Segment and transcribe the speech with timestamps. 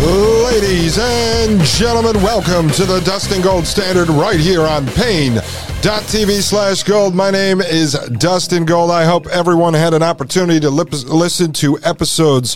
[0.00, 7.16] Ladies and gentlemen, welcome to the Dustin Gold Standard right here on Paine.tv slash gold.
[7.16, 8.92] My name is Dustin Gold.
[8.92, 12.54] I hope everyone had an opportunity to lip- listen to episodes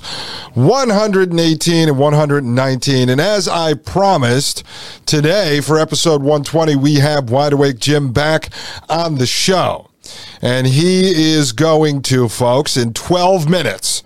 [0.55, 3.09] 118 and 119.
[3.09, 4.63] And as I promised,
[5.05, 8.51] today for episode 120, we have Wide Awake Jim back
[8.89, 9.91] on the show.
[10.41, 14.05] And he is going to, folks, in 12 minutes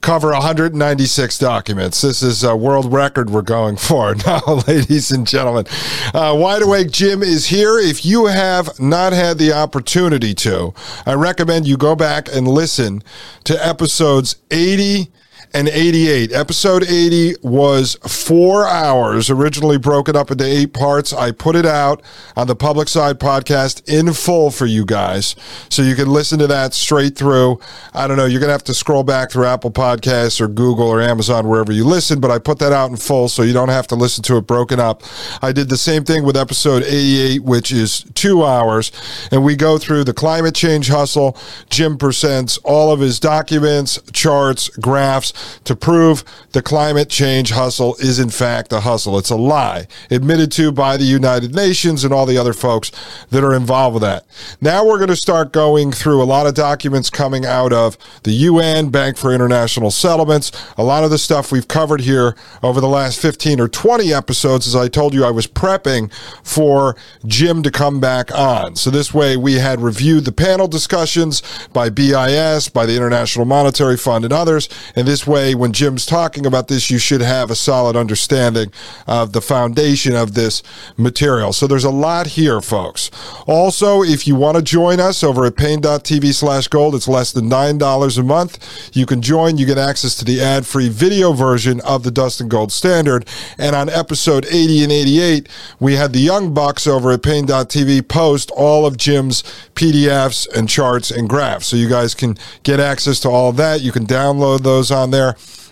[0.00, 2.00] cover 196 documents.
[2.00, 5.66] This is a world record we're going for now, ladies and gentlemen.
[6.14, 7.78] Uh, Wide Awake Jim is here.
[7.78, 13.02] If you have not had the opportunity to, I recommend you go back and listen
[13.44, 15.10] to episodes 80
[15.56, 16.32] and 88.
[16.32, 21.14] Episode 80 was four hours, originally broken up into eight parts.
[21.14, 22.02] I put it out
[22.36, 25.34] on the Public Side podcast in full for you guys.
[25.70, 27.58] So you can listen to that straight through.
[27.94, 30.88] I don't know, you're going to have to scroll back through Apple Podcasts or Google
[30.88, 33.70] or Amazon, wherever you listen, but I put that out in full so you don't
[33.70, 35.04] have to listen to it broken up.
[35.40, 38.92] I did the same thing with episode 88, which is two hours,
[39.32, 41.34] and we go through the climate change hustle.
[41.70, 45.32] Jim presents all of his documents, charts, graphs
[45.64, 49.18] to prove the climate change hustle is in fact a hustle.
[49.18, 52.90] It's a lie admitted to by the United Nations and all the other folks
[53.30, 54.24] that are involved with that.
[54.60, 58.32] Now we're going to start going through a lot of documents coming out of the
[58.32, 62.88] UN, Bank for International Settlements, a lot of the stuff we've covered here over the
[62.88, 64.66] last 15 or 20 episodes.
[64.66, 68.76] As I told you, I was prepping for Jim to come back on.
[68.76, 71.42] So this way we had reviewed the panel discussions
[71.72, 74.68] by BIS, by the International Monetary Fund and others.
[74.94, 78.72] And this way, when Jim's talking about this, you should have a solid understanding
[79.06, 80.62] of the foundation of this
[80.96, 81.52] material.
[81.52, 83.10] So there's a lot here, folks.
[83.46, 87.48] Also, if you want to join us over at Paine.tv slash gold, it's less than
[87.50, 88.90] $9 a month.
[88.96, 89.58] You can join.
[89.58, 93.26] You get access to the ad free video version of the Dustin Gold Standard.
[93.58, 95.48] And on episode 80 and 88,
[95.80, 99.42] we had the Young Bucks over at Paine.tv post all of Jim's
[99.74, 101.66] PDFs and charts and graphs.
[101.66, 103.80] So you guys can get access to all that.
[103.80, 105.15] You can download those on there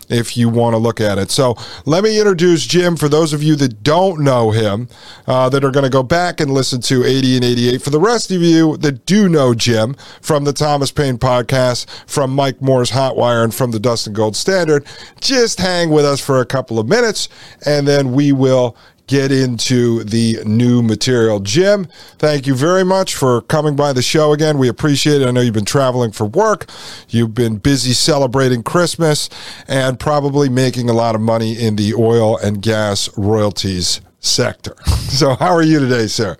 [0.09, 1.31] if you want to look at it.
[1.31, 4.89] So let me introduce Jim for those of you that don't know him,
[5.27, 7.83] uh, that are going to go back and listen to 80 and 88.
[7.83, 12.35] For the rest of you that do know Jim from the Thomas Paine podcast, from
[12.35, 14.87] Mike Moore's Hotwire, and from the Dustin Gold Standard,
[15.21, 17.29] just hang with us for a couple of minutes
[17.65, 18.77] and then we will
[19.07, 21.41] get into the new material.
[21.41, 21.87] Jim,
[22.19, 24.59] thank you very much for coming by the show again.
[24.59, 25.29] We appreciate it.
[25.29, 26.67] I know you've been traveling for work,
[27.09, 29.29] you've been busy celebrating Christmas,
[29.69, 34.77] and probably making a lot of money in the oil and gas royalties sector.
[35.05, 36.37] So, how are you today, sir?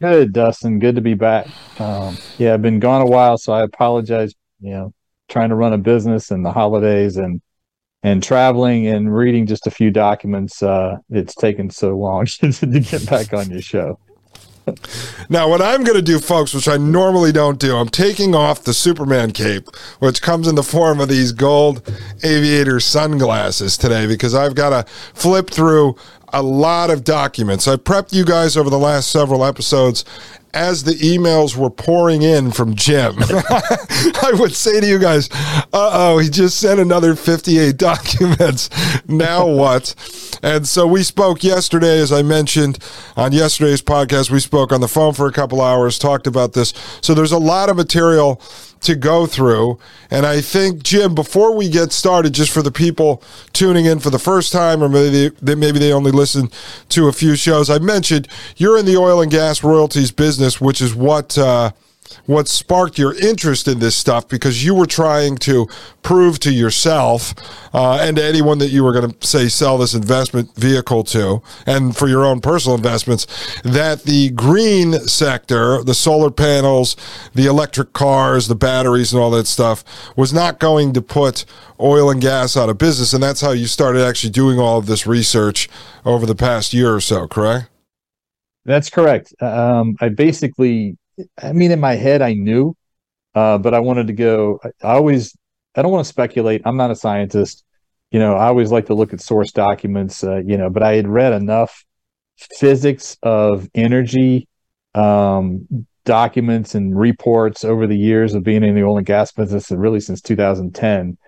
[0.00, 0.78] Good, Dustin.
[0.78, 1.48] Good to be back.
[1.80, 4.32] Um, yeah, I've been gone a while, so I apologize.
[4.60, 4.94] You know,
[5.28, 7.40] trying to run a business and the holidays and
[8.04, 13.08] and traveling and reading just a few documents, uh, it's taken so long to get
[13.08, 13.98] back on your show.
[15.28, 18.64] now, what I'm going to do, folks, which I normally don't do, I'm taking off
[18.64, 21.82] the Superman cape, which comes in the form of these gold
[22.22, 25.96] aviator sunglasses today, because I've got to flip through
[26.32, 27.68] a lot of documents.
[27.68, 30.04] I prepped you guys over the last several episodes
[30.54, 35.90] as the emails were pouring in from Jim, I would say to you guys, uh
[35.92, 38.70] oh, he just sent another 58 documents.
[39.08, 39.94] Now what?
[40.42, 42.78] And so we spoke yesterday, as I mentioned
[43.16, 44.30] on yesterday's podcast.
[44.30, 46.72] We spoke on the phone for a couple hours, talked about this.
[47.00, 48.40] So there's a lot of material
[48.84, 49.78] to go through.
[50.10, 53.22] And I think, Jim, before we get started, just for the people
[53.52, 56.50] tuning in for the first time, or maybe they, maybe they only listen
[56.90, 60.80] to a few shows, I mentioned you're in the oil and gas royalties business, which
[60.80, 61.36] is what.
[61.36, 61.72] Uh,
[62.26, 65.66] what sparked your interest in this stuff because you were trying to
[66.02, 67.34] prove to yourself
[67.74, 71.42] uh, and to anyone that you were going to say sell this investment vehicle to
[71.66, 73.26] and for your own personal investments
[73.62, 76.96] that the green sector the solar panels
[77.34, 79.84] the electric cars the batteries and all that stuff
[80.16, 81.44] was not going to put
[81.80, 84.86] oil and gas out of business and that's how you started actually doing all of
[84.86, 85.68] this research
[86.04, 87.68] over the past year or so correct?
[88.64, 89.34] That's correct.
[89.42, 90.96] Um, i basically
[91.40, 92.74] I mean, in my head, I knew,
[93.34, 94.60] uh, but I wanted to go.
[94.82, 95.36] I always
[95.74, 96.62] I don't want to speculate.
[96.64, 97.64] I'm not a scientist.
[98.10, 100.22] You know, I always like to look at source documents.
[100.22, 101.84] Uh, you know, but I had read enough
[102.58, 104.48] physics of energy
[104.94, 105.66] um,
[106.04, 109.80] documents and reports over the years of being in the oil and gas business, and
[109.80, 111.18] really since 2010,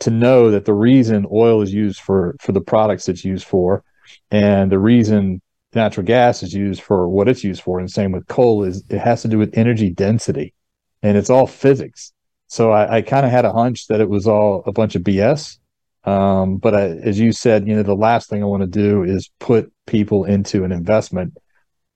[0.00, 3.82] to know that the reason oil is used for for the products it's used for,
[4.30, 5.40] and the reason
[5.74, 8.98] natural gas is used for what it's used for, and same with coal is it
[8.98, 10.54] has to do with energy density,
[11.02, 12.12] and it's all physics.
[12.46, 15.02] So I, I kind of had a hunch that it was all a bunch of
[15.02, 15.58] BS.
[16.04, 19.02] Um, but I, as you said, you know, the last thing I want to do
[19.02, 21.34] is put people into an investment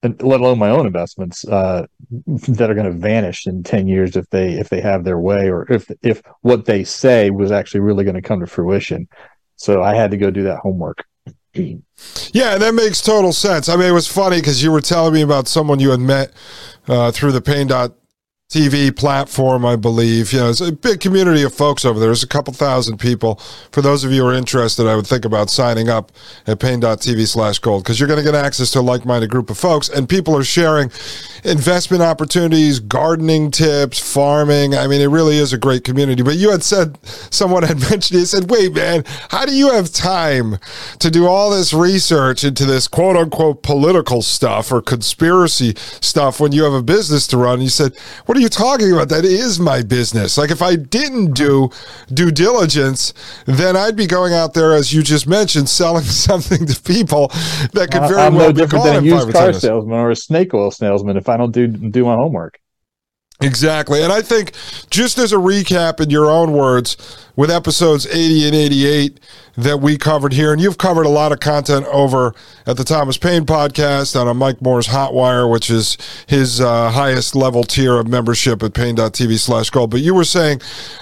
[0.02, 1.86] and let alone my own investments uh,
[2.26, 5.50] that are going to vanish in 10 years if they if they have their way
[5.50, 9.08] or if if what they say was actually really going to come to fruition
[9.56, 11.04] so i had to go do that homework
[12.32, 13.68] yeah that makes total sense.
[13.68, 16.32] I mean it was funny because you were telling me about someone you had met
[16.86, 17.94] uh, through the Paine dot
[18.50, 20.32] TV platform, I believe.
[20.32, 22.08] You know, it's a big community of folks over there.
[22.08, 23.34] There's a couple thousand people.
[23.72, 26.12] For those of you who are interested, I would think about signing up
[26.46, 29.50] at Paine.tv slash gold because you're going to get access to a like minded group
[29.50, 30.90] of folks and people are sharing
[31.44, 34.74] investment opportunities, gardening tips, farming.
[34.74, 36.22] I mean, it really is a great community.
[36.22, 39.92] But you had said, someone had mentioned, he said, wait, man, how do you have
[39.92, 40.56] time
[41.00, 46.52] to do all this research into this quote unquote political stuff or conspiracy stuff when
[46.52, 47.56] you have a business to run?
[47.56, 49.08] And You said, what are you talking about?
[49.08, 50.38] That is my business.
[50.38, 51.70] Like if I didn't do
[52.12, 53.12] due diligence,
[53.46, 57.28] then I'd be going out there, as you just mentioned, selling something to people
[57.72, 60.16] that could very I'm well no be different than a used car salesman or a
[60.16, 62.60] snake oil salesman if I don't do do my homework.
[63.40, 64.02] Exactly.
[64.02, 64.52] And I think
[64.90, 66.96] just as a recap in your own words,
[67.36, 69.20] with episodes 80 and 88
[69.58, 72.32] that we covered here, and you've covered a lot of content over
[72.64, 77.64] at the Thomas Paine podcast on Mike Moore's Hotwire, which is his uh, highest level
[77.64, 79.90] tier of membership at Paine.tv slash gold.
[79.90, 80.60] But you were saying,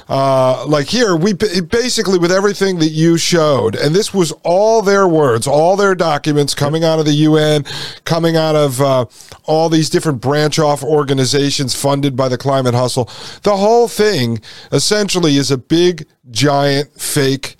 [0.08, 5.06] uh, like here, we basically, with everything that you showed, and this was all their
[5.06, 7.62] words, all their documents coming out of the UN,
[8.04, 9.04] coming out of uh,
[9.44, 13.04] all these different branch off organizations funded by the climate hustle.
[13.42, 14.40] The whole thing
[14.72, 17.55] essentially is a big, giant, fake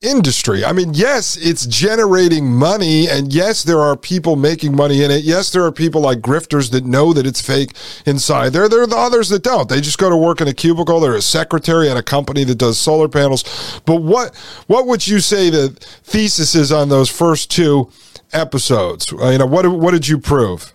[0.00, 0.64] industry.
[0.64, 5.24] I mean, yes, it's generating money, and yes, there are people making money in it.
[5.24, 7.72] Yes, there are people like grifters that know that it's fake
[8.06, 8.68] inside there.
[8.68, 9.68] There are the others that don't.
[9.68, 11.00] They just go to work in a cubicle.
[11.00, 13.80] They're a secretary at a company that does solar panels.
[13.84, 14.36] But what
[14.66, 15.70] what would you say the
[16.04, 17.90] thesis is on those first two
[18.32, 19.10] episodes?
[19.10, 20.74] You know, what what did you prove?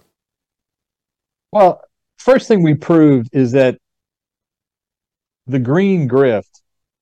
[1.54, 1.82] Well,
[2.18, 3.78] first thing we proved is that
[5.48, 6.53] the green grift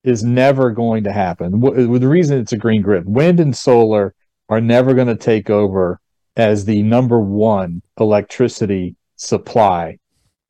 [0.03, 1.61] is never going to happen.
[1.61, 4.13] Wh- The reason it's a green grift, wind and solar
[4.49, 5.99] are never going to take over
[6.35, 9.97] as the number one electricity supply.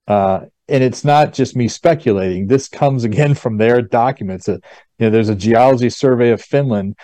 [0.07, 2.47] Uh, and it's not just me speculating.
[2.47, 4.47] This comes again from their documents.
[4.47, 4.53] Uh,
[4.99, 6.95] you know, there's a geology survey of Finland.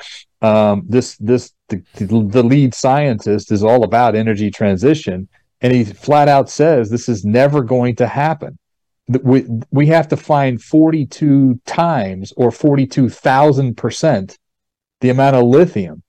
[0.42, 5.28] Um, this this the, the lead scientist is all about energy transition,
[5.62, 8.58] and he flat out says this is never going to happen
[9.08, 14.38] we we have to find 42 times or 42,000%
[15.02, 16.04] the amount of lithium.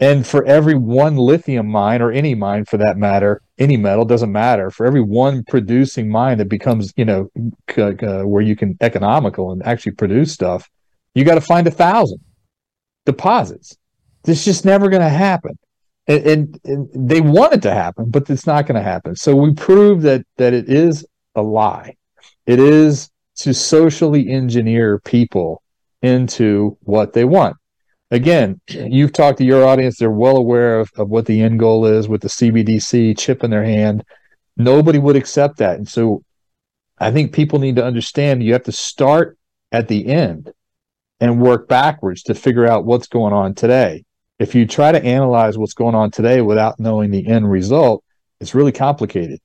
[0.00, 4.32] And for every one lithium mine or any mine for that matter, any metal doesn't
[4.32, 4.70] matter.
[4.70, 7.30] For every one producing mine that becomes, you know,
[7.70, 10.68] c- c- where you can economical and actually produce stuff,
[11.14, 12.18] you got to find a thousand
[13.06, 13.76] deposits.
[14.26, 15.58] Is just never going to happen.
[16.06, 19.14] And, and, and they want it to happen, but it's not going to happen.
[19.16, 21.96] So we prove that that it is a lie.
[22.46, 25.62] It is to socially engineer people
[26.02, 27.56] into what they want.
[28.10, 31.86] Again, you've talked to your audience, they're well aware of, of what the end goal
[31.86, 34.04] is with the CBDC chip in their hand.
[34.56, 35.78] Nobody would accept that.
[35.78, 36.22] And so
[36.98, 39.36] I think people need to understand you have to start
[39.72, 40.52] at the end
[41.20, 44.04] and work backwards to figure out what's going on today.
[44.38, 48.04] If you try to analyze what's going on today without knowing the end result,
[48.40, 49.40] it's really complicated.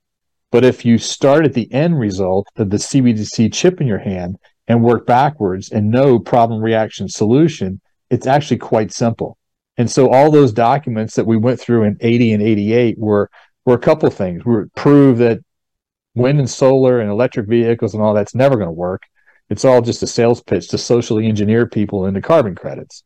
[0.50, 4.36] But if you start at the end result of the CBDC chip in your hand
[4.66, 7.80] and work backwards and know problem reaction solution,
[8.10, 9.38] it's actually quite simple.
[9.76, 13.30] And so all those documents that we went through in 80 and 88 were
[13.64, 14.44] were a couple things.
[14.44, 15.38] We prove that
[16.14, 19.02] wind and solar and electric vehicles and all that's never going to work.
[19.48, 23.04] It's all just a sales pitch to socially engineer people into carbon credits.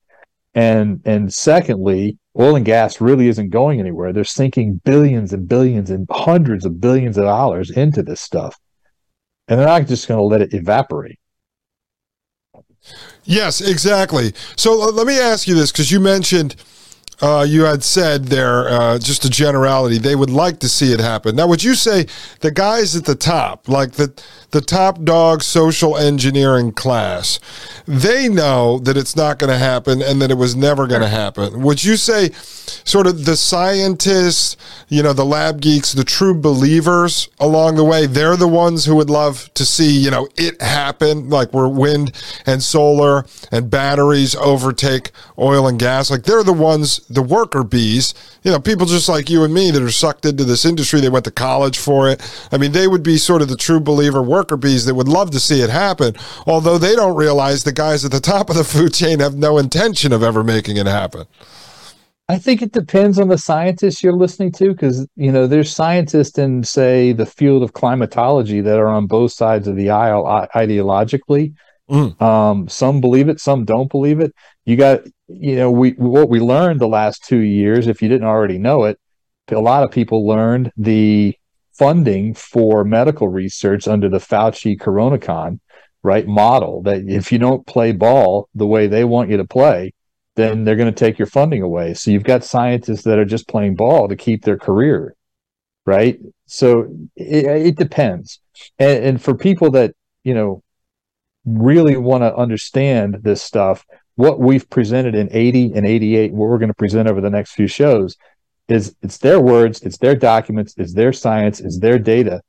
[0.55, 4.13] And and secondly, oil and gas really isn't going anywhere.
[4.13, 8.59] They're sinking billions and billions and hundreds of billions of dollars into this stuff.
[9.49, 11.19] And they're not just going to let it evaporate.
[13.25, 14.35] Yes, exactly.
[14.57, 16.57] So uh, let me ask you this because you mentioned
[17.25, 21.01] uh, you had said there, uh, just a generality, they would like to see it
[21.01, 21.35] happen.
[21.35, 22.07] Now, would you say
[22.41, 24.13] the guys at the top, like the
[24.51, 27.41] the top dog social engineering class,
[27.87, 31.09] they know that it's not going to happen and that it was never going to
[31.09, 31.63] happen?
[31.63, 32.31] Would you say,
[32.85, 34.57] sort of the scientists,
[34.89, 38.95] you know, the lab geeks, the true believers along the way, they're the ones who
[38.95, 42.13] would love to see, you know, it happen, like where wind
[42.47, 46.11] and solar and batteries overtake oil and gas.
[46.11, 49.71] Like they're the ones, the worker bees, you know, people just like you and me
[49.71, 51.01] that are sucked into this industry.
[51.01, 52.21] They went to college for it.
[52.53, 55.31] I mean, they would be sort of the true believer worker bees that would love
[55.33, 56.15] to see it happen,
[56.47, 59.59] although they don't realize the guys at the top of the food chain have no
[59.59, 61.27] intention of ever making it happen.
[62.27, 66.39] I think it depends on the scientists you're listening to because, you know, there's scientists
[66.39, 70.25] in, say, the field of climatology that are on both sides of the aisle
[70.55, 71.53] ideologically.
[71.91, 72.21] Mm.
[72.21, 74.35] Um, some believe it, some don't believe it.
[74.65, 78.27] You got, you know, we what we learned the last two years, if you didn't
[78.27, 78.99] already know it,
[79.51, 81.37] a lot of people learned the
[81.73, 85.61] funding for medical research under the Fauci Coronacon,
[86.03, 89.93] right, model that if you don't play ball the way they want you to play,
[90.37, 91.95] then they're going to take your funding away.
[91.95, 95.15] So you've got scientists that are just playing ball to keep their career,
[95.85, 96.19] right?
[96.47, 98.41] So it, it depends.
[98.79, 100.63] And, and for people that, you know,
[101.45, 103.85] really want to understand this stuff,
[104.17, 107.53] what we've presented in 80 and 88, what we're going to present over the next
[107.53, 108.17] few shows
[108.69, 112.41] is it's their words, it's their documents, it's their science, it's their data.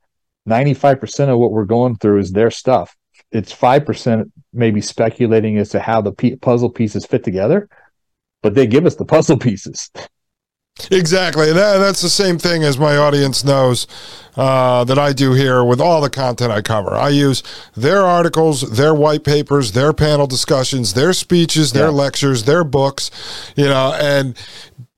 [0.47, 2.95] 95% of what we're going through is their stuff
[3.31, 7.67] it's 5% maybe speculating as to how the puzzle pieces fit together,
[8.41, 9.91] but they give us the puzzle pieces.
[10.91, 11.53] Exactly.
[11.53, 13.87] That, that's the same thing as my audience knows
[14.35, 16.93] uh, that I do here with all the content I cover.
[16.93, 17.43] I use
[17.75, 21.93] their articles, their white papers, their panel discussions, their speeches, their yeah.
[21.93, 23.09] lectures, their books,
[23.55, 24.37] you know, and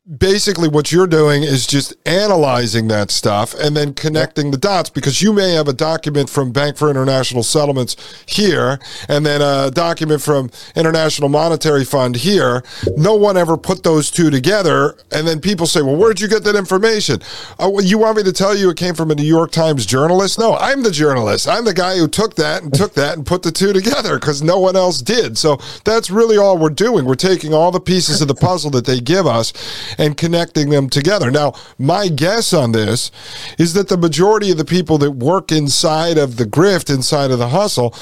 [0.07, 5.21] basically what you're doing is just analyzing that stuff and then connecting the dots because
[5.21, 10.21] you may have a document from Bank for International Settlements here and then a document
[10.21, 12.63] from International Monetary Fund here.
[12.95, 14.95] No one ever put those two together.
[15.11, 17.19] And then people say, well, where'd you get that information?
[17.59, 20.39] Oh, you want me to tell you it came from a New York Times journalist?
[20.39, 21.49] No, I'm the journalist.
[21.49, 24.41] I'm the guy who took that and took that and put the two together because
[24.41, 25.37] no one else did.
[25.37, 27.03] So that's really all we're doing.
[27.03, 29.51] We're taking all the pieces of the puzzle that they give us
[29.97, 31.31] and connecting them together.
[31.31, 33.11] Now, my guess on this
[33.57, 37.39] is that the majority of the people that work inside of the grift, inside of
[37.39, 37.93] the hustle,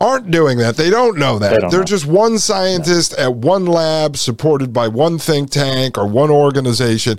[0.00, 0.76] aren't doing that.
[0.76, 1.70] They don't know that.
[1.70, 6.30] They are just one scientist at one lab supported by one think tank or one
[6.30, 7.18] organization.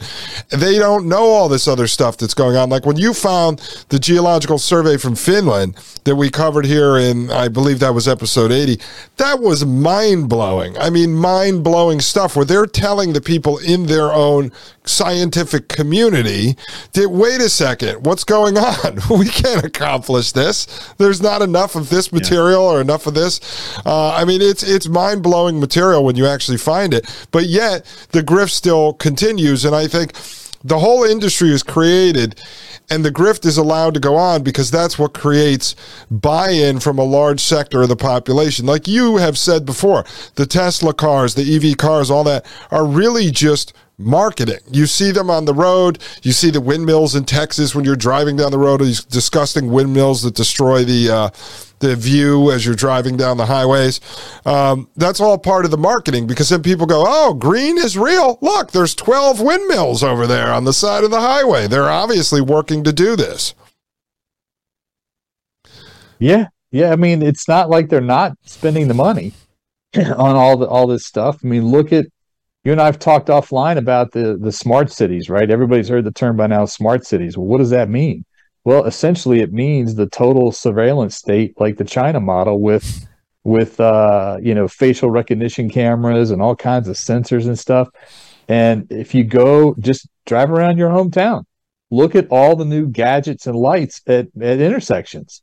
[0.50, 2.70] They don't know all this other stuff that's going on.
[2.70, 3.60] Like when you found
[3.90, 8.52] the geological survey from Finland that we covered here in, I believe that was episode
[8.52, 8.80] 80,
[9.18, 10.76] that was mind blowing.
[10.80, 14.52] I mean, mind blowing stuff where they're telling the people in their own
[14.86, 16.58] scientific community
[16.94, 19.00] that, wait a second, what's going on?
[19.20, 20.66] we can't accomplish this.
[20.98, 22.70] There's not enough of this material.
[22.70, 23.40] Yeah or enough of this.
[23.86, 27.28] Uh, I mean, it's it's mind blowing material when you actually find it.
[27.32, 30.14] But yet the grift still continues, and I think
[30.64, 32.40] the whole industry is created
[32.90, 35.76] and the grift is allowed to go on because that's what creates
[36.12, 40.94] buy-in from a large sector of the population like you have said before the tesla
[40.94, 44.60] cars the ev cars all that are really just marketing.
[44.72, 46.00] You see them on the road.
[46.24, 48.82] You see the windmills in Texas when you're driving down the road.
[48.82, 51.30] These disgusting windmills that destroy the uh,
[51.82, 54.00] the view as you're driving down the highways.
[54.46, 58.38] Um, that's all part of the marketing because then people go, "Oh, green is real.
[58.42, 61.68] Look, there's 12 windmills over there on the side of the highway.
[61.68, 63.54] They're obviously working to do this."
[66.20, 66.92] Yeah, yeah.
[66.92, 69.34] I mean, it's not like they're not spending the money
[69.96, 71.40] on all the all this stuff.
[71.44, 72.06] I mean, look at
[72.64, 75.50] you and I've talked offline about the the smart cities, right?
[75.50, 77.38] Everybody's heard the term by now, smart cities.
[77.38, 78.24] Well, what does that mean?
[78.64, 83.08] Well, essentially, it means the total surveillance state, like the China model, with
[83.44, 87.90] with uh, you know facial recognition cameras and all kinds of sensors and stuff.
[88.48, 91.44] And if you go just drive around your hometown,
[91.90, 95.42] look at all the new gadgets and lights at, at intersections.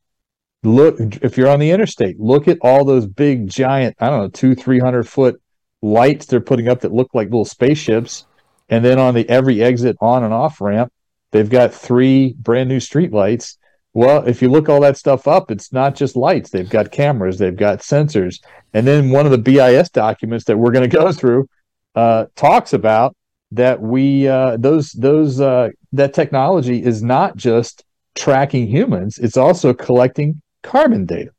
[0.63, 4.29] Look if you're on the interstate, look at all those big giant, I don't know,
[4.29, 5.41] two, three hundred foot
[5.83, 8.27] lights they're putting up that look like little spaceships.
[8.69, 10.93] And then on the every exit on and off ramp,
[11.33, 13.59] they've got three brand new street lights.
[13.95, 16.51] Well, if you look all that stuff up, it's not just lights.
[16.51, 18.41] They've got cameras, they've got sensors.
[18.75, 21.49] And then one of the BIS documents that we're going to go through
[21.95, 23.17] uh, talks about
[23.53, 29.73] that we uh, those those uh, that technology is not just tracking humans; it's also
[29.73, 31.31] collecting carbon data.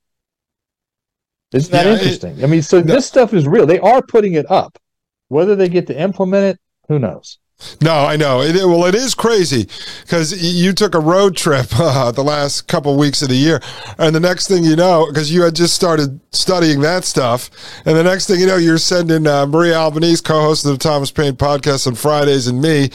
[1.54, 2.40] Isn't that yeah, interesting?
[2.40, 2.94] It, I mean, so no.
[2.94, 3.66] this stuff is real.
[3.66, 4.78] They are putting it up.
[5.30, 7.38] Whether they get to implement it, Who knows?
[7.82, 8.42] No, I know.
[8.42, 9.68] It, well, it is crazy
[10.02, 13.60] because you took a road trip uh, the last couple weeks of the year,
[13.98, 17.50] and the next thing you know, because you had just started studying that stuff,
[17.86, 21.12] and the next thing you know, you're sending uh, Maria Albanese, co-host of the Thomas
[21.12, 22.90] Paine podcast on Fridays, and me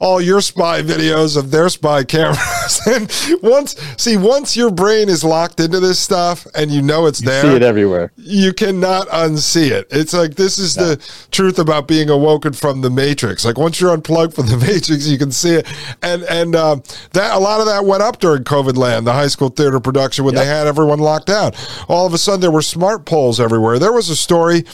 [0.00, 2.80] all your spy videos of their spy cameras.
[2.86, 3.10] and
[3.42, 7.26] once, see, once your brain is locked into this stuff and you know it's You
[7.28, 8.12] there, see it everywhere.
[8.16, 9.86] you cannot unsee it.
[9.90, 10.84] It's like this is No.
[10.96, 13.44] the truth about being awoken from the matrix.
[13.44, 15.66] Like once you're unplugged from the matrix, you can see it.
[16.02, 16.82] And and um,
[17.12, 20.24] that a lot of that went up during COVID land, the high school theater production
[20.24, 21.52] when they had everyone locked down.
[21.88, 23.78] All of a sudden, there were smart poles everywhere.
[23.78, 24.64] There was a story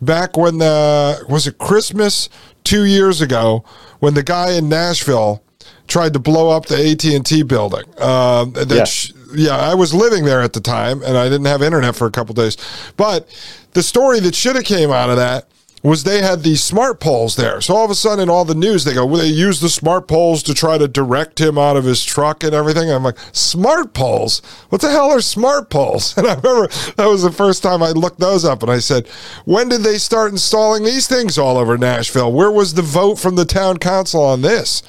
[0.00, 2.28] back when the was it Christmas
[2.64, 3.64] two years ago
[4.00, 5.42] when the guy in Nashville
[5.88, 7.84] tried to blow up the AT and T building.
[7.98, 8.84] Uh, that Yeah.
[8.84, 12.06] sh- yeah, I was living there at the time, and I didn't have internet for
[12.06, 12.56] a couple days.
[12.96, 13.28] But
[13.72, 15.48] the story that should have came out of that
[15.82, 17.60] was they had these smart poles there.
[17.60, 19.68] So all of a sudden, in all the news, they go, well, they use the
[19.68, 22.84] smart poles to try to direct him out of his truck and everything.
[22.84, 24.40] And I'm like, smart poles?
[24.68, 26.14] What the hell are smart poles?
[26.22, 29.08] And I remember that was the first time I looked those up, and I said,
[29.44, 32.32] when did they start installing these things all over Nashville?
[32.32, 34.84] Where was the vote from the town council on this?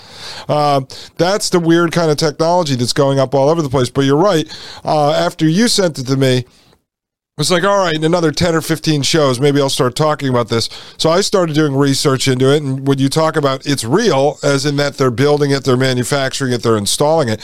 [0.47, 3.89] Um, that's the weird kind of technology that's going up all over the place.
[3.89, 4.47] But you're right.
[4.85, 6.45] Uh, after you sent it to me,
[7.39, 10.49] it's like, all right, in another 10 or 15 shows, maybe I'll start talking about
[10.49, 10.69] this.
[10.99, 12.61] So I started doing research into it.
[12.61, 16.53] And when you talk about it's real, as in that they're building it, they're manufacturing
[16.53, 17.41] it, they're installing it,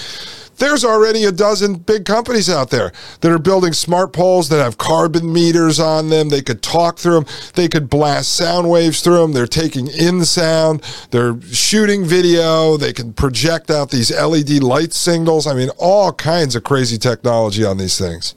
[0.58, 2.91] there's already a dozen big companies out there
[3.22, 6.29] that are building smart poles that have carbon meters on them.
[6.29, 9.34] They could talk through them, they could blast sound waves through them.
[9.34, 15.48] They're taking in sound, they're shooting video, they can project out these LED light signals.
[15.48, 18.36] I mean, all kinds of crazy technology on these things.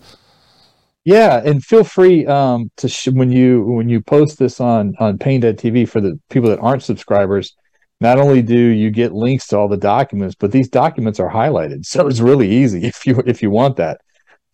[1.05, 5.19] Yeah, and feel free um, to sh- when you when you post this on on
[5.19, 7.57] Paine dot TV for the people that aren't subscribers.
[8.01, 11.85] Not only do you get links to all the documents, but these documents are highlighted,
[11.87, 14.01] so it's really easy if you if you want that.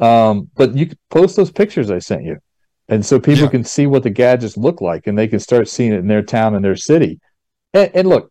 [0.01, 2.39] Um, but you can post those pictures I sent you,
[2.89, 3.51] and so people Yeah.
[3.51, 6.23] can see what the gadgets look like, and they can start seeing it in their
[6.23, 7.21] town and their city.
[7.75, 8.31] And, and look,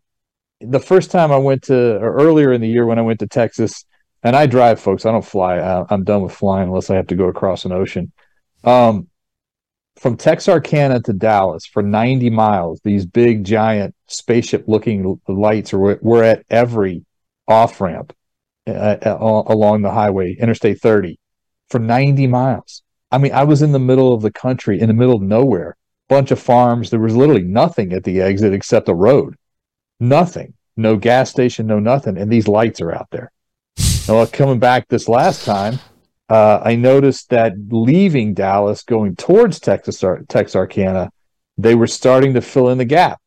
[0.62, 3.27] the first time I went to, or earlier in the year when I went to
[3.27, 3.86] Texas,
[4.23, 5.06] and I drive, folks.
[5.06, 5.60] I don't fly.
[5.60, 8.12] I, I'm done with flying unless I have to go across an ocean.
[8.63, 9.08] Um,
[9.97, 16.45] from Texarkana to Dallas for 90 miles, these big, giant spaceship-looking lights were, were at
[16.49, 17.03] every
[17.47, 18.13] off ramp
[18.67, 21.19] uh, uh, along the highway, Interstate 30,
[21.69, 22.84] for 90 miles.
[23.12, 25.77] I mean, I was in the middle of the country, in the middle of nowhere,
[26.10, 26.89] bunch of farms.
[26.89, 29.36] There was literally nothing at the exit except a road,
[29.99, 33.32] nothing, no gas station, no nothing, and these lights are out there.
[34.08, 35.80] Coming back this last time,
[36.30, 41.12] uh, I noticed that leaving Dallas, going towards Texas, Texarkana,
[41.58, 43.20] they were starting to fill in the gap.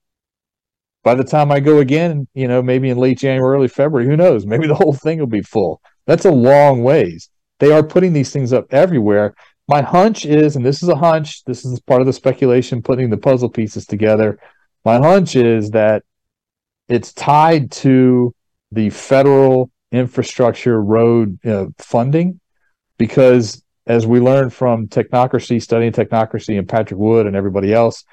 [1.05, 4.17] By the time I go again, you know, maybe in late January, early February, who
[4.17, 4.47] knows?
[4.47, 5.83] Maybe the whole thing will be full.
[6.07, 7.29] That's a long ways.
[7.59, 9.35] They are putting these things up everywhere.
[9.69, 13.11] My hunch is, and this is a hunch, this is part of the speculation, putting
[13.11, 14.39] the puzzle pieces together.
[14.87, 16.05] My hunch is that
[16.89, 18.35] it's tied to
[18.73, 22.41] the federal infrastructure road uh, funding
[22.99, 28.05] because as we learned from technocracy studying technocracy and patrick wood and everybody else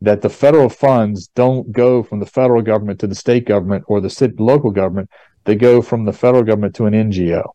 [0.00, 3.98] that the federal funds don't go from the federal government to the state government or
[3.98, 5.08] the state, local government.
[5.44, 7.50] They go from the federal government to an ngo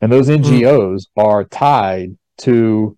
[0.00, 2.96] and those ngos are tied to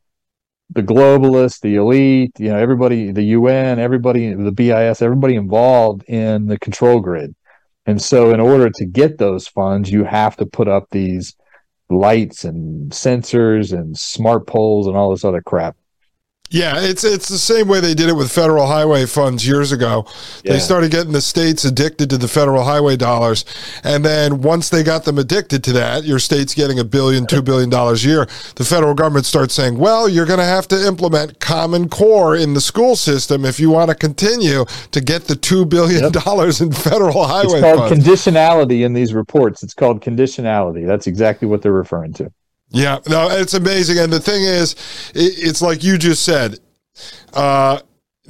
[0.70, 6.46] the globalists the elite you know everybody the un everybody the bis everybody involved in
[6.46, 7.34] the control grid
[7.86, 11.34] and so, in order to get those funds, you have to put up these
[11.90, 15.76] lights and sensors and smart poles and all this other crap.
[16.52, 20.06] Yeah, it's it's the same way they did it with federal highway funds years ago.
[20.44, 23.46] They started getting the states addicted to the federal highway dollars,
[23.82, 27.40] and then once they got them addicted to that, your state's getting a billion, two
[27.40, 28.28] billion dollars a year.
[28.56, 32.52] The federal government starts saying, "Well, you're going to have to implement Common Core in
[32.52, 36.70] the school system if you want to continue to get the two billion dollars in
[36.72, 39.62] federal highway." It's called funds." conditionality in these reports.
[39.62, 40.86] It's called conditionality.
[40.86, 42.30] That's exactly what they're referring to.
[42.72, 43.98] Yeah, no, it's amazing.
[43.98, 44.72] And the thing is,
[45.14, 46.58] it, it's like you just said.
[47.32, 47.80] Uh,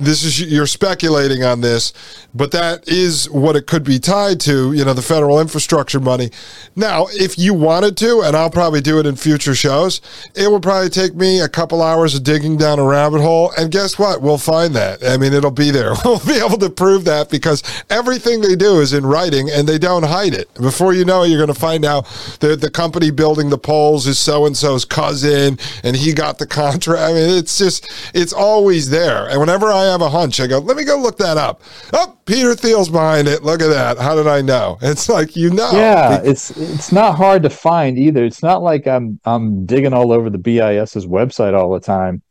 [0.05, 1.93] this is you're speculating on this,
[2.35, 4.73] but that is what it could be tied to.
[4.73, 6.31] You know, the federal infrastructure money.
[6.77, 10.01] Now, if you wanted to, and I'll probably do it in future shows,
[10.35, 13.53] it would probably take me a couple hours of digging down a rabbit hole.
[13.59, 14.23] And guess what?
[14.23, 15.05] We'll find that.
[15.05, 15.93] I mean, it'll be there.
[16.05, 19.79] We'll be able to prove that because everything they do is in writing, and they
[19.79, 20.53] don't hide it.
[20.55, 22.05] Before you know it, you're going to find out
[22.41, 26.47] that the company building the poles is so and so's cousin, and he got the
[26.47, 27.01] contract.
[27.01, 29.29] I mean, it's just it's always there.
[29.29, 30.40] And whenever I have a hunch.
[30.40, 31.62] I go, let me go look that up.
[31.92, 33.42] Oh, Peter Thiel's behind it.
[33.42, 33.98] Look at that.
[33.98, 34.78] How did I know?
[34.92, 35.70] It's like you know.
[35.72, 38.24] Yeah, it's it's not hard to find either.
[38.24, 42.22] It's not like I'm I'm digging all over the BIS's website all the time.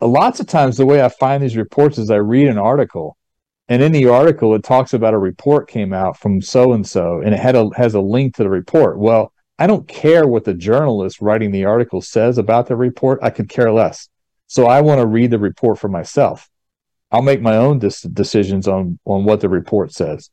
[0.00, 3.16] Lots of times, the way I find these reports is I read an article,
[3.68, 7.20] and in the article it talks about a report came out from so and so,
[7.20, 8.98] and it had a has a link to the report.
[8.98, 13.20] Well, I don't care what the journalist writing the article says about the report.
[13.22, 14.08] I could care less.
[14.46, 16.48] So I want to read the report for myself.
[17.10, 20.30] I'll make my own dis- decisions on on what the report says,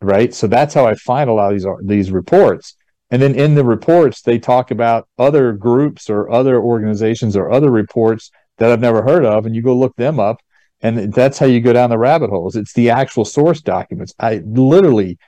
[0.00, 0.32] right?
[0.32, 2.76] So that's how I find a lot of these these reports.
[3.10, 7.70] And then in the reports, they talk about other groups or other organizations or other
[7.70, 10.40] reports that I've never heard of, and you go look them up,
[10.80, 12.56] and that's how you go down the rabbit holes.
[12.56, 14.14] It's the actual source documents.
[14.18, 15.18] I literally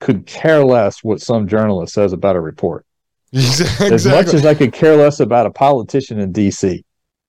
[0.00, 2.86] could care less what some journalist says about a report.
[3.34, 3.94] Exactly.
[3.94, 6.83] As much as I could care less about a politician in D.C.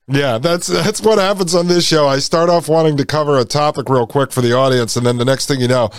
[0.07, 2.07] Yeah, that's that's what happens on this show.
[2.07, 5.17] I start off wanting to cover a topic real quick for the audience, and then
[5.17, 5.89] the next thing you know,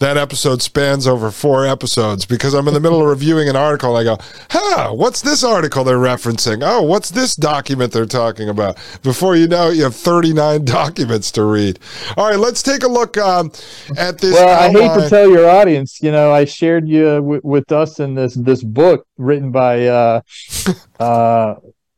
[0.00, 3.96] that episode spans over four episodes because I'm in the middle of reviewing an article.
[3.96, 4.18] I go,
[4.50, 6.62] "Huh, what's this article they're referencing?
[6.62, 11.30] Oh, what's this document they're talking about?" Before you know it, you have 39 documents
[11.32, 11.78] to read.
[12.18, 13.50] All right, let's take a look um,
[13.96, 14.34] at this.
[14.34, 14.90] Well, outline.
[14.90, 18.34] I hate to tell your audience, you know, I shared you w- with Dustin this
[18.34, 19.86] this book written by.
[19.86, 20.20] Uh,
[21.00, 21.54] uh,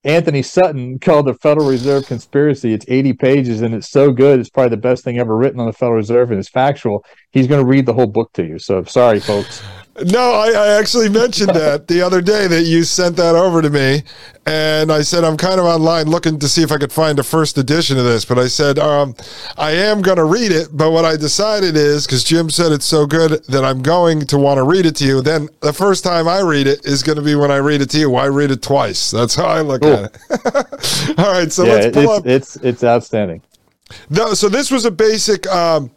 [0.07, 2.73] Antony Sutton called the Federal Reserve Conspiracy.
[2.73, 4.39] It's 80 pages and it's so good.
[4.39, 7.05] It's probably the best thing ever written on the Federal Reserve and it's factual.
[7.33, 8.61] He's going to read the whole book to you.
[8.61, 9.63] So sorry, folks.
[10.05, 13.71] No, I, I, actually mentioned that the other day that you sent that over to
[13.71, 14.03] me,
[14.45, 17.23] and I said I'm kind of online looking to see if I could find a
[17.23, 18.25] first edition of this.
[18.25, 19.15] But I said um,
[19.57, 20.69] I am going to read it.
[20.71, 24.37] But what I decided is because Jim said it's so good that I'm going to
[24.37, 25.23] want to read it to you.
[25.23, 27.89] Then the first time I read it is going to be when I read it
[27.91, 28.11] to you.
[28.11, 29.11] Why read it twice?
[29.11, 31.19] That's how I look at it.
[31.19, 32.27] All right, so yeah, let's pull it's, up.
[32.27, 33.41] It's it's outstanding.
[34.11, 35.47] No, so this was a basic.
[35.47, 35.91] Um,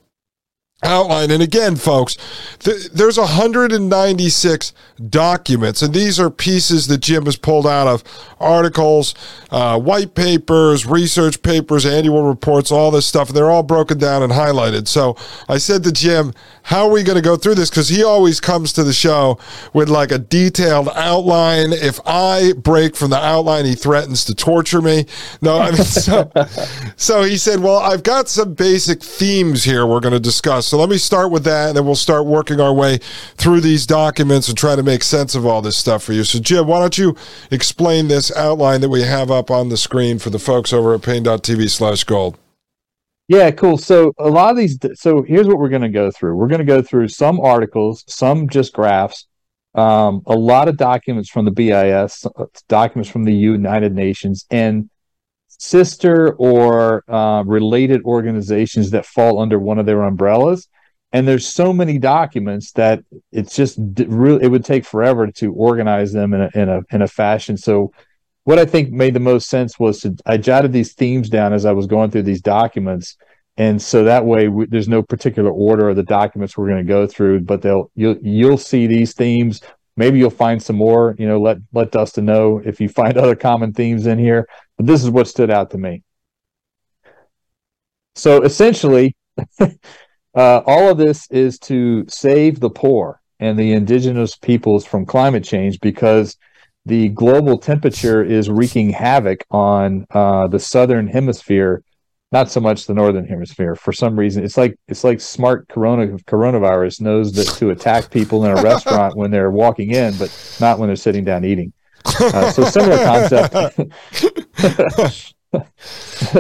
[0.84, 1.32] outline.
[1.32, 2.18] And again, folks,
[2.60, 4.74] th- there's 196
[5.10, 8.04] documents, and these are pieces that Jim has pulled out of
[8.40, 9.14] articles,
[9.52, 13.30] uh, white papers, research papers, annual reports, all this stuff.
[13.30, 14.88] And they're all broken down and highlighted.
[14.88, 16.34] So I said to Jim,
[16.70, 17.72] how are we going to go through this?
[17.72, 19.40] Because he always comes to the show
[19.74, 21.74] with like a detailed outline.
[21.74, 25.08] If I break from the outline, he threatens to torture me.
[25.42, 26.32] No, I mean, so,
[26.96, 30.68] so he said, well, I've got some basic themes here we're going to discuss.
[30.68, 33.00] So let me start with that, and then we'll start working our way
[33.38, 36.24] through these documents and try to make sense of all this stuff for you.
[36.24, 37.18] So, Jim, why don't you
[37.50, 41.02] explain this outline that we have up on the screen for the folks over at
[41.02, 42.38] Paine.tv slash gold?
[43.30, 43.78] Yeah, cool.
[43.78, 44.80] So a lot of these.
[44.96, 46.36] So here's what we're going to go through.
[46.36, 49.28] We're going to go through some articles, some just graphs,
[49.76, 52.26] um, a lot of documents from the BIS,
[52.68, 54.90] documents from the United Nations, and
[55.48, 60.68] sister or uh, related organizations that fall under one of their umbrellas.
[61.14, 66.14] And there's so many documents that it's just really it would take forever to organize
[66.14, 67.58] them in a, in a in a fashion.
[67.58, 67.94] So
[68.50, 71.66] what I think made the most sense was to I jotted these themes down as
[71.68, 73.16] I was going through these documents,
[73.58, 76.94] and so that way we, there's no particular order of the documents we're going to
[76.94, 79.62] go through, but they'll you'll you'll see these themes.
[79.98, 81.16] Maybe you'll find some more.
[81.20, 84.48] You know, let let Dustin know if you find other common themes in here.
[84.78, 86.02] But this is what stood out to me.
[88.16, 89.16] So essentially,
[89.60, 89.68] uh,
[90.34, 95.80] all of this is to save the poor and the indigenous peoples from climate change
[95.82, 96.36] because
[96.90, 101.84] the global temperature is wreaking havoc on uh, the southern hemisphere
[102.32, 106.08] not so much the northern hemisphere for some reason it's like it's like smart corona
[106.28, 110.78] coronavirus knows that to attack people in a restaurant when they're walking in but not
[110.78, 111.72] when they're sitting down eating
[112.06, 113.54] uh, so similar concept.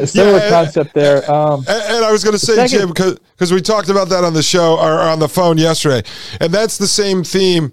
[0.07, 1.29] similar yeah, concept there.
[1.31, 4.09] Um, and, and, I was going to say, second, Jim, because because we talked about
[4.09, 6.07] that on the show or on the phone yesterday,
[6.39, 7.71] and that's the same theme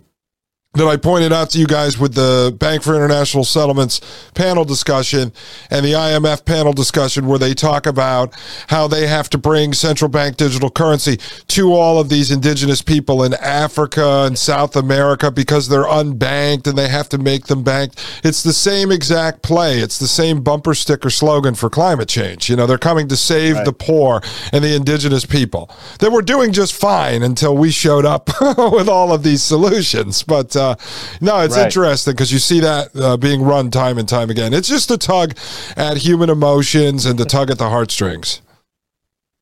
[0.76, 4.00] that I pointed out to you guys with the Bank for International Settlements
[4.34, 5.32] panel discussion
[5.70, 8.34] and the IMF panel discussion, where they talk about
[8.68, 13.22] how they have to bring central bank digital currency to all of these indigenous people
[13.22, 18.20] in Africa and South America because they're unbanked and they have to make them banked.
[18.22, 19.78] It's the same exact play.
[19.78, 22.50] It's the same bumper sticker slogan for climate change.
[22.50, 23.64] You know, they're coming to save right.
[23.64, 24.20] the poor
[24.52, 25.70] and the indigenous people.
[26.00, 30.22] That were doing just fine until we showed up with all of these solutions.
[30.22, 30.76] But, uh, uh,
[31.20, 31.66] no, it's right.
[31.66, 34.52] interesting because you see that uh, being run time and time again.
[34.52, 35.36] It's just a tug
[35.76, 38.42] at human emotions and the tug at the heartstrings.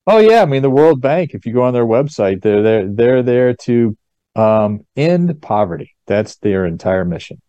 [0.07, 1.33] Oh yeah, I mean the World Bank.
[1.35, 2.89] If you go on their website, they're there.
[2.89, 3.97] They're there to
[4.37, 5.95] um, end poverty.
[6.07, 7.41] That's their entire mission.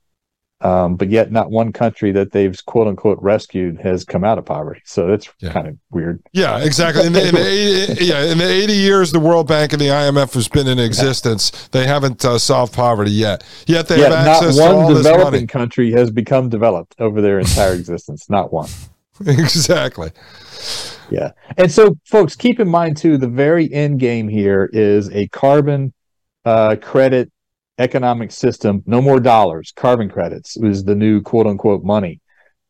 [0.61, 4.45] Um, but yet, not one country that they've quote unquote rescued has come out of
[4.45, 4.81] poverty.
[4.85, 5.51] So that's yeah.
[5.51, 6.23] kind of weird.
[6.31, 7.05] Yeah, exactly.
[7.05, 7.45] In the, in the
[7.91, 10.79] 80, yeah, in the 80 years the World Bank and the IMF has been in
[10.79, 11.67] existence, yeah.
[11.71, 13.43] they haven't uh, solved poverty yet.
[13.67, 18.29] Yet they have access not one developing country has become developed over their entire existence.
[18.29, 18.69] Not one.
[19.27, 20.11] exactly.
[21.09, 21.31] Yeah.
[21.57, 25.93] And so, folks, keep in mind too, the very end game here is a carbon
[26.45, 27.31] uh, credit
[27.77, 28.83] economic system.
[28.85, 29.73] No more dollars.
[29.75, 32.21] Carbon credits is the new quote unquote money,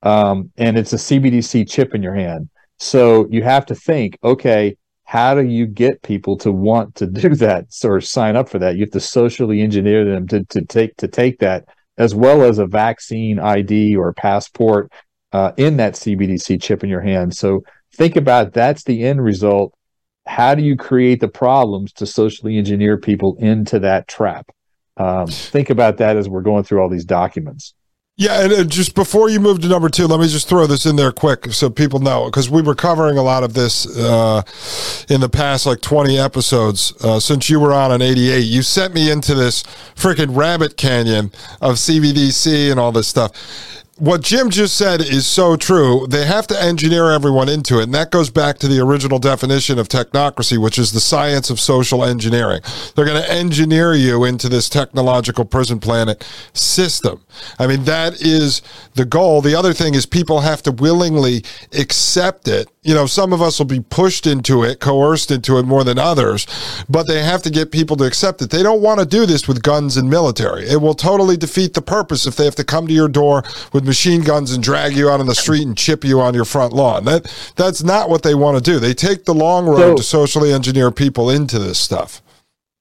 [0.03, 2.49] um, and it's a CBDC chip in your hand.
[2.77, 7.29] So you have to think, okay, how do you get people to want to do
[7.35, 8.75] that or sign up for that?
[8.75, 11.65] You have to socially engineer them to, to take to take that,
[11.97, 14.91] as well as a vaccine ID or passport
[15.31, 17.35] uh, in that CBDC chip in your hand.
[17.35, 17.63] So
[17.93, 19.73] think about that's the end result.
[20.27, 24.49] How do you create the problems to socially engineer people into that trap?
[24.97, 27.73] Um, think about that as we're going through all these documents.
[28.17, 30.95] Yeah, and just before you move to number two, let me just throw this in
[30.95, 34.41] there quick so people know because we were covering a lot of this uh,
[35.09, 38.39] in the past, like 20 episodes uh, since you were on in 88.
[38.39, 39.63] You sent me into this
[39.95, 41.25] freaking rabbit canyon
[41.59, 46.05] of CBDC and all this stuff what Jim just said is so true.
[46.09, 47.83] They have to engineer everyone into it.
[47.83, 51.61] And that goes back to the original definition of technocracy, which is the science of
[51.61, 52.61] social engineering.
[52.95, 57.23] They're going to engineer you into this technological prison planet system.
[57.57, 58.61] I mean, that is
[58.95, 59.41] the goal.
[59.41, 62.67] The other thing is people have to willingly accept it.
[62.85, 65.97] You know, some of us will be pushed into it, coerced into it more than
[65.97, 66.45] others,
[66.87, 68.51] but they have to get people to accept it.
[68.51, 70.67] They don't want to do this with guns and military.
[70.69, 73.43] It will totally defeat the purpose if they have to come to your door
[73.73, 76.45] with machine guns and drag you out on the street and chip you on your
[76.45, 77.05] front lawn.
[77.05, 78.79] That that's not what they want to do.
[78.79, 82.21] They take the long road so, to socially engineer people into this stuff.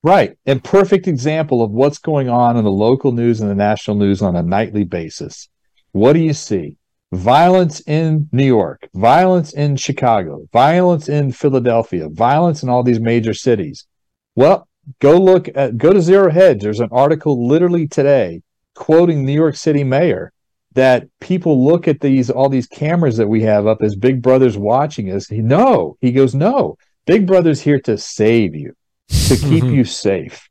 [0.03, 0.37] Right.
[0.45, 4.21] And perfect example of what's going on in the local news and the national news
[4.21, 5.49] on a nightly basis.
[5.93, 6.77] What do you see?
[7.15, 13.33] Violence in New York, violence in Chicago, violence in Philadelphia, violence in all these major
[13.33, 13.87] cities.
[14.35, 16.63] Well, go look at go to Zero Hedge.
[16.63, 18.43] There's an article literally today
[18.75, 20.33] quoting New York City mayor
[20.75, 24.59] that people look at these all these cameras that we have up as big brother's
[24.59, 25.29] watching us.
[25.29, 28.75] He, no he goes no big brother's here to save you
[29.09, 29.75] to keep mm-hmm.
[29.75, 30.49] you safe.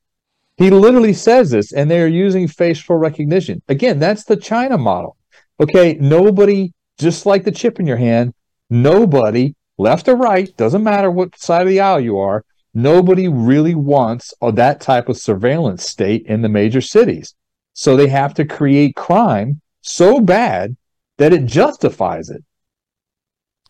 [0.56, 3.62] He literally says this and they're using facial recognition.
[3.68, 5.18] Again that's the china model
[5.60, 8.34] okay nobody just like the chip in your hand
[8.70, 13.76] nobody left or right doesn't matter what side of the aisle you are nobody really
[13.76, 17.36] wants uh, that type of surveillance state in the major cities
[17.74, 20.76] so they have to create crime so bad
[21.18, 22.44] that it justifies it.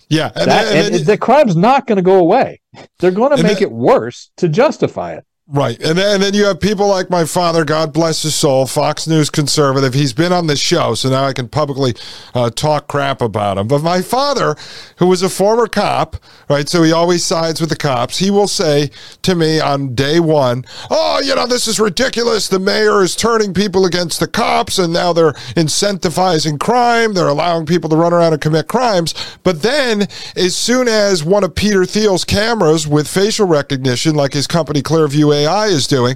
[0.10, 2.62] Yeah, and, that, and, and the crime's not going to go away.
[3.00, 5.26] They're going to make it worse to justify it.
[5.46, 5.78] Right.
[5.82, 9.08] And then, and then you have people like my father, God bless his soul, Fox
[9.08, 9.94] News conservative.
[9.94, 11.96] He's been on this show, so now I can publicly
[12.34, 13.68] uh, talk crap about him.
[13.68, 14.56] But my father,
[15.00, 16.16] who was a former cop,
[16.50, 18.90] right, so he always sides with the cops, he will say
[19.24, 22.48] to me on day one, Oh, you know, this is ridiculous.
[22.48, 27.16] The mayor is turning people against the cops, and now they're incentivizing crime.
[27.16, 29.14] They're allowing people to run around and commit crimes.
[29.44, 30.04] But then,
[30.38, 35.33] as soon as one of Peter Thiel's cameras with facial recognition, like his company Clearview
[35.34, 36.16] AI is doing,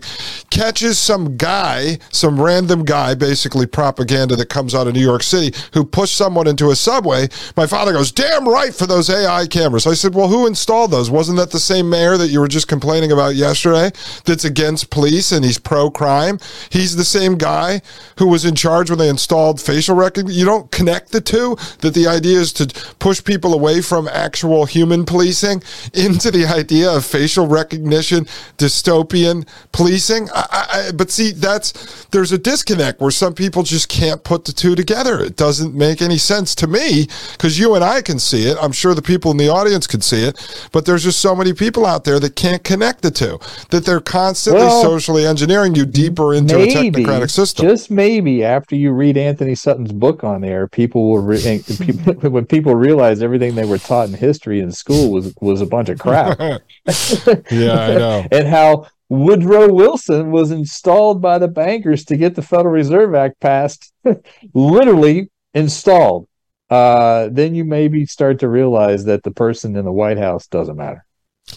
[0.49, 5.57] catches some guy, some random guy, basically propaganda that comes out of New York City,
[5.73, 7.27] who pushed someone into a subway.
[7.55, 9.87] My father goes, damn right for those AI cameras.
[9.87, 11.09] I said, well, who installed those?
[11.09, 13.91] Wasn't that the same mayor that you were just complaining about yesterday
[14.25, 16.39] that's against police and he's pro crime?
[16.69, 17.81] He's the same guy
[18.17, 20.39] who was in charge when they installed facial recognition.
[20.39, 22.67] You don't connect the two, that the idea is to
[22.99, 25.61] push people away from actual human policing
[25.93, 28.25] into the idea of facial recognition
[28.57, 30.29] dystopian dystopian policing.
[30.33, 34.53] I, I, but see, that's there's a disconnect where some people just can't put the
[34.53, 35.19] two together.
[35.19, 38.57] It doesn't make any sense to me because you and I can see it.
[38.61, 41.53] I'm sure the people in the audience can see it, but there's just so many
[41.53, 43.39] people out there that can't connect the two.
[43.69, 47.67] That they're constantly well, socially engineering you deeper into maybe, a technocratic system.
[47.67, 51.37] Just maybe after you read Antony Sutton's book on there, people will re-
[51.79, 55.65] people, when people realize everything they were taught in history in school was was a
[55.65, 56.39] bunch of crap.
[57.51, 58.27] yeah, I know.
[58.31, 63.39] and how Woodrow Wilson was installed by the bankers to get the Federal Reserve Act
[63.39, 63.93] passed,
[64.53, 66.27] literally installed.
[66.69, 70.75] Uh, then you maybe start to realize that the person in the White House doesn't
[70.75, 71.05] matter.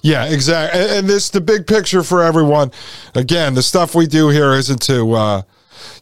[0.02, 0.80] Yeah, exactly.
[0.80, 2.70] And this the big picture for everyone.
[3.16, 5.42] Again, the stuff we do here isn't to uh,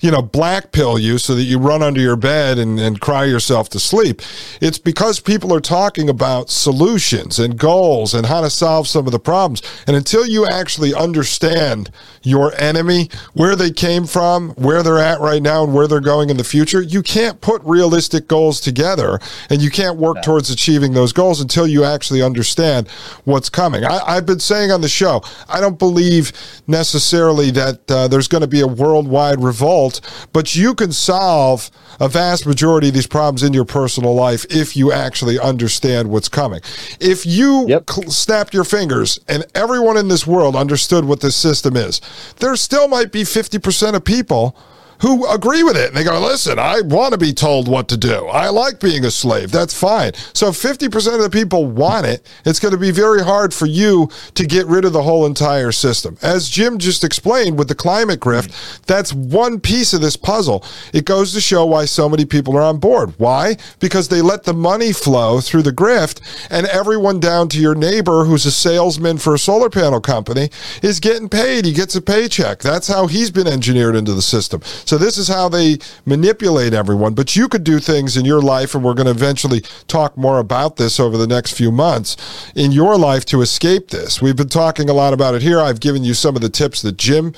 [0.00, 3.24] you know, black pill you so that you run under your bed and, and cry
[3.24, 4.22] yourself to sleep.
[4.60, 9.12] It's because people are talking about solutions and goals and how to solve some of
[9.12, 9.62] the problems.
[9.86, 11.90] And until you actually understand
[12.22, 16.30] your enemy, where they came from, where they're at right now, and where they're going
[16.30, 19.18] in the future, you can't put realistic goals together
[19.50, 22.88] and you can't work towards achieving those goals until you actually understand
[23.24, 23.84] what's coming.
[23.84, 26.32] I, have been saying on the show, I don't believe
[26.66, 29.87] necessarily that uh, there's going to be a worldwide revolt,
[30.32, 31.70] but you can solve
[32.00, 36.28] a vast majority of these problems in your personal life if you actually understand what's
[36.28, 36.60] coming.
[37.00, 37.90] If you yep.
[37.90, 42.00] cl- snapped your fingers and everyone in this world understood what this system is,
[42.38, 44.56] there still might be 50% of people
[45.00, 45.88] who agree with it.
[45.88, 48.26] And they go, listen, I want to be told what to do.
[48.26, 49.50] I like being a slave.
[49.50, 50.12] That's fine.
[50.34, 53.66] So if 50% of the people want it, it's going to be very hard for
[53.66, 56.16] you to get rid of the whole entire system.
[56.22, 60.64] As Jim just explained with the climate grift, that's one piece of this puzzle.
[60.92, 63.14] It goes to show why so many people are on board.
[63.18, 63.56] Why?
[63.80, 68.24] Because they let the money flow through the grift, and everyone down to your neighbor
[68.24, 70.50] who's a salesman for a solar panel company
[70.82, 71.64] is getting paid.
[71.64, 72.60] He gets a paycheck.
[72.60, 74.60] That's how he's been engineered into the system.
[74.88, 77.12] So this is how they manipulate everyone.
[77.12, 80.38] But you could do things in your life, and we're going to eventually talk more
[80.38, 82.16] about this over the next few months
[82.56, 84.22] in your life to escape this.
[84.22, 85.60] We've been talking a lot about it here.
[85.60, 87.34] I've given you some of the tips that Jim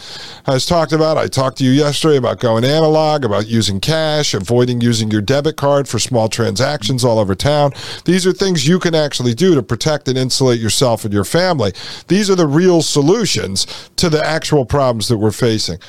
[0.46, 1.18] has talked about.
[1.18, 5.56] I talked to you yesterday about going analog, about using cash, avoiding using your debit
[5.56, 7.72] card for small transactions all over town.
[8.04, 11.72] These are things you can actually do to protect and insulate yourself and your family.
[12.06, 15.80] These are the real solutions to the actual problems that we're facing.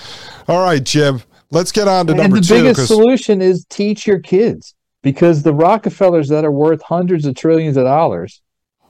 [0.47, 1.21] All right, Jim.
[1.51, 2.55] Let's get on to number and the two.
[2.55, 7.35] The biggest solution is teach your kids because the Rockefellers that are worth hundreds of
[7.35, 8.41] trillions of dollars,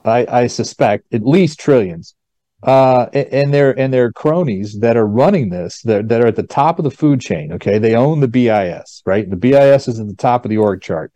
[0.04, 2.14] I, I suspect at least trillions,
[2.62, 6.44] uh, and their and their cronies that are running this, that, that are at the
[6.44, 7.52] top of the food chain.
[7.54, 9.28] Okay, they own the BIS, right?
[9.28, 11.12] The BIS is at the top of the org chart.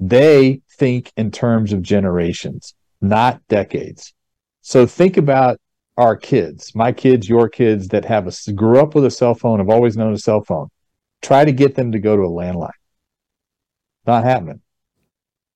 [0.00, 4.14] They think in terms of generations, not decades.
[4.62, 5.60] So think about
[5.98, 9.58] our kids, my kids, your kids that have a grew up with a cell phone,
[9.58, 10.68] have always known a cell phone
[11.22, 12.70] try to get them to go to a landline.
[14.06, 14.60] Not happening.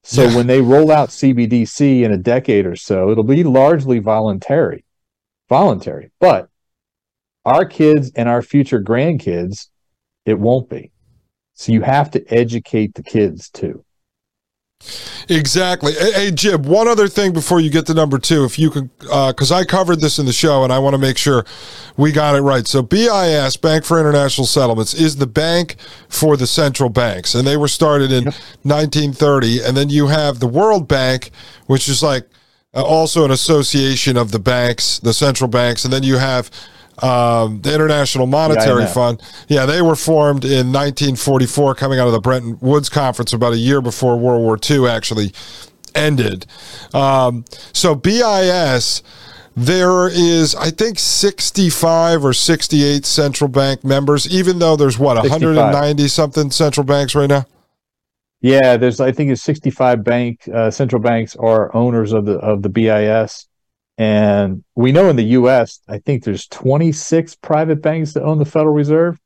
[0.05, 4.85] So when they roll out CBDC in a decade or so, it'll be largely voluntary.
[5.49, 6.11] Voluntary.
[6.19, 6.49] But
[7.45, 9.69] our kids and our future grandkids,
[10.27, 10.91] it won't be.
[11.55, 13.85] So you have to educate the kids too.
[15.29, 15.93] Exactly.
[15.93, 19.53] Hey, Jim, one other thing before you get to number two, if you could, because
[19.53, 21.45] uh, I covered this in the show and I want to make sure
[21.97, 22.67] we got it right.
[22.67, 25.77] So, BIS, Bank for International Settlements, is the bank
[26.09, 28.35] for the central banks, and they were started in yep.
[28.63, 29.63] 1930.
[29.63, 31.31] And then you have the World Bank,
[31.67, 32.29] which is like
[32.75, 35.85] uh, also an association of the banks, the central banks.
[35.85, 36.51] And then you have
[36.99, 39.23] um, the International Monetary yeah, Fund.
[39.49, 43.59] Yeah, they were formed in 1944, coming out of the Bretton Woods Conference about a
[43.59, 45.33] year before World War II actually
[45.95, 46.47] ended.
[46.95, 49.03] Um, so BIS,
[49.57, 56.09] there is, I think, 65 or 68 central bank members, even though there's what, 190
[56.09, 57.47] something central banks right now?
[58.43, 62.63] Yeah, there's I think it's 65 bank uh, central banks are owners of the of
[62.63, 63.47] the BIS.
[63.99, 68.45] And we know in the U.S., I think there's 26 private banks that own the
[68.45, 69.21] Federal Reserve,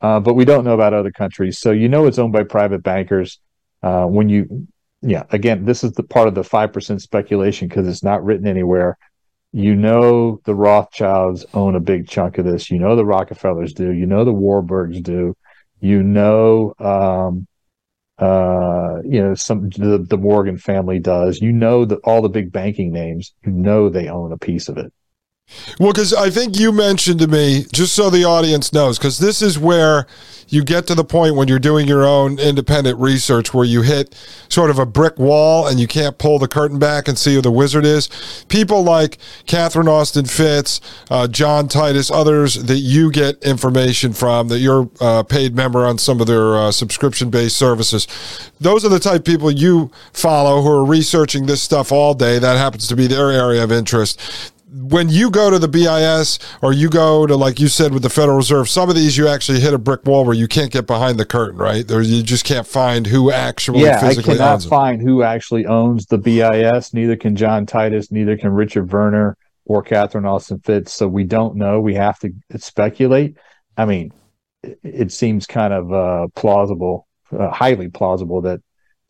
[0.00, 1.58] uh, but we don't know about other countries.
[1.58, 3.40] So you know it's owned by private bankers.
[3.82, 4.68] Uh, when you,
[5.00, 8.46] yeah, again, this is the part of the five percent speculation because it's not written
[8.46, 8.98] anywhere.
[9.52, 12.70] You know the Rothschilds own a big chunk of this.
[12.70, 13.90] You know the Rockefellers do.
[13.90, 15.34] You know the Warburgs do.
[15.80, 17.46] You know um,
[18.20, 21.40] uh, you know, some the, the Morgan family does.
[21.40, 24.76] You know that all the big banking names, you know they own a piece of
[24.76, 24.92] it.
[25.78, 29.42] Well, because I think you mentioned to me, just so the audience knows, because this
[29.42, 30.06] is where
[30.50, 34.14] you get to the point when you're doing your own independent research where you hit
[34.48, 37.40] sort of a brick wall and you can't pull the curtain back and see who
[37.40, 38.44] the wizard is.
[38.48, 44.58] People like Catherine Austin Fitts, uh, John Titus, others that you get information from, that
[44.58, 48.08] you're a uh, paid member on some of their uh, subscription based services.
[48.60, 52.40] Those are the type of people you follow who are researching this stuff all day.
[52.40, 56.72] That happens to be their area of interest when you go to the BIS or
[56.72, 59.60] you go to, like you said, with the Federal Reserve, some of these you actually
[59.60, 61.86] hit a brick wall where you can't get behind the curtain, right?
[61.86, 66.06] There, you just can't find who actually yeah, physically I cannot find who actually owns
[66.06, 66.94] the BIS.
[66.94, 70.92] Neither can John Titus, neither can Richard Werner or Catherine Austin Fitts.
[70.92, 71.80] So we don't know.
[71.80, 73.36] We have to speculate.
[73.76, 74.12] I mean,
[74.62, 77.06] it, it seems kind of uh, plausible,
[77.36, 78.60] uh, highly plausible that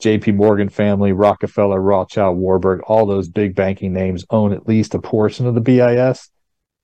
[0.00, 5.00] JP Morgan family, Rockefeller, Rothschild, Warburg, all those big banking names own at least a
[5.00, 6.30] portion of the BIS.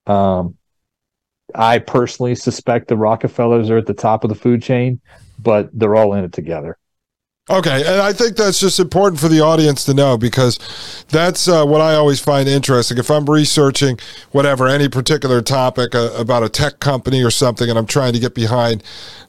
[0.06, 0.56] Um,
[1.54, 5.00] I personally suspect the Rockefellers are at the top of the food chain,
[5.38, 6.78] but they're all in it together.
[7.48, 10.58] Okay, and I think that's just important for the audience to know because
[11.12, 12.98] that's uh, what I always find interesting.
[12.98, 14.00] If I'm researching
[14.32, 18.18] whatever, any particular topic uh, about a tech company or something, and I'm trying to
[18.18, 18.82] get behind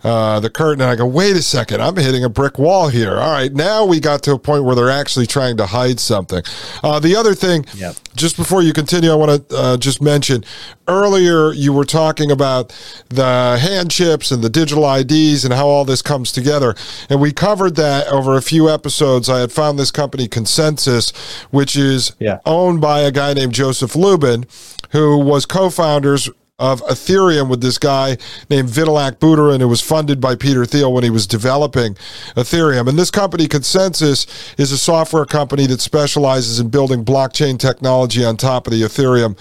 [0.04, 3.18] uh, the curtain, and I go, wait a second, I'm hitting a brick wall here.
[3.18, 6.42] All right, now we got to a point where they're actually trying to hide something.
[6.84, 7.96] Uh, the other thing, yep.
[8.16, 10.44] just before you continue, I want to uh, just mention
[10.88, 12.70] earlier you were talking about
[13.10, 16.74] the hand chips and the digital IDs and how all this comes together,
[17.12, 21.16] and we covered that over a few episodes, I had found this company ConsenSys,
[21.52, 22.40] which is yeah.
[22.46, 24.46] owned by a guy named Joseph Lubin,
[24.92, 26.30] who was co-founders
[26.60, 28.18] of Ethereum with this guy
[28.50, 31.94] named Vitalik Buterin, who was funded by Peter Thiel when he was developing
[32.36, 32.90] Ethereum.
[32.90, 38.38] And this company, ConsenSys, is a software company that specializes in building blockchain technology on
[38.38, 39.38] top of the Ethereum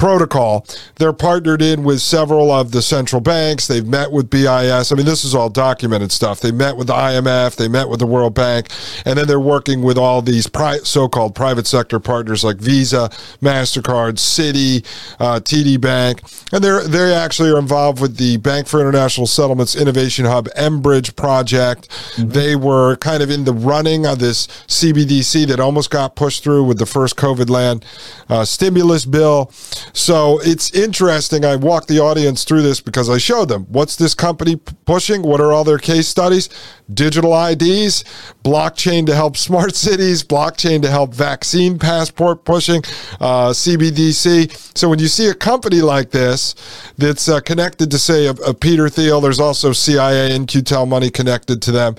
[0.00, 0.66] protocol.
[0.96, 3.66] They're partnered in with several of the central banks.
[3.66, 4.90] They've met with BIS.
[4.90, 6.40] I mean, this is all documented stuff.
[6.40, 8.68] They met with the IMF, they met with the World Bank,
[9.04, 13.10] and then they're working with all these pri- so-called private sector partners like Visa,
[13.42, 14.86] Mastercard, Citi,
[15.20, 19.76] uh, TD Bank, and they're they actually are involved with the Bank for International Settlements
[19.76, 21.90] Innovation Hub mBridge project.
[21.90, 22.30] Mm-hmm.
[22.30, 26.64] They were kind of in the running of this CBDC that almost got pushed through
[26.64, 27.84] with the first COVID land
[28.30, 29.52] uh, stimulus bill.
[29.92, 31.44] So it's interesting.
[31.44, 35.22] I walked the audience through this because I showed them what's this company pushing?
[35.22, 36.48] What are all their case studies?
[36.92, 38.04] Digital IDs,
[38.44, 42.82] blockchain to help smart cities, blockchain to help vaccine passport pushing,
[43.20, 44.76] uh, CBDC.
[44.76, 46.54] So when you see a company like this
[46.98, 51.10] that's uh, connected to, say, a, a Peter Thiel, there's also CIA and QTEL money
[51.10, 51.94] connected to them,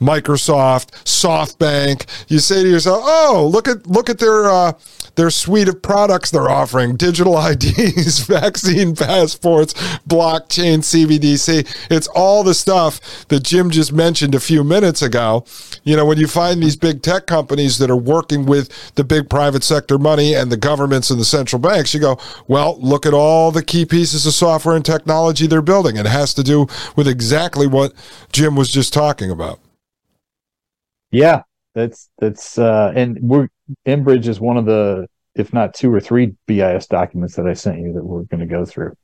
[0.00, 2.06] Microsoft, SoftBank.
[2.28, 4.72] You say to yourself, "Oh, look at look at their uh,
[5.16, 9.74] their suite of products they're offering: digital IDs, vaccine passports,
[10.08, 11.88] blockchain, CBDC.
[11.90, 15.44] It's all the stuff that Jim just mentioned a few minutes ago.
[15.84, 19.28] You know, when you find these big tech companies that are working with the big
[19.28, 23.14] private sector money and the governments and the central banks, you go, well, look at
[23.14, 25.96] all the key pieces of software and technology they're building.
[25.96, 27.92] It has to do with exactly what
[28.32, 29.60] Jim was just talking about.
[31.10, 31.42] Yeah,
[31.74, 33.48] that's that's uh and we're
[33.86, 35.06] mBridge is one of the
[35.36, 38.46] if not two or three BIS documents that I sent you that we're going to
[38.46, 38.94] go through.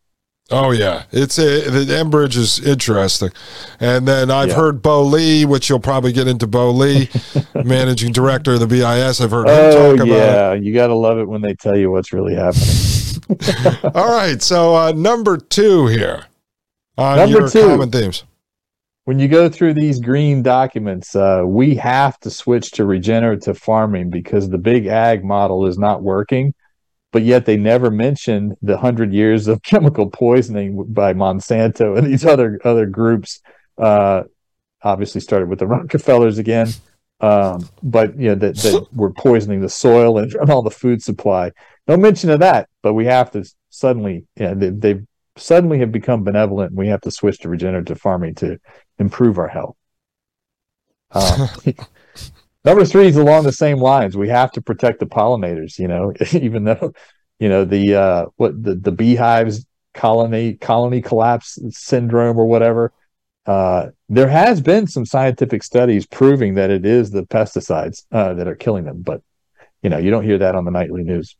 [0.50, 3.30] Oh yeah, it's a the mBridge is interesting,
[3.78, 4.54] and then I've yeah.
[4.56, 6.48] heard Bo Li, which you'll probably get into.
[6.48, 7.08] Bo Li,
[7.54, 9.20] managing director of the BIS.
[9.20, 10.08] I've heard him talk about.
[10.08, 12.66] oh, yeah, you got to love it when they tell you what's really happening.
[13.94, 16.26] All right, so uh, number two here
[16.98, 17.62] on number your two.
[17.62, 18.24] common themes
[19.04, 24.10] when you go through these green documents, uh, we have to switch to regenerative farming
[24.10, 26.54] because the big ag model is not working.
[27.10, 32.24] But yet they never mention the hundred years of chemical poisoning by Monsanto and these
[32.24, 33.40] other other groups.
[33.76, 34.22] Uh,
[34.82, 36.68] obviously, started with the Rockefellers again,
[37.20, 41.02] um, but you know that, that we're poisoning the soil and, and all the food
[41.02, 41.50] supply.
[41.86, 44.24] No mention of that, but we have to suddenly.
[44.36, 48.34] Yeah, they, they've suddenly have become benevolent and we have to switch to regenerative farming
[48.36, 48.58] to
[48.98, 49.76] improve our health.
[51.10, 51.48] Uh,
[52.64, 54.16] number three is along the same lines.
[54.16, 56.92] We have to protect the pollinators, you know, even though,
[57.38, 59.64] you know, the, uh, what the, the beehives
[59.94, 62.92] colony, colony collapse syndrome or whatever.
[63.44, 68.46] Uh, there has been some scientific studies proving that it is the pesticides uh, that
[68.46, 69.20] are killing them, but
[69.82, 71.36] you know, you don't hear that on the nightly news.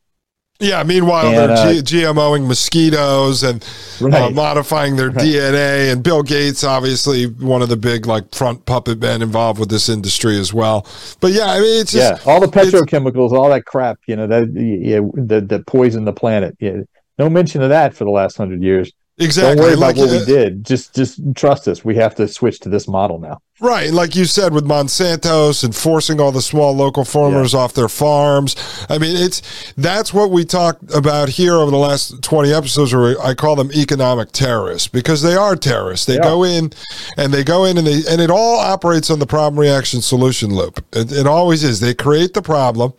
[0.60, 0.82] Yeah.
[0.82, 3.62] Meanwhile, and, they're uh, G- GMOing mosquitoes and
[4.00, 4.22] uh, right.
[4.22, 5.26] uh, modifying their right.
[5.26, 5.92] DNA.
[5.92, 9.88] And Bill Gates, obviously, one of the big like front puppet men involved with this
[9.88, 10.86] industry as well.
[11.20, 14.26] But yeah, I mean, it's just, yeah, all the petrochemicals, all that crap, you know,
[14.26, 16.56] that yeah, that, that poison the planet.
[16.60, 16.82] Yeah,
[17.18, 18.92] no mention of that for the last hundred years.
[19.18, 19.56] Exactly.
[19.56, 20.64] Don't worry about like, what uh, we did.
[20.64, 21.84] Just just trust us.
[21.84, 23.42] We have to switch to this model now.
[23.60, 23.90] Right.
[23.92, 27.60] Like you said with Monsanto's and forcing all the small local farmers yeah.
[27.60, 28.56] off their farms.
[28.88, 33.20] I mean, it's that's what we talked about here over the last 20 episodes where
[33.20, 36.06] I call them economic terrorists because they are terrorists.
[36.06, 36.22] They yeah.
[36.22, 36.72] go in
[37.18, 40.54] and they go in and they and it all operates on the problem reaction solution
[40.54, 40.82] loop.
[40.92, 41.80] It, it always is.
[41.80, 42.94] They create the problem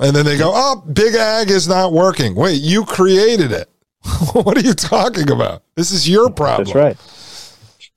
[0.00, 3.70] and then they go, "Oh, big ag is not working." Wait, you created it.
[4.32, 5.62] what are you talking about?
[5.74, 6.66] This is your problem.
[6.66, 7.90] That's right.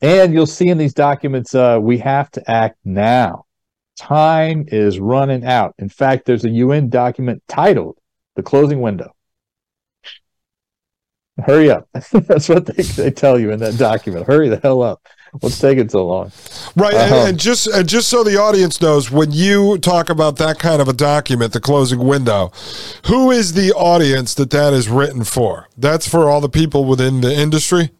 [0.00, 3.46] And you'll see in these documents, uh, we have to act now.
[3.96, 5.74] Time is running out.
[5.78, 7.98] In fact, there's a UN document titled
[8.34, 9.14] The Closing Window.
[11.38, 11.88] Hurry up.
[12.12, 14.26] That's what they, they tell you in that document.
[14.26, 15.06] Hurry the hell up.
[15.40, 16.30] What's taking so long?
[16.76, 17.14] Right, uh-huh.
[17.14, 20.82] and, and, just and just so the audience knows, when you talk about that kind
[20.82, 22.52] of a document, the closing window,
[23.06, 25.68] who is the audience that that is written for?
[25.76, 27.90] That's for all the people within the industry.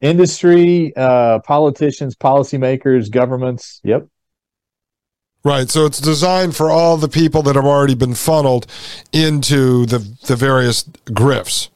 [0.00, 3.82] Industry, uh, politicians, policymakers, governments.
[3.84, 4.08] Yep.
[5.44, 5.68] Right.
[5.68, 8.66] So it's designed for all the people that have already been funneled
[9.12, 11.68] into the the various grifts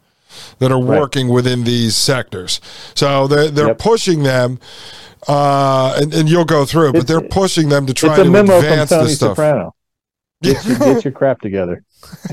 [0.59, 1.00] that are right.
[1.00, 2.61] working within these sectors.
[2.94, 3.78] So they're they're yep.
[3.78, 4.59] pushing them
[5.26, 9.09] uh, and, and you'll go through, but they're pushing them to try to advance the
[9.09, 9.36] stuff.
[9.36, 9.74] Soprano.
[10.42, 11.84] Get, your, get your crap together.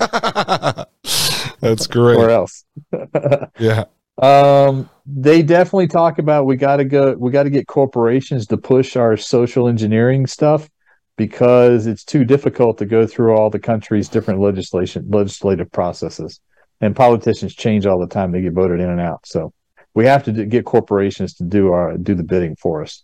[1.62, 2.18] That's great.
[2.18, 2.66] or else.
[3.60, 3.86] yeah.
[4.22, 7.14] Um, they definitely talk about we got to go.
[7.14, 10.70] We got to get corporations to push our social engineering stuff
[11.16, 16.40] because it's too difficult to go through all the country's different legislation legislative processes
[16.82, 18.32] and politicians change all the time.
[18.32, 19.26] They get voted in and out.
[19.26, 19.54] So
[19.94, 23.04] we have to get corporations to do our do the bidding for us.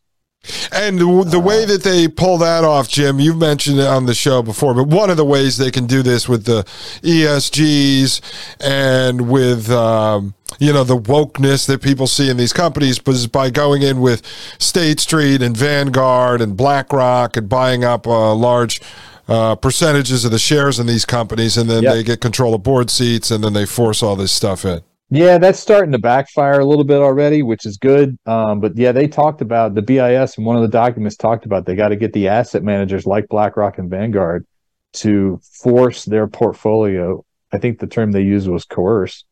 [0.71, 4.41] And the way that they pull that off, Jim, you've mentioned it on the show
[4.41, 6.63] before, but one of the ways they can do this with the
[7.01, 8.21] ESGs
[8.61, 13.49] and with, um, you know, the wokeness that people see in these companies was by
[13.49, 14.25] going in with
[14.57, 18.79] State Street and Vanguard and BlackRock and buying up uh, large
[19.27, 21.93] uh, percentages of the shares in these companies, and then yep.
[21.93, 24.81] they get control of board seats, and then they force all this stuff in.
[25.09, 28.17] Yeah, that's starting to backfire a little bit already, which is good.
[28.25, 31.65] Um, but yeah, they talked about the BIS and one of the documents talked about
[31.65, 34.45] they got to get the asset managers like BlackRock and Vanguard
[34.93, 37.23] to force their portfolio.
[37.53, 39.23] I think the term they used was coerce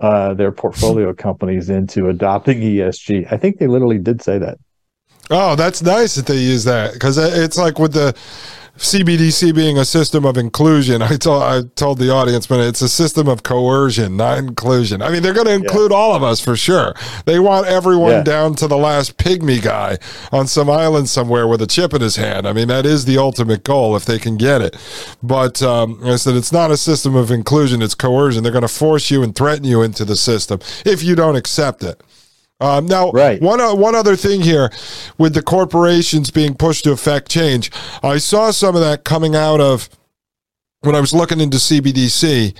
[0.00, 3.30] uh, their portfolio companies into adopting ESG.
[3.30, 4.58] I think they literally did say that.
[5.30, 8.16] Oh, that's nice that they use that because it's like with the
[8.78, 12.88] CBDC being a system of inclusion, I told I told the audience, but it's a
[12.88, 15.02] system of coercion, not inclusion.
[15.02, 15.96] I mean, they're going to include yeah.
[15.96, 16.94] all of us for sure.
[17.24, 18.22] They want everyone yeah.
[18.22, 19.98] down to the last pygmy guy
[20.30, 22.46] on some island somewhere with a chip in his hand.
[22.46, 24.76] I mean, that is the ultimate goal if they can get it.
[25.22, 28.44] But um, I said it's not a system of inclusion; it's coercion.
[28.44, 31.82] They're going to force you and threaten you into the system if you don't accept
[31.82, 32.00] it.
[32.60, 33.40] Um, now, right.
[33.40, 34.70] one uh, one other thing here,
[35.16, 37.70] with the corporations being pushed to affect change,
[38.02, 39.88] I saw some of that coming out of
[40.82, 42.54] when I was looking into CBDC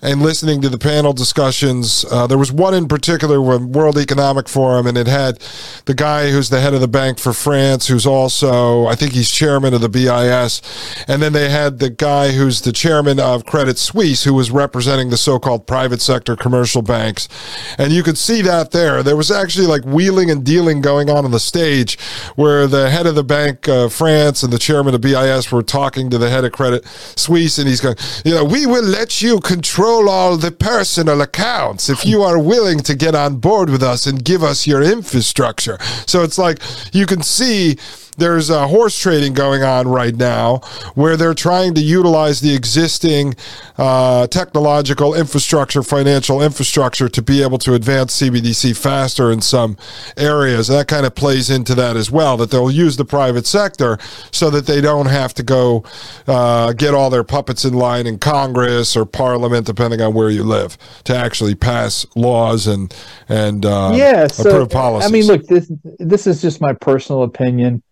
[0.00, 4.48] and listening to the panel discussions, uh, there was one in particular with World Economic
[4.48, 5.38] Forum, and it had
[5.84, 9.30] the guy who's the head of the Bank for France, who's also, I think he's
[9.30, 10.62] chairman of the BIS.
[11.08, 15.10] And then they had the guy who's the chairman of Credit Suisse, who was representing
[15.10, 17.28] the so called private sector commercial banks.
[17.76, 19.02] And you could see that there.
[19.02, 21.98] There was actually like wheeling and dealing going on on the stage
[22.34, 26.08] where the head of the Bank of France and the chairman of BIS were talking
[26.08, 29.40] to the head of Credit Suisse and he's going, you know, we will let you
[29.40, 34.06] control all the personal accounts if you are willing to get on board with us
[34.06, 35.78] and give us your infrastructure.
[36.06, 36.60] So it's like
[36.92, 37.78] you can see
[38.18, 40.58] there's a horse trading going on right now
[40.94, 43.34] where they're trying to utilize the existing
[43.78, 49.76] uh, technological infrastructure, financial infrastructure to be able to advance CBDC faster in some
[50.16, 50.68] areas.
[50.68, 53.98] And that kind of plays into that as well, that they'll use the private sector
[54.32, 55.84] so that they don't have to go
[56.26, 60.42] uh, get all their puppets in line in Congress or Parliament, depending on where you
[60.42, 62.94] live, to actually pass laws and
[63.28, 65.08] and uh, yeah, so, approve policies.
[65.08, 67.82] I mean, look, this this is just my personal opinion.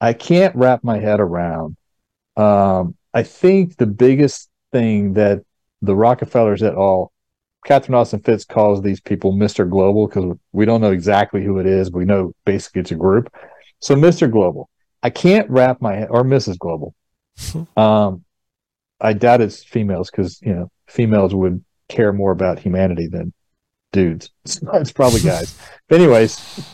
[0.00, 1.76] I can't wrap my head around.
[2.36, 5.42] Um, I think the biggest thing that
[5.82, 7.12] the Rockefellers at all,
[7.64, 9.68] Catherine Austin Fitts calls these people Mr.
[9.68, 11.90] Global because we don't know exactly who it is.
[11.90, 13.32] But we know basically it's a group.
[13.80, 14.30] So Mr.
[14.30, 14.68] Global,
[15.02, 16.58] I can't wrap my head or Mrs.
[16.58, 16.94] Global.
[17.76, 18.24] um,
[19.00, 23.32] I doubt it's females because you know females would care more about humanity than
[23.92, 24.30] dudes.
[24.74, 25.58] It's probably guys.
[25.88, 26.66] but anyways,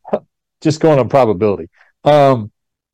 [0.60, 1.68] just going on probability.
[2.04, 2.51] Um,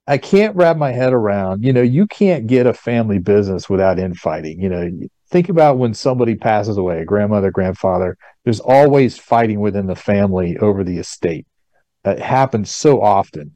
[0.09, 3.99] I can't wrap my head around, you know, you can't get a family business without
[3.99, 4.59] infighting.
[4.59, 4.91] You know,
[5.31, 10.57] think about when somebody passes away, a grandmother, grandfather, there's always fighting within the family
[10.57, 11.47] over the estate.
[12.07, 13.55] It happens so often.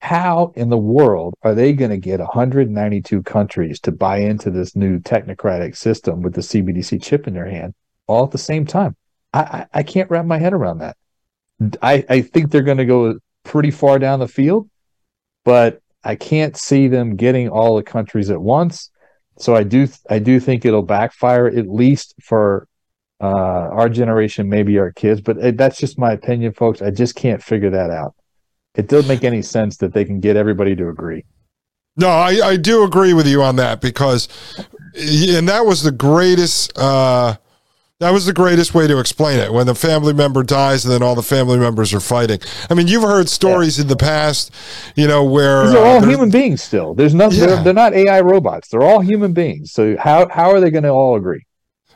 [0.00, 4.74] How in the world are they going to get 192 countries to buy into this
[4.74, 7.74] new technocratic system with the CBDC chip in their hand
[8.08, 8.96] all at the same time?
[9.32, 10.96] I, I, can't wrap my head around that.
[11.80, 14.68] I, I think they're going to go pretty far down the field,
[15.44, 18.90] but I can't see them getting all the countries at once.
[19.38, 22.68] So I do I do think it'll backfire at least for
[23.20, 23.26] uh,
[23.70, 25.20] our generation, maybe our kids.
[25.20, 26.82] But it, that's just my opinion, folks.
[26.82, 28.14] I just can't figure that out.
[28.74, 31.24] It doesn't make any sense that they can get everybody to agree.
[31.96, 34.28] No, I, I do agree with you on that because,
[34.94, 36.76] and that was the greatest.
[36.76, 37.36] Uh,
[38.02, 39.52] That was the greatest way to explain it.
[39.52, 42.40] When the family member dies and then all the family members are fighting.
[42.68, 43.82] I mean, you've heard stories yeah.
[43.82, 44.50] in the past,
[44.96, 46.94] you know, where these are all uh, human beings still.
[46.94, 47.38] There's nothing.
[47.38, 47.46] Yeah.
[47.46, 48.70] They're, they're, not AI robots.
[48.70, 49.70] They're all human beings.
[49.70, 51.46] So how how are they going to all agree?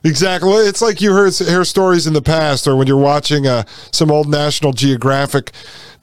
[0.05, 0.53] Exactly.
[0.53, 4.13] It's like you heard hear stories in the past, or when you're watching uh, some
[4.13, 5.51] old National Geographic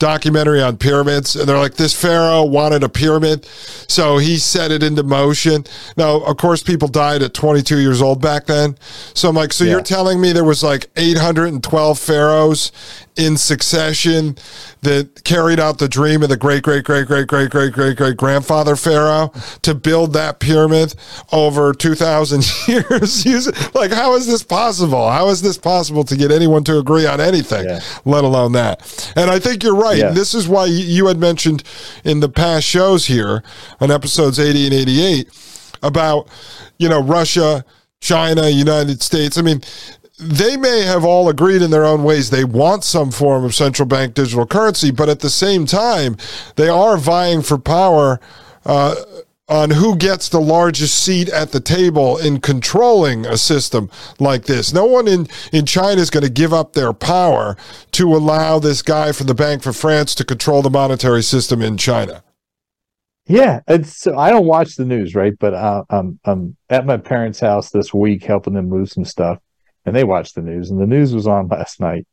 [0.04, 4.84] documentary on pyramids, and they're like, this pharaoh wanted a pyramid, so he set it
[4.84, 5.64] into motion.
[5.96, 8.76] Now, of course, people died at 22 years old back then.
[9.14, 9.72] So I'm like, so yeah.
[9.72, 12.74] you're telling me there was like 812 pharaohs
[13.16, 14.36] in succession
[14.82, 18.18] that carried out the dream of the great, great, great, great, great, great, great, great
[18.18, 19.32] grandfather pharaoh
[19.62, 20.96] to build that pyramid
[21.32, 23.26] over 2,000 years.
[23.76, 25.10] like, how is this possible?
[25.10, 27.80] How is this possible to get anyone to agree on anything, yeah.
[28.04, 29.14] let alone that?
[29.16, 29.93] And I think you're right.
[30.00, 30.12] Yeah.
[30.12, 31.64] This is why you had mentioned
[32.04, 33.44] in the past shows here
[33.80, 35.30] on episodes 80 and 88
[35.82, 36.28] about,
[36.78, 37.66] you know, Russia,
[38.00, 39.38] China, United States.
[39.38, 39.62] I mean,
[40.20, 43.88] they may have all agreed in their own ways they want some form of central
[43.88, 46.18] bank digital currency, but at the same time,
[46.56, 48.20] they are vying for power
[48.66, 48.96] uh,
[49.54, 53.88] on who gets the largest seat at the table in controlling a system
[54.20, 54.74] like this.
[54.74, 57.56] No one in, in China is going to give up their power
[57.92, 61.78] to allow this guy from the Bank for France to control the monetary system in
[61.78, 62.24] China.
[63.28, 65.38] Yeah, it's I don't watch the news, right?
[65.40, 69.38] But uh, I'm I'm at my parents' house this week helping them move some stuff,
[69.86, 72.08] and they watched the news, and the news was on last night,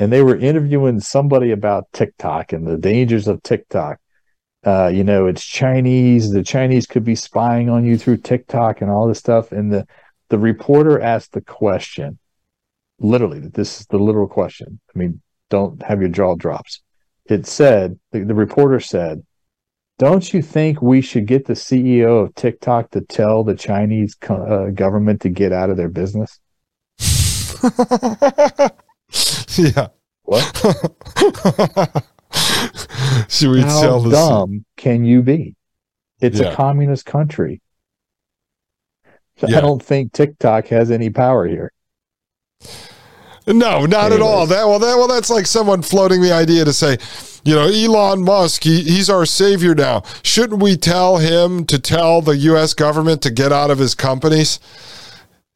[0.00, 4.00] and they were interviewing somebody about TikTok and the dangers of TikTok.
[4.64, 6.32] Uh, you know, it's Chinese.
[6.32, 9.52] The Chinese could be spying on you through TikTok and all this stuff.
[9.52, 9.86] And the
[10.28, 12.18] the reporter asked the question,
[13.00, 14.80] literally, this is the literal question.
[14.94, 16.80] I mean, don't have your jaw drops.
[17.26, 19.24] It said the, the reporter said,
[19.98, 24.66] "Don't you think we should get the CEO of TikTok to tell the Chinese uh,
[24.70, 26.38] government to get out of their business?"
[29.56, 29.88] yeah.
[30.22, 32.04] What?
[33.28, 35.56] Should we How tell dumb can you be?
[36.20, 36.48] It's yeah.
[36.48, 37.60] a communist country.
[39.38, 39.58] So yeah.
[39.58, 41.72] I don't think TikTok has any power here.
[43.46, 44.12] No, not Anyways.
[44.12, 44.46] at all.
[44.46, 46.98] That well, that well, that's like someone floating the idea to say,
[47.44, 50.02] you know, Elon Musk, he, he's our savior now.
[50.22, 52.74] Shouldn't we tell him to tell the U.S.
[52.74, 54.60] government to get out of his companies?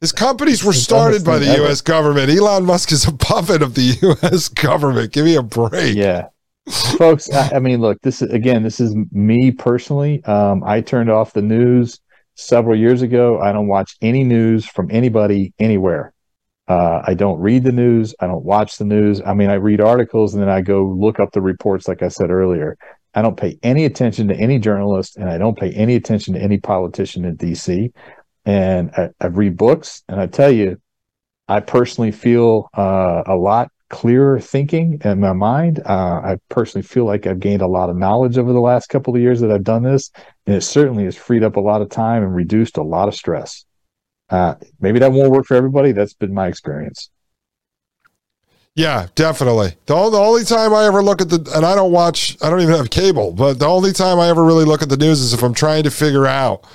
[0.01, 1.63] His companies were started by the ever.
[1.63, 1.81] U.S.
[1.81, 2.29] government.
[2.29, 4.49] Elon Musk is a puppet of the U.S.
[4.49, 5.11] government.
[5.13, 5.95] Give me a break.
[5.95, 6.29] Yeah,
[6.97, 7.31] folks.
[7.31, 8.01] I, I, mean, look.
[8.01, 8.63] This is again.
[8.63, 10.23] This is me personally.
[10.25, 11.99] Um, I turned off the news
[12.35, 13.39] several years ago.
[13.39, 16.13] I don't watch any news from anybody anywhere.
[16.67, 18.15] Uh, I don't read the news.
[18.19, 19.21] I don't watch the news.
[19.25, 22.07] I mean, I read articles and then I go look up the reports, like I
[22.07, 22.75] said earlier.
[23.13, 26.41] I don't pay any attention to any journalist and I don't pay any attention to
[26.41, 27.93] any politician in DC
[28.45, 30.79] and I, I read books, and I tell you,
[31.47, 35.79] I personally feel uh, a lot clearer thinking in my mind.
[35.85, 39.15] Uh, I personally feel like I've gained a lot of knowledge over the last couple
[39.15, 40.11] of years that I've done this,
[40.45, 43.15] and it certainly has freed up a lot of time and reduced a lot of
[43.15, 43.65] stress.
[44.29, 45.91] Uh, maybe that won't work for everybody.
[45.91, 47.09] That's been my experience.
[48.73, 49.75] Yeah, definitely.
[49.85, 52.59] The, the only time I ever look at the, and I don't watch, I don't
[52.59, 55.33] even have cable, but the only time I ever really look at the news is
[55.33, 56.65] if I'm trying to figure out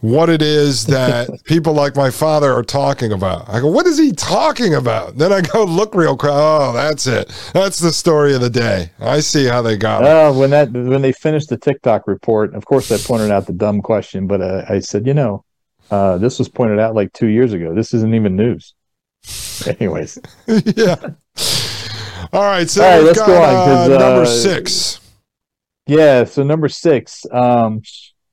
[0.00, 3.48] what it is that people like my father are talking about.
[3.48, 5.16] I go, what is he talking about?
[5.16, 6.32] Then I go look real quick.
[6.32, 7.28] Oh, that's it.
[7.52, 8.90] That's the story of the day.
[8.98, 10.08] I see how they got it.
[10.08, 13.52] Uh, when that when they finished the TikTok report, of course, I pointed out the
[13.52, 15.44] dumb question, but uh, I said, you know,
[15.90, 17.74] uh, this was pointed out like two years ago.
[17.74, 18.74] This isn't even news.
[19.66, 20.96] Anyways, yeah.
[22.32, 23.68] All right, so All right, let's got, go on.
[23.68, 25.00] Uh, number uh, six.
[25.86, 27.26] Yeah, so number six.
[27.32, 27.82] Um,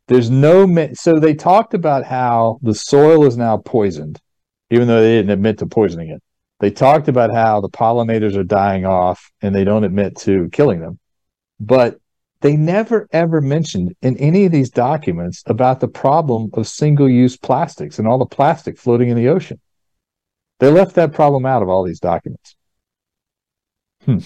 [0.07, 4.19] there's no so they talked about how the soil is now poisoned,
[4.69, 6.23] even though they didn't admit to poisoning it.
[6.59, 10.79] They talked about how the pollinators are dying off and they don't admit to killing
[10.79, 10.97] them.
[11.59, 11.99] But
[12.41, 17.35] they never ever mentioned in any of these documents about the problem of single use
[17.35, 19.59] plastics and all the plastic floating in the ocean.
[20.59, 22.55] They left that problem out of all these documents.
[24.05, 24.19] Hmm.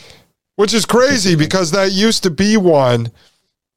[0.55, 3.11] Which is crazy because that used to be one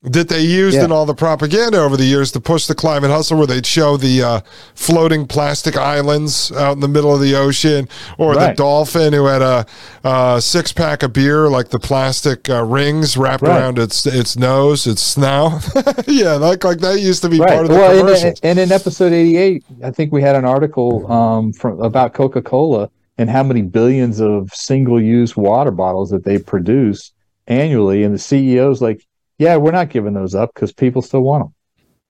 [0.05, 0.85] that they used yeah.
[0.85, 3.97] in all the propaganda over the years to push the climate hustle, where they'd show
[3.97, 4.41] the uh,
[4.75, 7.89] floating plastic islands out in the middle of the ocean,
[8.19, 8.49] or right.
[8.49, 9.67] the dolphin who had a,
[10.05, 13.59] a, six pack of beer, like the plastic uh, rings wrapped right.
[13.59, 15.67] around its its nose, its snout.
[16.07, 17.49] yeah, like like that used to be right.
[17.49, 18.25] part of the well, commercials.
[18.25, 22.13] And, and in episode eighty eight, I think we had an article um, from about
[22.13, 27.13] Coca Cola and how many billions of single use water bottles that they produce
[27.47, 29.07] annually, and the CEO's like
[29.45, 31.55] yeah, we're not giving those up because people still want them.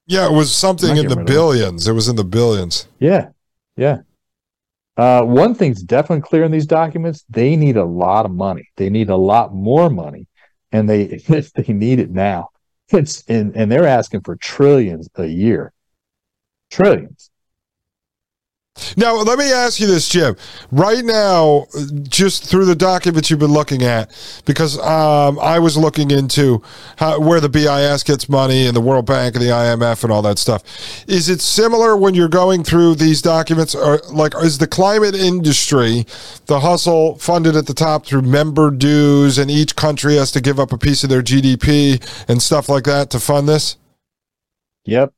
[0.07, 1.89] Yeah, it was something in the billions.
[1.89, 2.87] It was in the billions.
[3.01, 3.30] Yeah,
[3.76, 4.03] yeah.
[4.97, 8.68] Uh, one thing's definitely clear in these documents: they need a lot of money.
[8.76, 10.28] They need a lot more money,
[10.70, 11.07] and they
[11.57, 12.51] they need it now.
[12.91, 15.72] It's and and they're asking for trillions a year,
[16.70, 17.30] trillions.
[18.97, 20.37] Now, let me ask you this, Jim.
[20.70, 21.66] Right now,
[22.03, 24.11] just through the documents you've been looking at,
[24.47, 26.62] because um, I was looking into
[26.97, 30.22] how, where the BIS gets money and the World Bank and the IMF and all
[30.22, 30.62] that stuff.
[31.09, 33.75] Is it similar when you're going through these documents?
[33.75, 36.07] Or like, is the climate industry,
[36.47, 40.61] the hustle funded at the top through member dues, and each country has to give
[40.61, 43.77] up a piece of their GDP and stuff like that to fund this?
[44.85, 45.14] Yep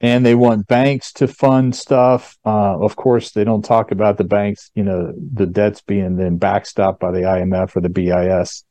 [0.00, 2.36] and they want banks to fund stuff.
[2.44, 6.38] Uh, of course, they don't talk about the banks, you know, the debts being then
[6.38, 8.64] backstopped by the IMF or the BIS.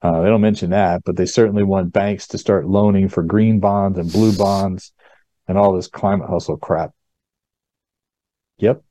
[0.00, 3.60] Uh, they don't mention that, but they certainly want banks to start loaning for green
[3.60, 4.92] bonds and blue bonds
[5.46, 6.90] and all this climate hustle crap.
[8.58, 8.82] Yep.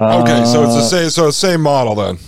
[0.00, 1.10] Okay, so it's the uh, same.
[1.10, 2.18] So the same model then.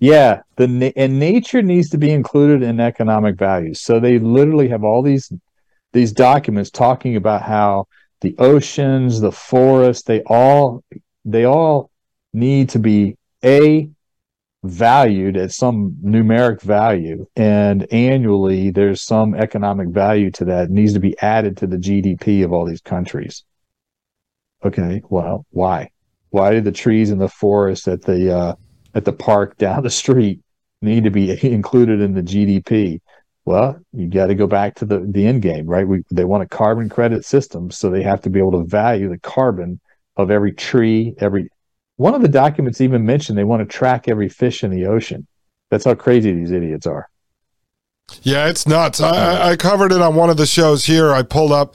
[0.00, 3.80] Yeah, the and nature needs to be included in economic values.
[3.80, 5.32] So they literally have all these
[5.92, 7.86] these documents talking about how
[8.20, 10.82] the oceans, the forests, they all
[11.24, 11.90] they all
[12.32, 13.88] need to be a
[14.64, 20.92] valued at some numeric value and annually there's some economic value to that it needs
[20.92, 23.44] to be added to the GDP of all these countries.
[24.64, 25.90] Okay, well, why?
[26.30, 28.54] Why do the trees in the forest at the uh,
[28.94, 30.40] at the park down the street
[30.82, 33.00] need to be included in the GDP?
[33.48, 35.88] Well, you got to go back to the the end game, right?
[35.88, 39.08] We, they want a carbon credit system, so they have to be able to value
[39.08, 39.80] the carbon
[40.18, 41.48] of every tree, every.
[41.96, 45.26] One of the documents even mentioned they want to track every fish in the ocean.
[45.70, 47.08] That's how crazy these idiots are.
[48.20, 49.00] Yeah, it's nuts.
[49.00, 51.10] I, I, covered it on one of the shows here.
[51.14, 51.74] I pulled up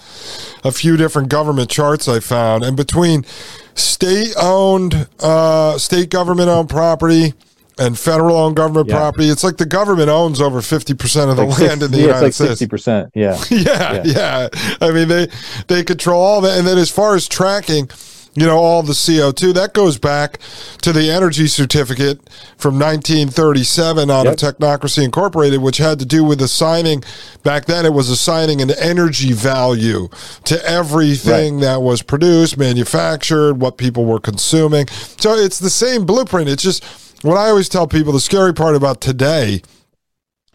[0.63, 3.25] a few different government charts I found, and between
[3.73, 7.33] state-owned, uh, state government-owned property
[7.77, 8.97] and federal owned government yeah.
[8.97, 9.29] property.
[9.29, 12.05] It's like the government owns over 50% of the like land 60, in the yeah,
[12.05, 12.85] United it's like States.
[12.85, 13.11] 60%.
[13.15, 13.43] Yeah.
[13.49, 14.03] yeah.
[14.05, 14.49] Yeah.
[14.81, 15.27] I mean, they,
[15.67, 16.57] they control all that.
[16.57, 17.89] And then as far as tracking,
[18.35, 20.39] you know, all the CO2, that goes back
[20.81, 22.17] to the energy certificate
[22.57, 24.33] from 1937 out yep.
[24.33, 27.03] of Technocracy Incorporated, which had to do with assigning,
[27.43, 30.09] back then it was assigning an energy value
[30.45, 31.61] to everything right.
[31.61, 34.87] that was produced, manufactured, what people were consuming.
[34.87, 36.49] So it's the same blueprint.
[36.49, 36.83] It's just,
[37.23, 39.61] what I always tell people, the scary part about today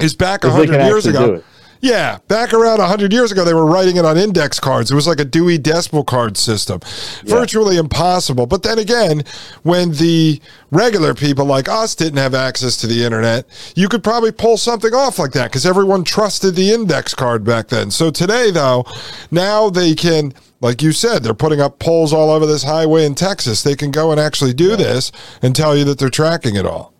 [0.01, 1.43] is back a hundred years ago.
[1.81, 4.91] Yeah, back around 100 years ago, they were writing it on index cards.
[4.91, 6.81] It was like a Dewey Decimal Card system.
[7.25, 7.37] Yeah.
[7.37, 8.47] Virtually impossible.
[8.47, 9.25] But then again,
[9.63, 14.33] when the regular people like us didn't have access to the internet, you could probably
[14.33, 17.91] pull something off like that because everyone trusted the index card back then.
[17.91, 18.85] So today, though,
[19.31, 23.15] now they can like you said, they're putting up poles all over this highway in
[23.15, 23.63] Texas.
[23.63, 24.77] They can go and actually do yeah.
[24.77, 26.93] this and tell you that they're tracking it all.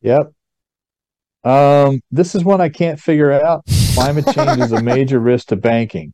[0.00, 0.32] Yep.
[1.44, 3.64] Um, this is one I can't figure out.
[3.94, 6.12] Climate change is a major risk to banking.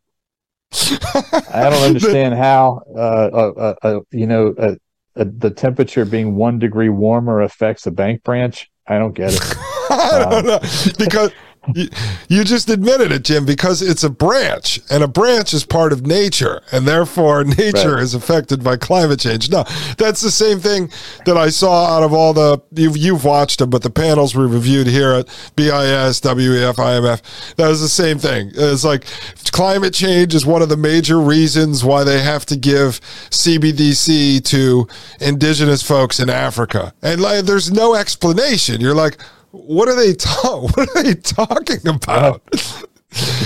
[0.72, 4.74] I don't understand how, uh, uh, uh, uh you know, uh,
[5.16, 8.70] uh, the temperature being one degree warmer affects a bank branch.
[8.86, 9.42] I don't get it.
[9.90, 10.60] I don't know
[10.98, 11.32] because
[11.74, 11.88] you,
[12.28, 16.06] you just admitted it, Jim, because it's a branch, and a branch is part of
[16.06, 18.02] nature, and therefore nature right.
[18.02, 19.50] is affected by climate change.
[19.50, 19.64] No,
[19.98, 20.90] that's the same thing
[21.26, 24.44] that I saw out of all the you've, you've watched them, but the panels we
[24.44, 28.50] reviewed here at BIS, WEF, IMF, that was the same thing.
[28.54, 29.06] It's like
[29.52, 33.00] climate change is one of the major reasons why they have to give
[33.30, 34.88] CBDC to
[35.20, 38.80] indigenous folks in Africa, and like, there's no explanation.
[38.80, 39.18] You're like
[39.50, 42.42] what are they ta- what are they talking about?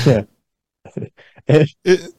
[0.06, 0.24] yeah.
[1.48, 1.68] and,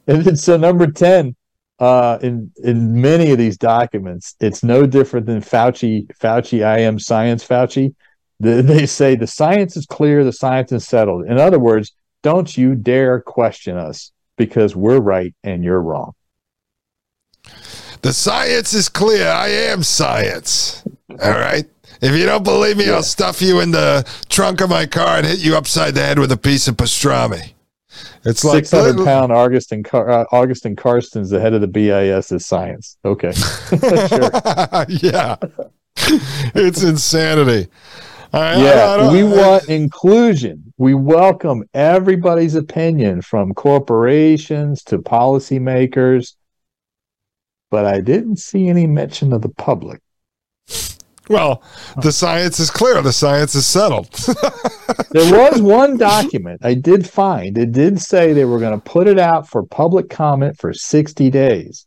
[0.06, 1.34] and so number 10
[1.78, 6.98] uh, in in many of these documents it's no different than Fauci Fauci I am
[6.98, 7.94] science Fauci
[8.40, 12.56] the, they say the science is clear the science is settled in other words don't
[12.56, 16.12] you dare question us because we're right and you're wrong
[18.02, 20.82] the science is clear I am science
[21.22, 21.66] all right
[22.00, 22.94] if you don't believe me, yeah.
[22.94, 26.18] I'll stuff you in the trunk of my car and hit you upside the head
[26.18, 27.52] with a piece of pastrami.
[28.24, 32.44] It's like 600 pound Augustin, Car- uh, Augustin Carstens the head of the BIS is
[32.46, 32.98] science.
[33.04, 33.32] Okay.
[35.02, 35.36] yeah.
[36.54, 37.68] it's insanity.
[38.32, 40.72] I, yeah, I, I we want inclusion.
[40.76, 46.34] We welcome everybody's opinion from corporations to policymakers,
[47.70, 50.00] but I didn't see any mention of the public.
[51.28, 51.62] Well,
[52.02, 53.02] the science is clear.
[53.02, 54.12] The science is settled.
[55.10, 57.58] there was one document I did find.
[57.58, 61.30] It did say they were going to put it out for public comment for 60
[61.30, 61.86] days.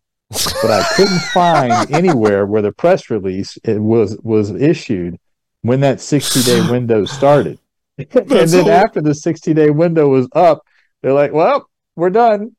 [0.61, 5.17] but I couldn't find anywhere where the press release it was was issued
[5.61, 7.57] when that 60 day window started.
[7.97, 10.61] and then after the 60 day window was up,
[11.01, 12.55] they're like, "Well, we're done."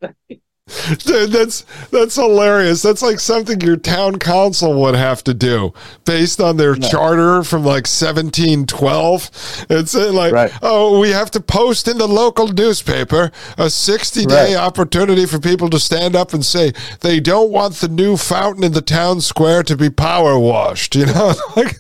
[0.99, 2.83] Dude, that's that's hilarious.
[2.83, 5.73] That's like something your town council would have to do
[6.05, 6.89] based on their no.
[6.89, 9.67] charter from like 1712.
[9.71, 10.53] It's uh, like, right.
[10.63, 14.63] oh, we have to post in the local newspaper a 60 day right.
[14.63, 18.73] opportunity for people to stand up and say they don't want the new fountain in
[18.73, 20.95] the town square to be power washed.
[20.97, 21.77] You know, like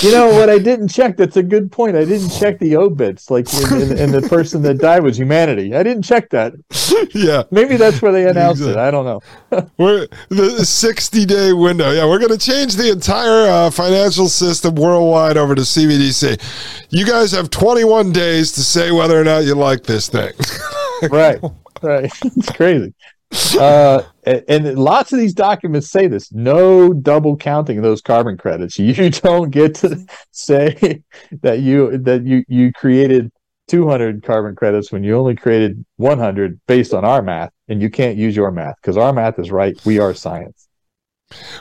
[0.00, 0.48] you know what?
[0.48, 1.16] I didn't check.
[1.16, 1.96] That's a good point.
[1.96, 5.74] I didn't check the obits, like, and the person that died was humanity.
[5.74, 6.54] I didn't check that.
[7.14, 8.82] Yeah, maybe that's where they announced exactly.
[8.82, 8.86] it.
[8.86, 9.70] I don't know.
[9.78, 11.92] we're the sixty-day window.
[11.92, 16.86] Yeah, we're going to change the entire uh, financial system worldwide over to CBDC.
[16.90, 20.32] You guys have twenty-one days to say whether or not you like this thing.
[21.10, 21.38] right,
[21.82, 22.10] right.
[22.24, 22.92] It's crazy
[23.58, 28.78] uh, and lots of these documents say this no double counting of those carbon credits.
[28.88, 31.02] You don't get to say
[31.42, 33.30] that you that you you created
[33.68, 38.16] 200 carbon credits when you only created 100 based on our math and you can't
[38.16, 39.78] use your math because our math is right.
[39.84, 40.68] We are science.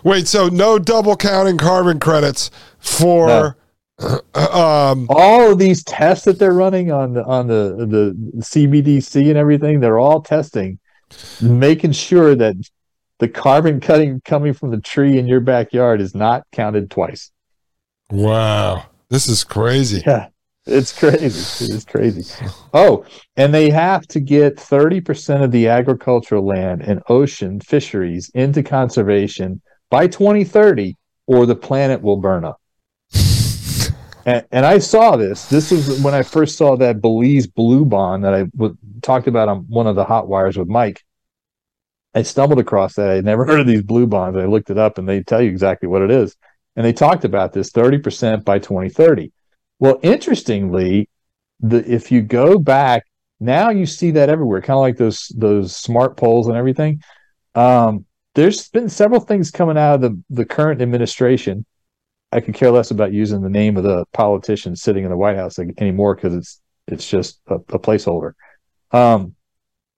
[0.05, 2.49] Wait so no double counting carbon credits
[2.79, 3.53] for no.
[4.35, 9.37] Um, all of these tests that they're running on the on the the CBDC and
[9.37, 10.77] everything, they're all testing
[11.41, 12.55] making sure that
[13.19, 17.31] the carbon cutting coming from the tree in your backyard is not counted twice.
[18.11, 18.85] Wow.
[19.09, 20.03] This is crazy.
[20.05, 20.27] Yeah.
[20.65, 21.25] It's crazy.
[21.65, 22.45] It is crazy.
[22.73, 23.05] Oh,
[23.37, 29.61] and they have to get 30% of the agricultural land and ocean fisheries into conservation
[29.89, 32.59] by 2030 or the planet will burn up.
[34.27, 35.45] And, and, I saw this.
[35.45, 39.47] This was when I first saw that Belize blue bond that I w- talked about
[39.47, 41.01] on one of the Hotwires with Mike.
[42.13, 43.09] I stumbled across that.
[43.09, 44.37] I had never heard of these blue bonds.
[44.37, 46.35] I looked it up and they tell you exactly what it is.
[46.75, 49.31] And they talked about this 30% by 2030.
[49.79, 51.09] Well, interestingly,
[51.61, 53.05] the if you go back,
[53.39, 57.01] now you see that everywhere, kind of like those those smart poles and everything.
[57.55, 58.05] Um,
[58.35, 61.65] there's been several things coming out of the, the current administration.
[62.31, 65.37] I could care less about using the name of the politician sitting in the White
[65.37, 68.33] House anymore because it's it's just a, a placeholder.
[68.91, 69.35] Um,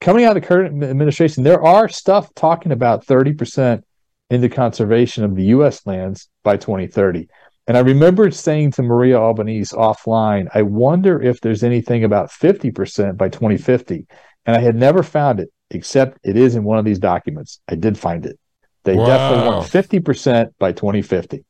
[0.01, 3.83] coming out of the current administration, there are stuff talking about 30%
[4.29, 5.85] into conservation of the U.S.
[5.85, 7.27] lands by 2030.
[7.67, 13.17] And I remember saying to Maria Albanese offline, I wonder if there's anything about 50%
[13.17, 14.07] by 2050.
[14.45, 17.59] And I had never found it, except it is in one of these documents.
[17.67, 18.39] I did find it.
[18.85, 19.05] They wow.
[19.05, 21.45] definitely want 50% by 2050.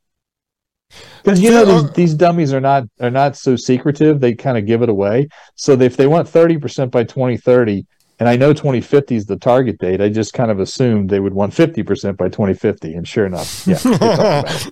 [1.23, 4.19] Because you know these, these dummies are not are not so secretive.
[4.19, 5.29] They kind of give it away.
[5.55, 7.85] So if they want 30% by 2030,
[8.19, 10.01] and I know 2050 is the target date.
[10.01, 12.93] I just kind of assumed they would want 50% by 2050.
[12.95, 13.77] And sure enough, yeah.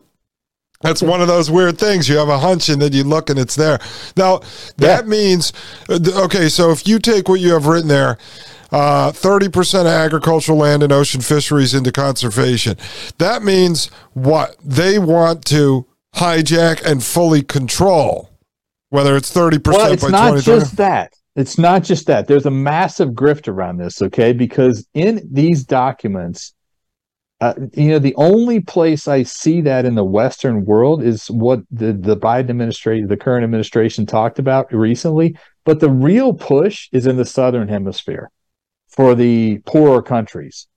[0.82, 2.08] That's one of those weird things.
[2.08, 3.80] You have a hunch and then you look and it's there.
[4.16, 4.42] Now,
[4.78, 5.10] that yeah.
[5.10, 5.52] means,
[5.90, 8.20] uh, okay, so if you take what you have written there,
[8.72, 12.78] uh, 30% of agricultural land and ocean fisheries into conservation,
[13.18, 14.56] that means what?
[14.64, 15.87] They want to
[16.18, 18.30] hijack and fully control,
[18.90, 21.14] whether it's 30% well, it's not just that.
[21.36, 22.28] It's not just that.
[22.28, 24.34] There's a massive grift around this, okay?
[24.34, 26.54] Because in these documents,
[27.40, 31.60] uh, you know, the only place I see that in the Western world is what
[31.70, 35.38] the, the Biden administration, the current administration talked about recently.
[35.64, 38.32] But the real push is in the Southern hemisphere
[38.88, 40.68] for the poorer countries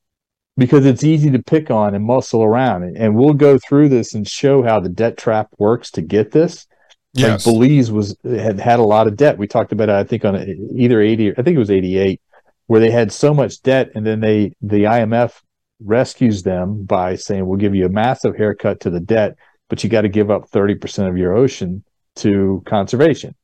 [0.60, 2.94] because it's easy to pick on and muscle around.
[2.94, 6.66] And we'll go through this and show how the debt trap works to get this.
[7.14, 7.46] Yes.
[7.46, 9.38] Like Belize was had had a lot of debt.
[9.38, 10.36] We talked about it, I think on
[10.76, 12.20] either 80 I think it was 88
[12.66, 15.40] where they had so much debt and then they the IMF
[15.82, 19.36] rescues them by saying we'll give you a massive haircut to the debt,
[19.70, 21.82] but you got to give up 30% of your ocean
[22.16, 23.34] to conservation.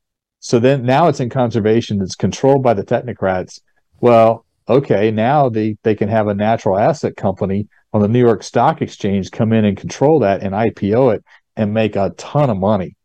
[0.41, 3.63] So then now it's in conservation that's controlled by the technocrats.
[4.01, 8.43] Well, okay, now they, they can have a natural asset company on the New York
[8.43, 11.25] Stock Exchange come in and control that and IPO it
[11.57, 12.97] and make a ton of money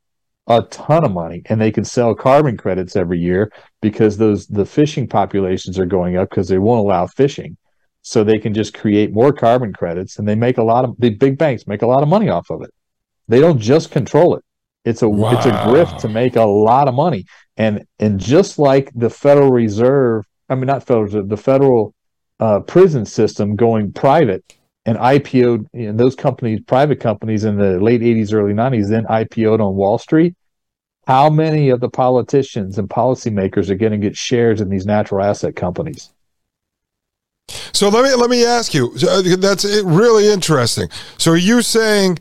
[0.48, 1.42] a ton of money.
[1.46, 3.52] And they can sell carbon credits every year
[3.82, 7.58] because those the fishing populations are going up because they won't allow fishing.
[8.04, 11.12] So they can just create more carbon credits and they make a lot of the
[11.12, 12.72] big banks make a lot of money off of it.
[13.28, 14.44] They don't just control it.
[14.84, 15.34] It's a wow.
[15.34, 17.26] it's a grift to make a lot of money.
[17.58, 21.94] And and just like the federal reserve i mean not federal the federal
[22.40, 28.02] uh, prison system going private and you know, those companies, private companies in the late
[28.02, 30.36] 80s, early 90s, then IPO'd on Wall Street.
[31.06, 35.24] How many of the politicians and policymakers are going to get shares in these natural
[35.24, 36.12] asset companies?
[37.74, 38.94] So let me let me ask you.
[39.08, 40.90] uh, That's really interesting.
[41.18, 42.20] So are you saying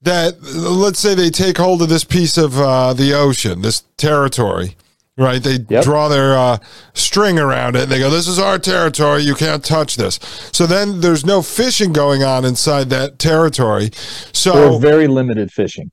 [0.00, 4.76] that let's say they take hold of this piece of uh, the ocean, this territory,
[5.18, 5.42] right?
[5.42, 5.84] They Yep.
[5.84, 6.58] draw their uh,
[6.94, 9.22] string around it and they go, "This is our territory.
[9.22, 10.18] You can't touch this."
[10.52, 13.90] So then there's no fishing going on inside that territory.
[14.32, 15.90] So Or very limited fishing.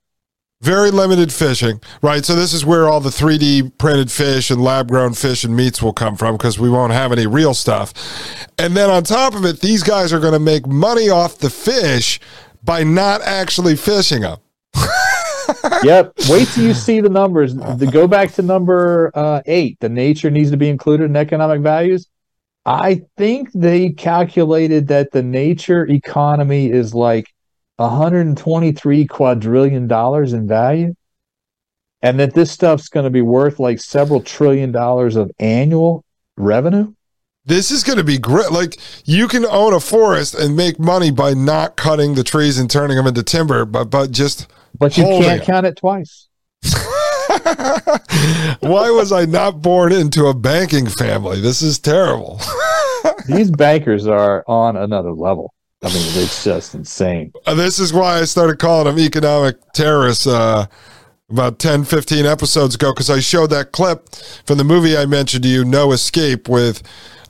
[0.61, 2.25] very limited fishing, right?
[2.25, 5.81] So this is where all the 3D printed fish and lab grown fish and meats
[5.81, 7.93] will come from because we won't have any real stuff.
[8.57, 11.49] And then on top of it, these guys are going to make money off the
[11.49, 12.19] fish
[12.61, 14.37] by not actually fishing them.
[15.83, 16.13] yep.
[16.29, 17.55] Wait till you see the numbers.
[17.55, 19.79] The, go back to number uh, eight.
[19.79, 22.07] The nature needs to be included in economic values.
[22.65, 27.33] I think they calculated that the nature economy is like
[27.77, 30.93] 123 quadrillion dollars in value,
[32.01, 36.03] and that this stuff's going to be worth like several trillion dollars of annual
[36.37, 36.93] revenue.
[37.45, 38.51] This is going to be great.
[38.51, 42.69] Like you can own a forest and make money by not cutting the trees and
[42.69, 44.45] turning them into timber, but but just
[44.77, 46.27] But you can't count it twice.
[48.59, 51.41] why was I not born into a banking family?
[51.41, 52.41] This is terrible.
[53.27, 55.53] These bankers are on another level.
[55.81, 57.31] I mean, it's just insane.
[57.45, 60.65] Uh, this is why I started calling them economic terrorists uh,
[61.29, 64.09] about 10, 15 episodes ago, because I showed that clip
[64.45, 66.83] from the movie I mentioned to you, No Escape, with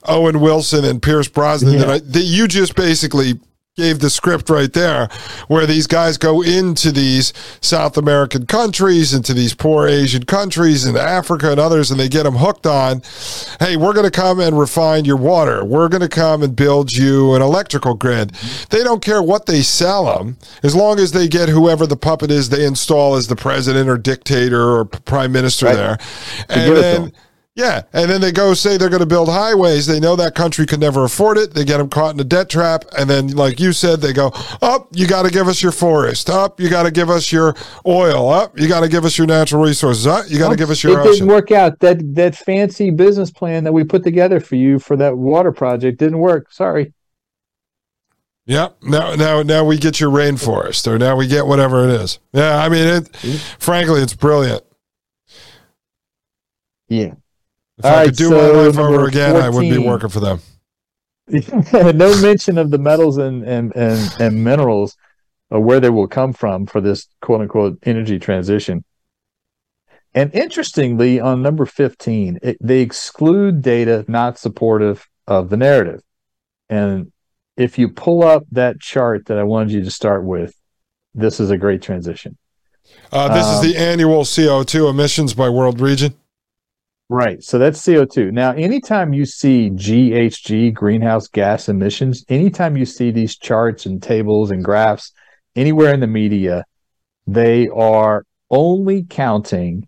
[0.05, 1.77] Owen Wilson and Pierce Brosnan.
[1.77, 3.39] That, I, that you just basically
[3.79, 5.09] gave the script right there,
[5.47, 10.97] where these guys go into these South American countries, into these poor Asian countries, and
[10.97, 13.01] Africa and others, and they get them hooked on,
[13.59, 15.63] hey, we're going to come and refine your water.
[15.63, 18.31] We're going to come and build you an electrical grid.
[18.69, 22.29] They don't care what they sell them, as long as they get whoever the puppet
[22.31, 25.75] is they install as the president or dictator or prime minister Right.
[25.75, 25.97] there.
[26.49, 27.01] And then.
[27.03, 27.11] them.
[27.59, 29.85] Yeah, and then they go say they're going to build highways.
[29.85, 31.53] They know that country could never afford it.
[31.53, 34.31] They get them caught in a debt trap, and then, like you said, they go,
[34.61, 36.29] "Up, you got to give us your forest.
[36.29, 38.29] Up, you got to give us your oil.
[38.29, 40.07] Up, you got to give us your natural resources.
[40.07, 41.77] Up, you got to give us your it ocean." didn't work out.
[41.79, 45.99] That that fancy business plan that we put together for you for that water project
[45.99, 46.53] didn't work.
[46.53, 46.93] Sorry.
[48.45, 52.19] Yeah, now, now, now we get your rainforest, or now we get whatever it is.
[52.31, 53.11] Yeah, I mean, it.
[53.11, 53.59] Mm-hmm.
[53.59, 54.63] Frankly, it's brilliant.
[56.87, 57.15] Yeah.
[57.79, 60.09] If All I right, could do so my life over again, I would be working
[60.09, 60.41] for them.
[61.29, 64.97] no mention of the metals and, and, and, and minerals
[65.49, 68.83] or where they will come from for this quote unquote energy transition.
[70.13, 76.01] And interestingly, on number 15, it, they exclude data not supportive of the narrative.
[76.67, 77.11] And
[77.55, 80.53] if you pull up that chart that I wanted you to start with,
[81.13, 82.37] this is a great transition.
[83.11, 86.15] Uh, this Um, is the annual CO2 emissions by world region.
[87.11, 87.43] Right.
[87.43, 88.31] So that's CO2.
[88.31, 94.51] Now, anytime you see GHG, greenhouse gas emissions, anytime you see these charts and tables
[94.51, 95.11] and graphs
[95.55, 96.65] anywhere in the media,
[97.25, 99.87] they are only counting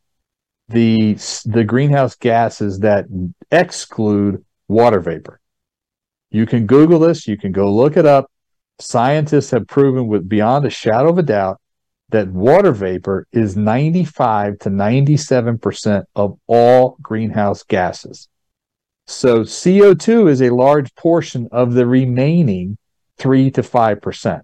[0.67, 1.13] the
[1.45, 3.05] the greenhouse gases that
[3.51, 5.39] exclude water vapor.
[6.32, 8.32] You can Google this, you can go look it up.
[8.80, 11.61] Scientists have proven with beyond a shadow of a doubt
[12.12, 18.28] that water vapor is 95 to 97% of all greenhouse gases.
[19.07, 22.78] So CO2 is a large portion of the remaining
[23.18, 24.41] 3 to 5%,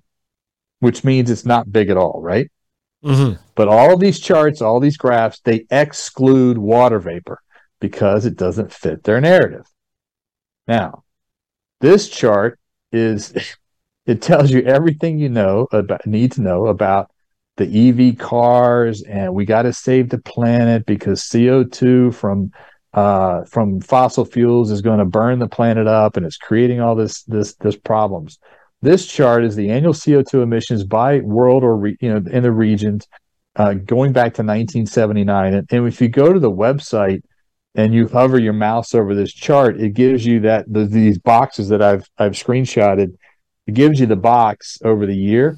[0.79, 2.49] which means it's not big at all, right?
[3.03, 3.41] Mm-hmm.
[3.55, 7.39] But all of these charts, all these graphs, they exclude water vapor
[7.79, 9.65] because it doesn't fit their narrative.
[10.67, 11.03] Now,
[11.79, 12.59] this chart
[12.91, 13.33] is
[14.05, 17.11] it tells you everything you know about need to know about
[17.57, 22.51] the EV cars and we got to save the planet because CO2 from
[22.93, 26.95] uh, from fossil fuels is going to burn the planet up and it's creating all
[26.95, 28.39] this this this problems.
[28.81, 32.51] This chart is the annual CO2 emissions by world or re, you know in the
[32.51, 33.07] regions
[33.57, 35.53] uh, going back to 1979.
[35.53, 37.23] And, and if you go to the website
[37.75, 41.69] and you hover your mouse over this chart, it gives you that the, these boxes
[41.69, 43.15] that I've I've screenshotted.
[43.65, 45.57] It gives you the box over the year,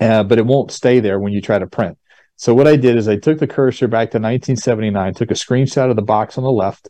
[0.00, 1.98] uh, but it won't stay there when you try to print.
[2.36, 5.90] So what I did is I took the cursor back to 1979, took a screenshot
[5.90, 6.88] of the box on the left,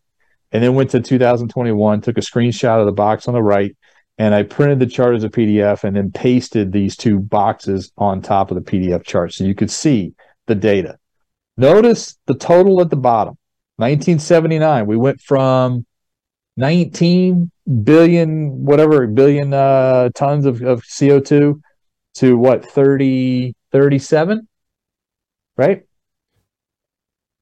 [0.52, 3.74] and then went to 2021, took a screenshot of the box on the right,
[4.18, 8.20] and I printed the chart as a PDF and then pasted these two boxes on
[8.20, 10.14] top of the PDF chart so you could see
[10.46, 10.98] the data.
[11.56, 13.38] Notice the total at the bottom.
[13.76, 15.86] 1979, we went from
[16.56, 17.50] 19
[17.84, 21.60] billion, whatever, billion uh, tons of, of CO2
[22.18, 24.46] to what, 30, 37?
[25.56, 25.84] Right?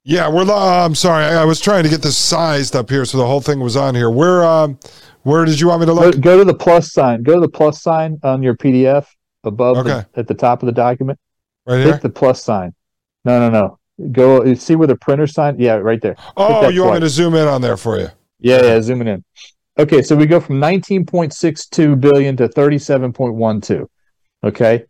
[0.04, 0.42] Yeah, we're.
[0.48, 3.26] Uh, I'm sorry, I, I was trying to get this sized up here, so the
[3.26, 4.08] whole thing was on here.
[4.08, 4.78] We're um,
[5.24, 6.20] Where did you want me to Go, look?
[6.20, 7.24] go to the plus sign.
[7.24, 9.06] Go to the plus sign on your PDF
[9.42, 10.06] above the- Okay.
[10.14, 11.18] at the top of the document.
[11.66, 11.98] Right Hit here.
[11.98, 12.72] the plus sign.
[13.24, 13.50] No, no,
[13.98, 14.12] no.
[14.12, 15.58] Go see where the printer sign.
[15.58, 16.14] Yeah, right there.
[16.36, 18.08] Oh, you want me to zoom in on there for you?
[18.38, 18.80] Yeah, yeah.
[18.80, 19.24] Zooming in.
[19.78, 23.86] Okay, so we go from 19.62 billion to 37.12.
[24.46, 24.84] Okay,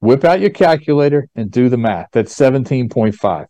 [0.00, 2.08] whip out your calculator and do the math.
[2.10, 3.46] That's 17.5.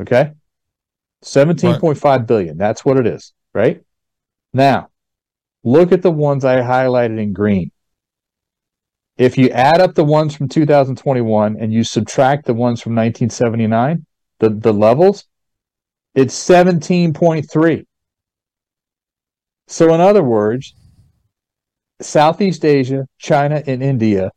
[0.00, 0.30] Okay,
[1.24, 2.56] 17.5 billion.
[2.56, 3.32] That's what it is.
[3.52, 3.82] Right
[4.52, 4.90] now,
[5.64, 7.72] look at the ones I highlighted in green.
[9.18, 14.06] If you add up the ones from 2021 and you subtract the ones from 1979,
[14.38, 15.26] the, the levels,
[16.14, 17.84] it's 17.3.
[19.66, 20.74] So, in other words,
[22.00, 24.30] Southeast Asia, China, and India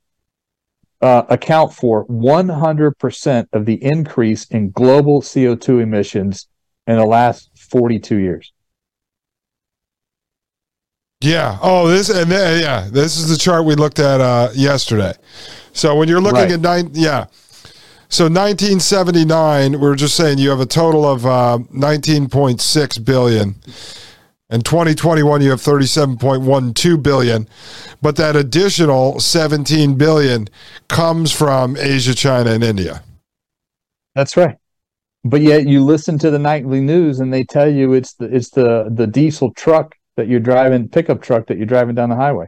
[1.01, 6.47] uh, account for 100% of the increase in global CO2 emissions
[6.88, 8.53] in the last 42 years.
[11.22, 11.57] Yeah.
[11.61, 15.14] Oh, this and then, yeah, this is the chart we looked at uh, yesterday.
[15.72, 16.51] So when you're looking Right.
[16.51, 17.26] at nine, yeah.
[18.09, 23.55] So 1979, we were just saying you have a total of uh, 19.6 billion.
[24.49, 27.47] In 2021, you have 37.12 billion,
[28.01, 30.47] but that additional 17 billion
[30.87, 33.03] comes from Asia, China, and India.
[34.15, 34.57] That's right.
[35.25, 38.49] But yet you listen to the nightly news and they tell you it's the it's
[38.49, 42.47] the the diesel truck that you're driving pickup truck that you're driving down the highway.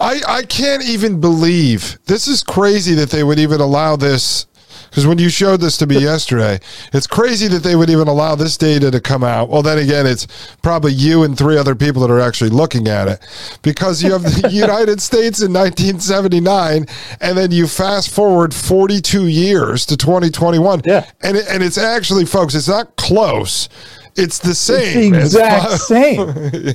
[0.00, 4.46] I, I can't even believe this is crazy that they would even allow this.
[4.90, 6.58] Because when you showed this to me yesterday,
[6.92, 9.48] it's crazy that they would even allow this data to come out.
[9.48, 10.26] Well, then again, it's
[10.62, 13.58] probably you and three other people that are actually looking at it.
[13.62, 16.86] Because you have the United States in 1979,
[17.20, 20.82] and then you fast forward 42 years to 2021.
[20.84, 21.08] Yeah.
[21.22, 23.68] And, it, and it's actually, folks, it's not close.
[24.16, 25.12] It's the It's same.
[25.12, 26.18] the It's exact five- same.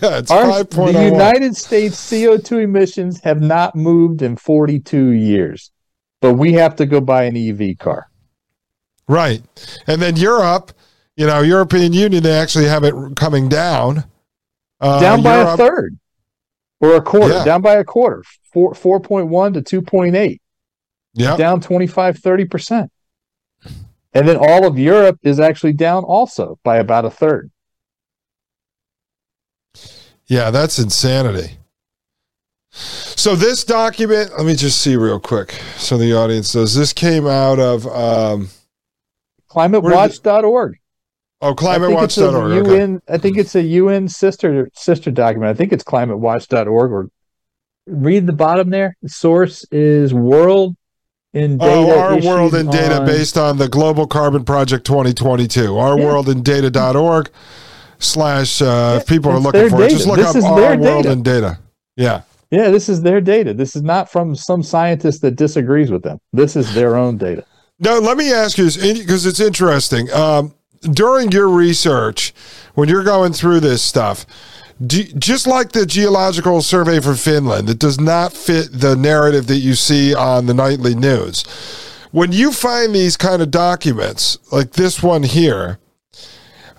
[0.01, 0.93] yeah, it's Our, 5.01.
[0.93, 5.71] the oh United States CO2 emissions have not moved in 42 years,
[6.23, 8.09] but we have to go buy an EV car.
[9.09, 9.43] Right.
[9.87, 10.71] And then Europe,
[11.17, 14.05] you know, European Union, they actually have it coming down.
[14.79, 15.99] Uh, down by a third
[16.79, 17.43] or a quarter, Yeah.
[17.43, 20.39] down by a quarter, four, 4.1 to 2.8,
[21.13, 21.35] Yeah.
[21.35, 22.89] down 25, 30%.
[24.13, 27.51] And then all of Europe is actually down also by about a third.
[30.27, 31.57] Yeah, that's insanity.
[32.75, 35.51] So this document, let me just see real quick.
[35.77, 38.49] So the audience knows this came out of um,
[39.49, 40.77] ClimateWatch.org.
[41.41, 42.51] oh I think it's climatewatch.org.
[42.67, 42.77] Okay.
[42.79, 43.01] UN.
[43.07, 45.49] I think it's a UN sister sister document.
[45.49, 46.91] I think it's climatewatch.org.
[46.91, 47.09] Or
[47.85, 48.97] read the bottom there.
[49.01, 50.75] The source is World
[51.33, 51.71] in Data.
[51.71, 55.77] Oh, our world in data on- based on the Global Carbon Project 2022.
[55.77, 56.05] Our Yeah.
[56.05, 57.29] world in data.org
[57.99, 59.91] slash uh, if people are looking for it.
[59.91, 61.11] Just look This up our world data.
[61.11, 61.59] in data.
[61.95, 62.21] Yeah.
[62.53, 63.51] Yeah, this is their data.
[63.51, 66.19] This is not from some scientist that disagrees with them.
[66.33, 67.43] This is their own data.
[67.79, 70.09] No, let me ask you because it's interesting.
[70.13, 70.53] Um,
[70.91, 72.31] during your research,
[72.75, 74.27] when you're going through this stuff,
[74.85, 79.57] do, just like the geological survey for Finland, it does not fit the narrative that
[79.57, 81.43] you see on the nightly news.
[82.11, 85.79] When you find these kind of documents, like this one here,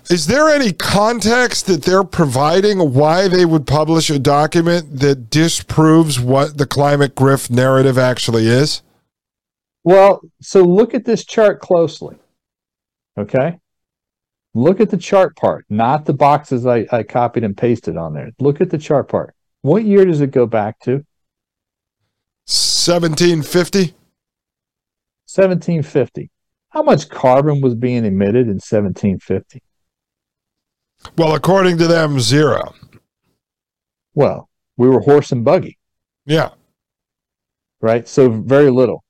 [0.09, 6.19] is there any context that they're providing why they would publish a document that disproves
[6.19, 8.81] what the climate grift narrative actually is?
[9.83, 12.17] Well, so look at this chart closely.
[13.17, 13.59] Okay.
[14.53, 18.31] Look at the chart part, not the boxes I, I copied and pasted on there.
[18.39, 19.35] Look at the chart part.
[19.61, 21.03] What year does it go back to?
[22.47, 23.95] 1750?
[25.27, 26.29] 1750.
[26.69, 29.61] How much carbon was being emitted in 1750?
[31.17, 32.73] Well, according to them, zero.
[34.13, 35.77] Well, we were horse and buggy,
[36.25, 36.49] Yeah.
[37.81, 38.07] right?
[38.07, 39.03] So very little.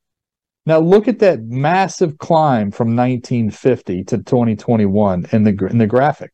[0.67, 6.31] Now look at that massive climb from 1950 to 2021 in the in the graphic.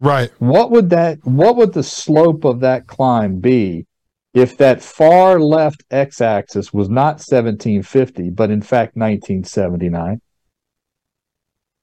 [0.00, 0.30] Right.
[0.40, 3.86] What would that what would the slope of that climb be
[4.34, 10.20] if that far left x-axis was not 1750 but in fact 1979?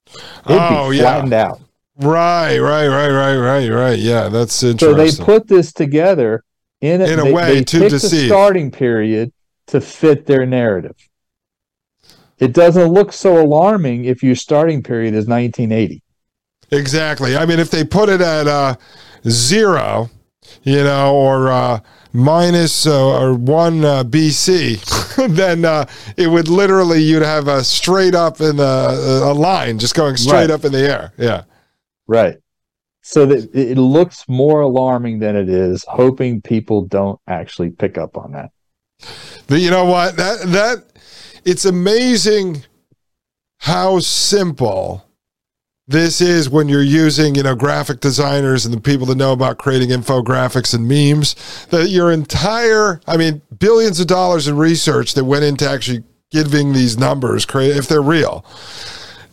[0.09, 1.03] It'd Oh, be yeah.
[1.03, 1.61] flattened out.
[1.99, 3.99] Right, right, right, right, right, right.
[3.99, 4.77] Yeah, that's interesting.
[4.77, 6.43] So they put this together
[6.81, 8.27] in a, In a they, way they to picked the deceive.
[8.27, 9.31] starting period
[9.67, 10.95] to fit their narrative.
[12.39, 16.03] It doesn't look so alarming if your starting period is 1980.
[16.71, 17.35] exactly.
[17.35, 18.75] I mean, if they put it at uh,
[19.27, 20.11] zero,
[20.63, 21.79] you know, or uh,
[22.13, 28.13] minus uh, or one uh, BC, then uh, it would literally you'd have a straight
[28.13, 30.51] up in the a line just going straight Right.
[30.51, 31.13] up in the air.
[31.17, 31.43] Yeah.
[32.07, 32.37] Right.
[33.01, 38.17] so that it looks more alarming than it is, hoping people don't actually pick up
[38.17, 38.51] on that.
[39.47, 40.17] But you know what?
[40.17, 40.83] That that
[41.45, 42.63] it's amazing
[43.59, 45.05] how simple
[45.87, 49.57] this is when you're using, you know, graphic designers and the people that know about
[49.57, 51.65] creating infographics and memes.
[51.67, 56.73] That your entire, I mean, billions of dollars in research that went into actually giving
[56.73, 58.45] these numbers, if they're real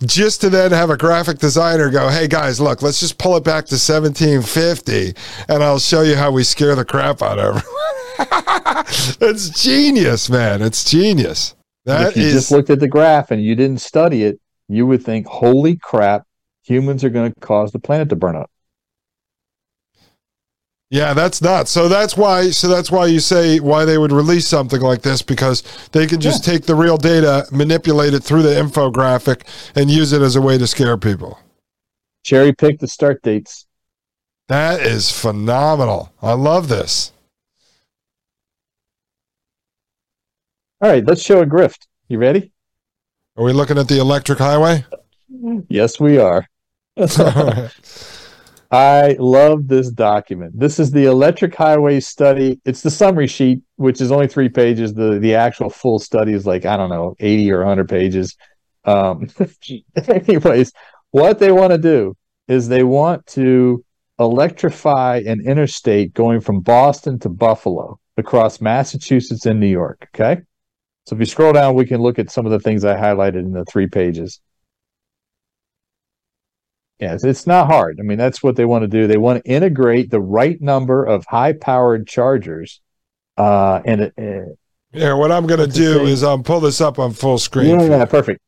[0.05, 3.45] just to then have a graphic designer go, hey guys, look, let's just pull it
[3.45, 5.15] back to 1750
[5.49, 8.85] and I'll show you how we scare the crap out of everyone.
[9.21, 10.63] it's genius, man.
[10.63, 11.55] It's genius.
[11.85, 12.33] That if you is...
[12.33, 16.25] just looked at the graph and you didn't study it, you would think, holy crap,
[16.63, 18.51] humans are going to cause the planet to burn up.
[20.95, 21.73] Yeah, that's nuts.
[21.73, 22.51] So that's why.
[22.51, 26.21] So that's why you say why they would release something like this because they can
[26.21, 26.53] just yeah.
[26.53, 29.43] take the real data, manipulate it through the infographic,
[29.75, 31.41] and use it as a way to scare people.
[32.23, 33.67] Cherry pick the start dates.
[34.47, 36.13] That is phenomenal.
[36.23, 37.11] I love this.
[40.81, 41.89] All right, let's show a grift.
[42.07, 42.53] You ready?
[43.37, 44.85] Are we looking at the electric highway?
[45.69, 46.47] Yes, we are.
[48.75, 50.59] I love this document.
[50.59, 52.61] This is the electric highway study.
[52.65, 54.93] It's the summary sheet, which is only three pages.
[54.93, 58.37] The the actual full study is like, I don't know, 80 or 100 pages.
[58.85, 59.29] Um,
[60.09, 60.73] anyways,
[61.13, 62.17] what they want to do
[62.49, 63.85] is they want to
[64.19, 70.09] electrify an interstate going from Boston to Buffalo across Massachusetts and New York.
[70.13, 70.43] Okay.
[71.07, 73.45] So if you scroll down, we can look at some of the things I highlighted
[73.45, 74.41] in the three pages.
[77.01, 77.99] Yes, it's not hard.
[77.99, 79.07] I mean, that's what they want to do.
[79.07, 82.81] They want to integrate the right number of high-powered chargers.
[83.37, 84.55] Uh, and uh,
[84.93, 87.81] yeah, what I'm going to do is um, pull this up on full screen.
[87.81, 88.41] Yeah, yeah, perfect.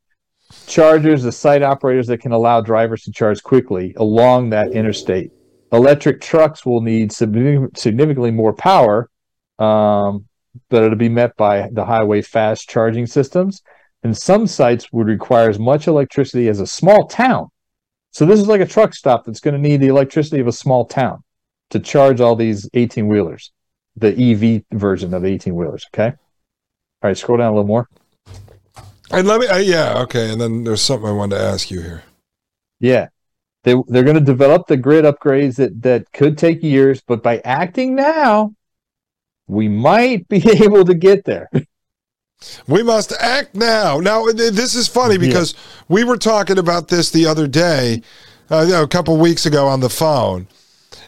[0.65, 5.31] Chargers, the site operators that can allow drivers to charge quickly along that interstate.
[5.73, 9.09] Electric trucks will need significantly more power,
[9.59, 10.25] um,
[10.69, 13.61] but it'll be met by the highway fast charging systems.
[14.03, 17.49] And some sites would require as much electricity as a small town
[18.17, 20.51] so this is like a truck stop that's going to need the electricity of a
[20.51, 21.23] small town
[21.69, 23.51] to charge all these 18 wheelers,
[23.95, 25.85] the EV version of the 18 wheelers.
[25.93, 26.07] Okay.
[26.07, 26.15] All
[27.03, 27.87] right, scroll down a little more.
[29.11, 30.31] And let me, uh, yeah, okay.
[30.31, 32.05] And then there's something I wanted to ask you here.
[32.79, 33.09] Yeah,
[33.63, 37.37] they they're going to develop the grid upgrades that that could take years, but by
[37.45, 38.55] acting now,
[39.45, 41.51] we might be able to get there.
[42.67, 43.99] We must act now.
[43.99, 45.59] Now, this is funny because yeah.
[45.89, 48.01] we were talking about this the other day,
[48.51, 50.47] uh, you know, a couple weeks ago on the phone.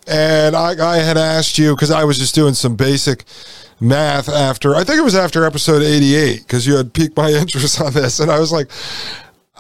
[0.08, 3.26] And I, I had asked you because I was just doing some basic
[3.80, 7.80] math after, I think it was after episode 88, because you had piqued my interest
[7.80, 8.20] on this.
[8.20, 8.72] And I was like,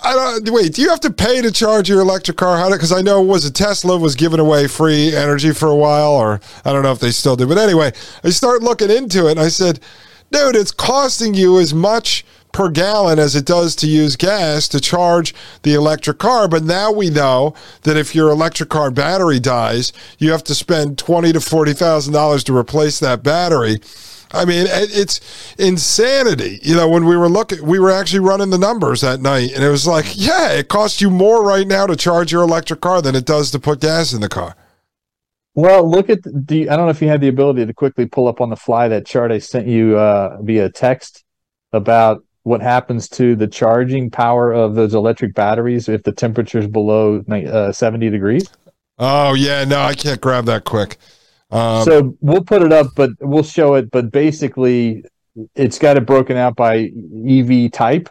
[0.02, 0.74] I don't wait.
[0.74, 2.58] Do you have to pay to charge your electric car?
[2.58, 2.72] How?
[2.72, 6.14] Because I know it was a Tesla was giving away free energy for a while,
[6.14, 7.46] or I don't know if they still do.
[7.46, 7.92] But anyway,
[8.24, 9.82] I start looking into it, and I said,
[10.32, 14.80] dude, it's costing you as much per gallon as it does to use gas to
[14.80, 16.48] charge the electric car.
[16.48, 17.54] But now we know
[17.84, 22.14] that if your electric car battery dies, you have to spend twenty to forty thousand
[22.14, 23.80] dollars to replace that battery.
[24.32, 26.60] I mean, it's insanity.
[26.62, 29.64] You know, when we were looking, we were actually running the numbers that night, and
[29.64, 33.02] it was like, yeah, it costs you more right now to charge your electric car
[33.02, 34.56] than it does to put gas in the car.
[35.56, 36.70] Well, look at the.
[36.70, 38.88] I don't know if you had the ability to quickly pull up on the fly
[38.88, 41.24] that chart I sent you uh, via text
[41.74, 46.68] about what happens to the charging power of those electric batteries if the temperature is
[46.68, 48.48] below uh, 70 degrees.
[48.98, 50.98] Oh yeah, no, I can't grab that quick.
[51.52, 53.92] Um, so we'll put it up, but we'll show it.
[53.92, 55.04] But basically,
[55.56, 56.92] it's got it broken out by
[57.28, 58.10] EV type.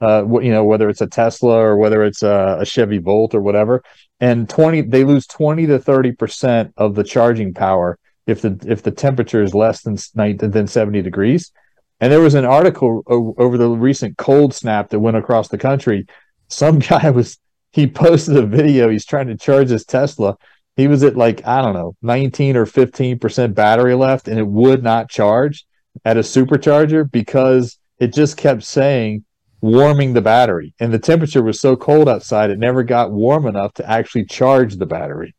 [0.00, 3.40] Uh, you know, whether it's a Tesla or whether it's a, a Chevy Volt or
[3.40, 3.82] whatever.
[4.20, 8.82] And 20 they lose 20 to 30 percent of the charging power if the if
[8.82, 9.96] the temperature is less than
[10.36, 11.52] than 70 degrees.
[12.00, 16.06] And there was an article over the recent cold snap that went across the country.
[16.48, 17.38] Some guy was
[17.72, 20.36] he posted a video he's trying to charge his tesla.
[20.76, 24.46] He was at like i don't know 19 or 15 percent battery left and it
[24.46, 25.64] would not charge
[26.04, 29.24] at a supercharger because it just kept saying
[29.60, 30.74] warming the battery.
[30.80, 34.76] And the temperature was so cold outside, it never got warm enough to actually charge
[34.76, 35.34] the battery.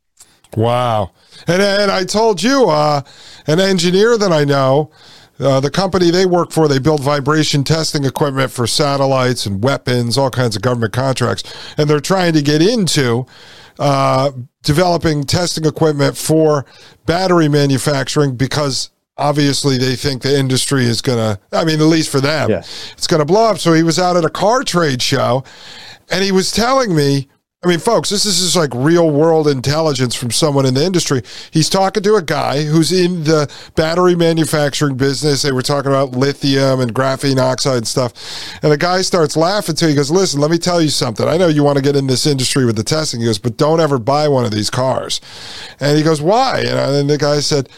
[0.55, 1.11] Wow.
[1.47, 3.01] And, and I told you, uh,
[3.47, 4.91] an engineer that I know,
[5.39, 10.17] uh, the company they work for, they build vibration testing equipment for satellites and weapons,
[10.17, 11.43] all kinds of government contracts.
[11.77, 13.27] And they're trying to get into
[13.77, 14.31] uh,
[14.63, 16.65] developing testing equipment for
[17.05, 22.09] battery manufacturing because obviously they think the industry is going to i mean at least
[22.09, 22.59] for them yeah.
[22.93, 25.43] it's going to blow up so he was out at a car trade show
[26.09, 27.27] and he was telling me
[27.63, 31.23] I mean, folks, this is just like real world intelligence from someone in the industry.
[31.49, 35.41] He's talking to a guy who's in the battery manufacturing business.
[35.41, 38.13] They were talking about lithium and graphene oxide and stuff.
[38.61, 39.87] And the guy starts laughing to.
[39.87, 41.27] He goes, "Listen, let me tell you something.
[41.27, 43.57] I know you want to get in this industry with the testing." He goes, "But
[43.57, 45.19] don't ever buy one of these cars."
[45.79, 47.69] And he goes, "Why?" And then the guy said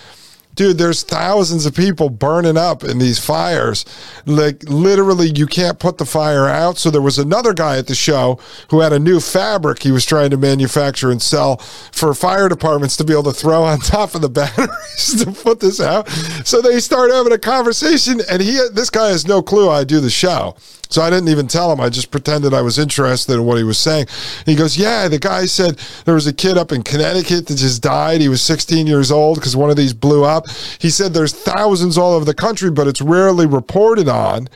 [0.59, 3.85] dude, there's thousands of people burning up in these fires.
[4.25, 6.77] Like literally, you can't put the fire out.
[6.77, 8.37] So there was another guy at the show
[8.69, 11.59] who had a new fabric he was trying to manufacture and sell
[11.93, 15.61] for fire departments to be able to throw on top of the batteries to put
[15.61, 16.09] this out.
[16.43, 20.01] So they start having a conversation, and he, this guy has no clue I do
[20.01, 20.57] the show.
[20.89, 21.79] So I didn't even tell him.
[21.79, 24.07] I just pretended I was interested in what he was saying.
[24.39, 27.57] And he goes, Yeah, the guy said there was a kid up in Connecticut that
[27.57, 28.21] just died.
[28.21, 30.49] He was 16 years old because one of these blew up.
[30.79, 34.49] He said there's thousands all over the country, but it's rarely reported on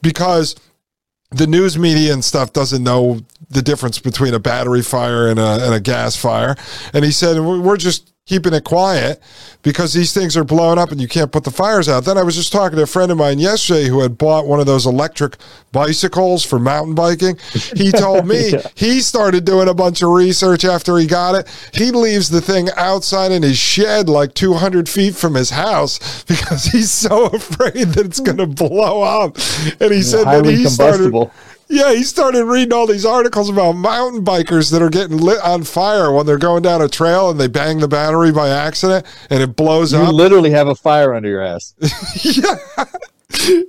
[0.00, 0.54] because
[1.32, 5.64] the news media and stuff doesn't know the difference between a battery fire and a,
[5.64, 6.56] and a gas fire.
[6.92, 9.20] And he said, We're just keeping it quiet
[9.62, 12.04] because these things are blowing up and you can't put the fires out.
[12.04, 14.60] Then I was just talking to a friend of mine yesterday who had bought one
[14.60, 15.36] of those electric
[15.72, 17.36] bicycles for mountain biking.
[17.74, 18.68] He told me yeah.
[18.76, 21.48] he started doing a bunch of research after he got it.
[21.74, 26.66] He leaves the thing outside in his shed like 200 feet from his house because
[26.66, 29.36] he's so afraid that it's going to blow up.
[29.80, 31.12] And he yeah, said that he started
[31.70, 35.62] yeah, he started reading all these articles about mountain bikers that are getting lit on
[35.62, 39.40] fire when they're going down a trail and they bang the battery by accident and
[39.40, 40.08] it blows you up.
[40.08, 41.74] You literally have a fire under your ass.
[42.24, 42.84] yeah.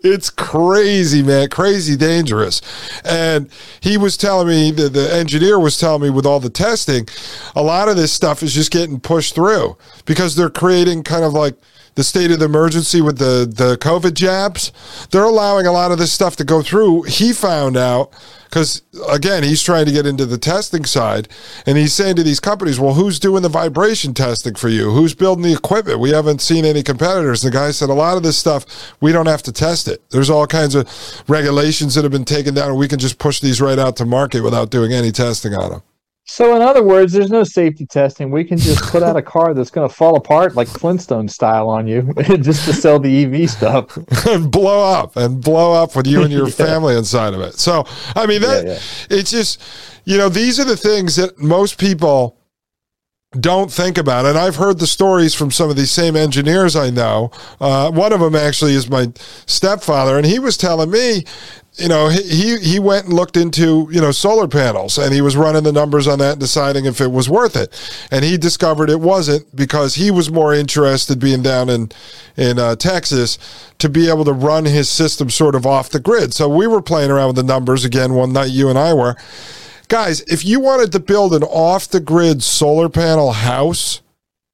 [0.04, 1.50] It's crazy, man.
[1.50, 2.62] Crazy dangerous.
[3.06, 3.50] And
[3.80, 7.08] he was telling me, the, the engineer was telling me with all the testing,
[7.56, 11.34] a lot of this stuff is just getting pushed through because they're creating kind of
[11.34, 11.56] like
[11.96, 14.72] the state of the emergency with the, the COVID jabs,
[15.12, 17.04] they're allowing a lot of this stuff to go through.
[17.04, 18.12] He found out
[18.46, 21.30] because, again, he's trying to get into the testing side
[21.66, 24.92] and he's saying to these companies, well, who's doing the vibration testing for you?
[24.92, 26.00] Who's building the equipment?
[26.00, 27.42] We haven't seen any competitors.
[27.42, 30.02] The guy said, a lot of this stuff, we don't have to test it.
[30.10, 30.88] There's all kinds of
[31.28, 34.06] regulations that have been taken down and we can just push these right out to
[34.06, 35.82] market without doing any testing on them.
[36.32, 38.32] So, in other words, there's no safety testing.
[38.32, 41.68] We can just put out a car that's going to fall apart like Flintstone style
[41.68, 46.08] on you just to sell the EV stuff and blow up and blow up with
[46.08, 46.54] you and your yeah.
[46.54, 47.56] family inside of it.
[47.56, 47.86] So,
[48.16, 48.80] I mean, that yeah, yeah.
[49.10, 49.62] it's just,
[50.06, 52.38] you know, these are the things that most people
[53.38, 54.38] don't think about it.
[54.38, 57.32] I've heard the stories from some of these same engineers I know.
[57.60, 59.12] Uh, one of them actually is my
[59.46, 61.26] stepfather, and he was telling me
[61.76, 65.38] you know, he he went and looked into you know solar panels, and he was
[65.38, 67.74] running the numbers on that, and deciding if it was worth it.
[68.12, 71.92] And he discovered it wasn't because he was more interested being down in
[72.36, 73.38] in uh, Texas
[73.80, 76.34] to be able to run his system sort of off the grid.
[76.34, 78.52] So we were playing around with the numbers again one night.
[78.52, 79.16] You and I were,
[79.88, 80.22] guys.
[80.22, 84.02] If you wanted to build an off the grid solar panel house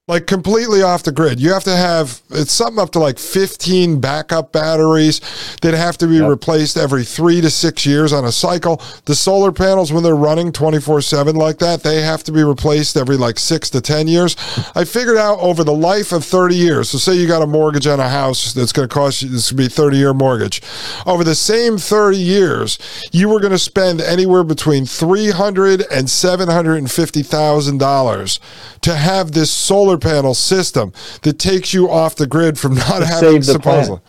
[0.08, 1.38] like completely off the grid.
[1.38, 5.20] You have to have it's something up to like 15 backup batteries
[5.62, 6.30] that have to be yep.
[6.30, 8.82] replaced every three to six years on a cycle.
[9.04, 12.96] The solar panels, when they're running 24 7 like that, they have to be replaced
[12.96, 14.38] every like six to 10 years.
[14.76, 16.90] I figured out over the life of 30 years.
[16.90, 19.52] So, say you got a mortgage on a house that's going to cost you, this
[19.52, 20.62] would be 30 year mortgage.
[21.06, 22.80] Over the same 30 years,
[23.12, 28.40] you were going to spend anywhere between 300 and $750,000
[28.82, 30.94] to have this solar solar panel system
[31.24, 34.00] that takes you off the grid from not to having supposedly.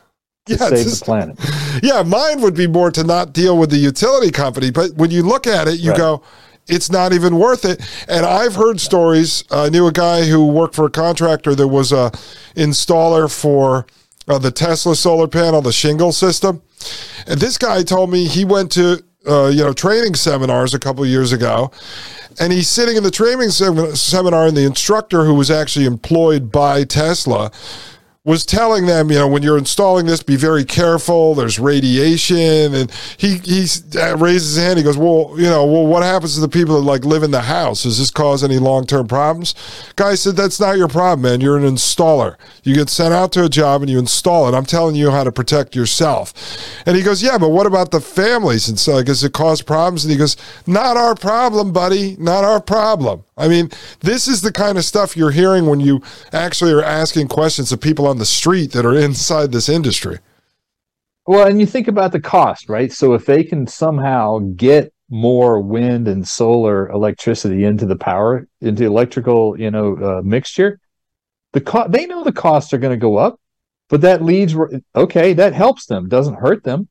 [0.47, 1.39] Yeah, save the planet.
[1.83, 4.71] Yeah, mine would be more to not deal with the utility company.
[4.71, 5.99] But when you look at it, you right.
[5.99, 6.23] go,
[6.67, 7.81] it's not even worth it.
[8.09, 9.45] And I've heard stories.
[9.51, 12.11] I knew a guy who worked for a contractor that was a
[12.57, 13.87] installer for
[14.27, 16.63] uh, the Tesla solar panel, the shingle system.
[17.27, 21.05] And this guy told me he went to uh, you know training seminars a couple
[21.07, 21.71] years ago,
[22.41, 26.85] and he's sitting in the training seminar, and the instructor who was actually employed by
[26.85, 27.51] Tesla
[28.25, 31.35] was telling them, you know, when you're installing this, be very careful.
[31.35, 33.67] There's radiation, and he he
[34.17, 34.77] raises his hand.
[34.77, 37.31] He goes, well, you know, well, what happens to the people that like live in
[37.31, 37.85] the house?
[37.85, 39.55] Does this cause any long term problems?
[39.97, 41.41] Guy said, that's not your problem, man.
[41.41, 42.37] You're an installer.
[42.65, 44.57] You get sent out to a job and you install it.
[44.57, 46.35] I'm telling you how to protect yourself.
[46.87, 48.69] And he goes, yeah, but what about the families?
[48.69, 50.05] And so, like, does it cause problems?
[50.05, 50.37] And he goes,
[50.67, 52.17] not our problem, buddy.
[52.19, 53.25] Not our problem.
[53.39, 53.71] I mean,
[54.01, 57.81] this is the kind of stuff you're hearing when you actually are asking questions of
[57.81, 60.19] people on the street that are inside this industry.
[61.27, 62.91] Well, and you think about the cost, right?
[62.93, 68.85] So if they can somehow get more wind and solar electricity into the power, into
[68.85, 70.81] electrical, you know, uh, mixture,
[71.53, 73.41] the co- they know the costs are going to go up,
[73.89, 74.55] but that leads
[74.95, 76.89] okay, that helps them, doesn't hurt them.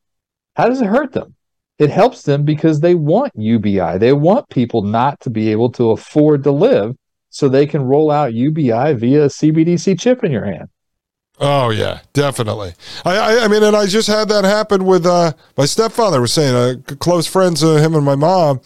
[0.56, 1.36] How does it hurt them?
[1.80, 3.98] it helps them because they want UBI.
[4.00, 6.96] They want people not to be able to afford to live
[7.30, 10.70] so they can roll out UBI via a CBDC chip in your hand.
[11.40, 12.74] Oh yeah, definitely.
[13.06, 16.20] I, I, I mean, and I just had that happen with uh, my stepfather.
[16.20, 18.60] Was saying uh, close friends of him and my mom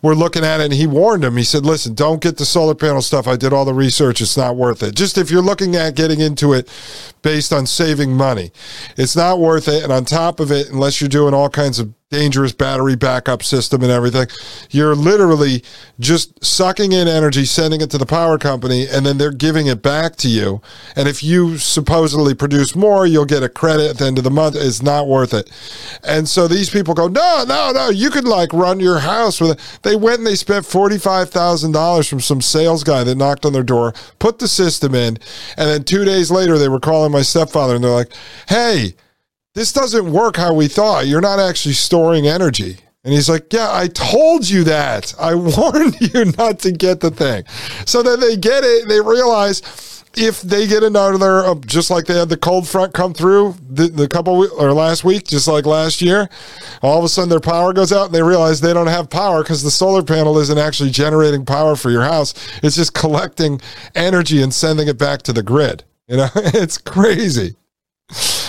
[0.00, 1.36] were looking at it, and he warned him.
[1.36, 3.26] He said, "Listen, don't get the solar panel stuff.
[3.26, 4.22] I did all the research.
[4.22, 4.94] It's not worth it.
[4.94, 6.68] Just if you're looking at getting into it
[7.22, 8.50] based on saving money,
[8.96, 9.82] it's not worth it.
[9.82, 13.82] And on top of it, unless you're doing all kinds of dangerous battery backup system
[13.82, 14.26] and everything.
[14.70, 15.62] You're literally
[16.00, 19.82] just sucking in energy, sending it to the power company, and then they're giving it
[19.82, 20.62] back to you.
[20.96, 24.30] And if you supposedly produce more, you'll get a credit at the end of the
[24.30, 24.56] month.
[24.56, 25.50] It's not worth it.
[26.02, 29.50] And so these people go, no, no, no, you could like run your house with
[29.50, 29.78] it.
[29.82, 33.92] They went and they spent $45,000 from some sales guy that knocked on their door,
[34.18, 35.18] put the system in,
[35.58, 38.12] and then two days later they were calling my stepfather and they're like,
[38.48, 38.94] hey,
[39.54, 41.06] this doesn't work how we thought.
[41.06, 42.78] You're not actually storing energy.
[43.04, 45.14] And he's like, Yeah, I told you that.
[45.18, 47.44] I warned you not to get the thing.
[47.86, 48.88] So then they get it.
[48.88, 49.62] They realize
[50.16, 53.88] if they get another, uh, just like they had the cold front come through the,
[53.88, 56.28] the couple or last week, just like last year,
[56.82, 59.42] all of a sudden their power goes out and they realize they don't have power
[59.42, 62.34] because the solar panel isn't actually generating power for your house.
[62.62, 63.60] It's just collecting
[63.94, 65.84] energy and sending it back to the grid.
[66.08, 67.54] You know, it's crazy.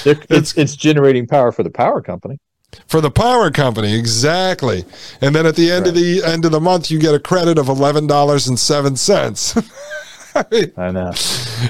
[0.05, 2.39] It's, it's generating power for the power company.
[2.87, 4.85] For the power company, exactly.
[5.21, 5.89] And then at the end right.
[5.89, 8.95] of the end of the month, you get a credit of eleven dollars and seven
[8.95, 9.57] cents.
[10.35, 11.11] I, mean, I know.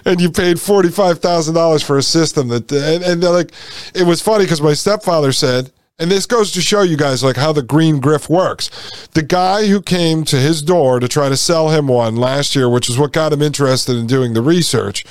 [0.06, 3.54] And you paid forty five thousand dollars for a system that, and, and they're like,
[3.96, 7.36] it was funny because my stepfather said, and this goes to show you guys like
[7.36, 8.70] how the green grift works.
[9.14, 12.70] The guy who came to his door to try to sell him one last year,
[12.70, 15.06] which is what got him interested in doing the research,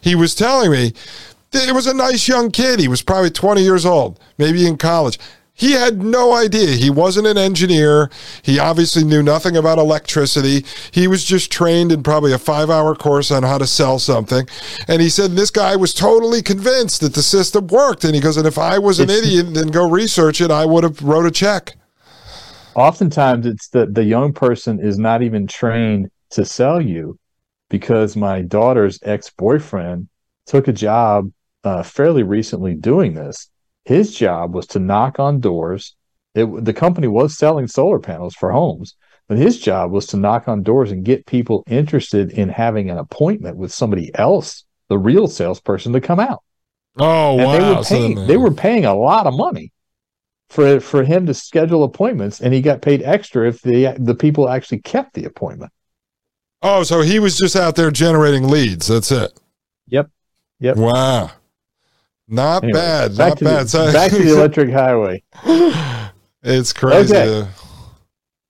[0.00, 0.92] he was telling me
[1.52, 2.78] it was a nice young kid.
[2.78, 5.18] He was probably 20 years old, maybe in college.
[5.58, 6.76] He had no idea.
[6.76, 8.10] He wasn't an engineer.
[8.42, 10.64] He obviously knew nothing about electricity.
[10.92, 14.48] He was just trained in probably a five hour course on how to sell something.
[14.86, 18.04] And he said this guy was totally convinced that the system worked.
[18.04, 20.64] And he goes, and if I was an it's, idiot and go research it, I
[20.64, 21.74] would have wrote a check.
[22.76, 27.18] Oftentimes it's that the young person is not even trained to sell you
[27.68, 30.08] because my daughter's ex boyfriend
[30.46, 31.32] took a job
[31.64, 33.50] uh, fairly recently doing this.
[33.88, 35.96] His job was to knock on doors.
[36.34, 38.94] It, the company was selling solar panels for homes,
[39.28, 42.98] but his job was to knock on doors and get people interested in having an
[42.98, 46.42] appointment with somebody else, the real salesperson, to come out.
[46.98, 47.58] Oh, and wow!
[47.58, 49.72] They were, paying, they were paying a lot of money
[50.50, 54.50] for for him to schedule appointments, and he got paid extra if the the people
[54.50, 55.72] actually kept the appointment.
[56.60, 58.88] Oh, so he was just out there generating leads.
[58.88, 59.32] That's it.
[59.86, 60.10] Yep.
[60.60, 60.76] Yep.
[60.76, 61.30] Wow.
[62.28, 63.18] Not anyway, bad.
[63.18, 63.66] Not bad.
[63.66, 65.22] The, so, back to the electric highway.
[66.42, 67.16] It's crazy.
[67.16, 67.48] Okay.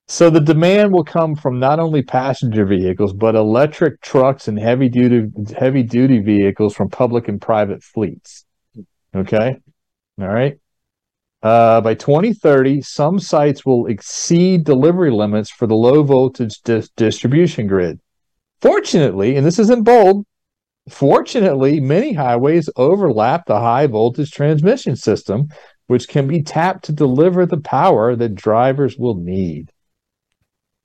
[0.07, 4.89] So the demand will come from not only passenger vehicles, but electric trucks and heavy
[4.89, 8.45] duty heavy duty vehicles from public and private fleets.
[9.15, 9.55] Okay.
[10.19, 10.57] All right.
[11.41, 17.67] Uh, by 2030, some sites will exceed delivery limits for the low voltage dis- distribution
[17.67, 17.99] grid.
[18.61, 20.25] Fortunately, and this is in bold,
[20.89, 25.49] Fortunately, many highways overlap the high voltage transmission system,
[25.87, 29.71] which can be tapped to deliver the power that drivers will need.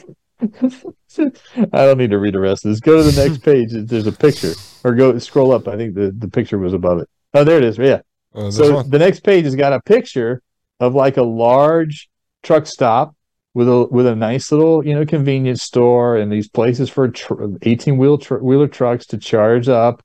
[0.42, 2.80] I don't need to read the rest of this.
[2.80, 3.68] Go to the next page.
[3.72, 4.52] There's a picture,
[4.84, 5.68] or go scroll up.
[5.68, 7.08] I think the, the picture was above it.
[7.34, 7.78] Oh, there it is.
[7.78, 8.00] Yeah.
[8.34, 10.42] Oh, so the next page has got a picture
[10.78, 12.08] of like a large
[12.42, 13.14] truck stop
[13.54, 17.46] with a with a nice little you know convenience store and these places for tr-
[17.62, 20.02] 18 wheel tr- wheeler trucks to charge up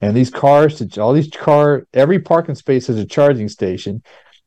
[0.00, 4.02] and these cars to all these car every parking space has a charging station.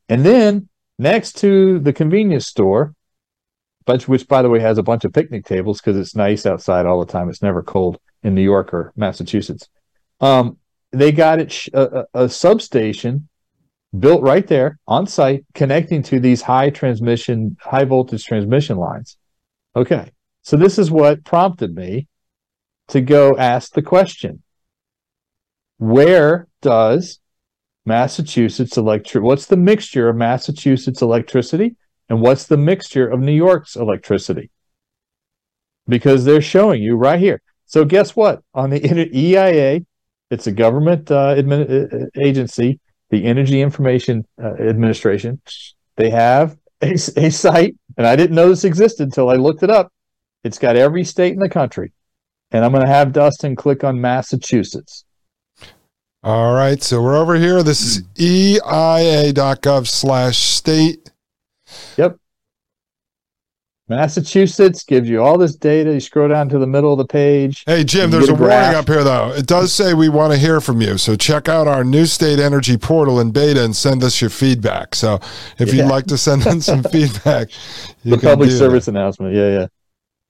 [0.09, 2.93] And then next to the convenience store
[3.85, 6.85] bunch which by the way has a bunch of picnic tables because it's nice outside
[6.85, 7.29] all the time.
[7.29, 9.67] It's never cold in new york or massachusetts.
[10.19, 10.57] Um,
[10.91, 13.27] they got it sh- a, a substation
[13.97, 19.17] built right there on site, connecting to these high transmission, high voltage transmission lines.
[19.75, 20.11] Okay.
[20.43, 22.07] So this is what prompted me
[22.89, 24.41] to go ask the question.
[25.77, 27.19] Where does
[27.85, 31.75] Massachusetts electric what's the mixture of Massachusetts electricity
[32.09, 34.49] and what's the mixture of New York's electricity?
[35.87, 37.41] Because they're showing you right here.
[37.65, 38.43] So guess what?
[38.53, 39.81] On the EIA,
[40.29, 42.80] it's a government uh, admin, uh, agency
[43.11, 45.39] the Energy Information uh, Administration,
[45.97, 49.69] they have a, a site, and I didn't know this existed until I looked it
[49.69, 49.91] up.
[50.43, 51.93] It's got every state in the country.
[52.51, 55.05] And I'm going to have Dustin click on Massachusetts.
[56.23, 56.81] All right.
[56.81, 57.63] So we're over here.
[57.63, 61.11] This is eia.gov slash state
[61.97, 62.17] Yep.
[63.91, 65.93] Massachusetts gives you all this data.
[65.93, 67.65] You scroll down to the middle of the page.
[67.65, 69.33] Hey, Jim, there's a, a warning up here, though.
[69.33, 70.97] It does say we want to hear from you.
[70.97, 74.95] So check out our new state energy portal in beta and send us your feedback.
[74.95, 75.19] So
[75.59, 75.83] if yeah.
[75.83, 77.49] you'd like to send in some feedback,
[78.05, 78.91] the public service that.
[78.91, 79.35] announcement.
[79.35, 79.67] Yeah, yeah.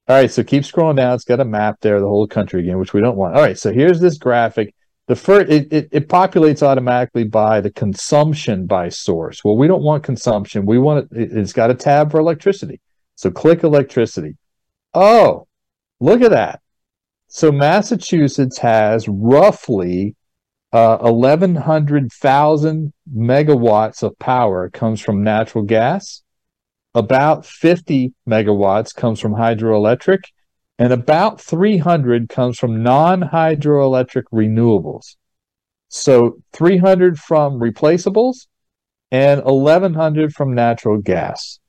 [0.07, 1.13] All right, so keep scrolling down.
[1.13, 3.35] It's got a map there, the whole country again, which we don't want.
[3.35, 4.73] All right, so here's this graphic.
[5.07, 9.43] The first, it, it, it populates automatically by the consumption by source.
[9.43, 10.65] Well, we don't want consumption.
[10.65, 12.80] We want it, it's got a tab for electricity.
[13.21, 14.35] So click electricity.
[14.95, 15.45] Oh,
[15.99, 16.59] look at that.
[17.27, 20.15] So Massachusetts has roughly
[20.73, 26.23] uh, 1,100,000 megawatts of power comes from natural gas.
[26.95, 30.23] About 50 megawatts comes from hydroelectric,
[30.79, 35.15] and about 300 comes from non hydroelectric renewables.
[35.89, 38.47] So 300 from replaceables
[39.11, 41.59] and 1,100 from natural gas.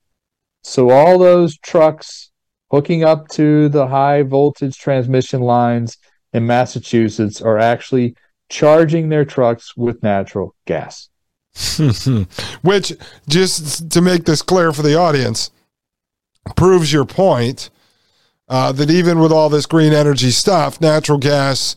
[0.63, 2.31] So all those trucks
[2.71, 5.99] hooking up to the high voltage transmission lines
[6.33, 8.17] in Massachusetts are actually
[8.49, 11.09] charging their trucks with natural gas.
[12.63, 12.93] Which,
[13.29, 15.51] just to make this clear for the audience,
[16.57, 17.69] proves your point
[18.49, 21.77] uh, that even with all this green energy stuff, natural gas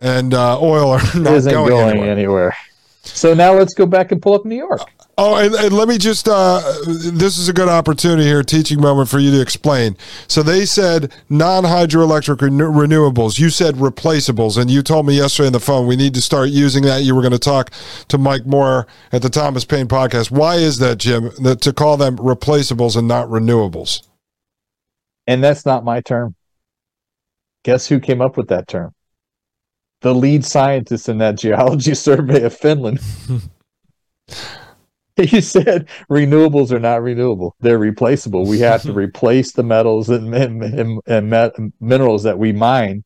[0.00, 2.10] and uh, oil are not Isn't going, going anywhere.
[2.10, 2.56] anywhere.
[3.02, 4.80] So now let's go back and pull up New York.
[5.18, 9.08] Oh, and, and, let me just, uh, this is a good opportunity here, teaching moment
[9.08, 9.96] for you to explain.
[10.28, 13.38] So they said non hydroelectric renewables.
[13.38, 14.60] You said replaceables.
[14.60, 17.02] And you told me yesterday on the phone we need to start using that.
[17.02, 17.70] You were going to talk
[18.08, 20.30] to Mike Moore at the Thomas Paine podcast.
[20.30, 24.06] Why is that, Jim, that to call them replaceables and not renewables?
[25.26, 26.34] And that's not my term.
[27.64, 28.92] Guess who came up with that term?
[30.02, 33.00] The lead scientist in that geology survey of Finland.
[35.32, 37.56] you said renewables are not renewable.
[37.60, 38.46] They're replaceable.
[38.46, 43.04] We have to replace the metals and, and, and, and minerals that we mine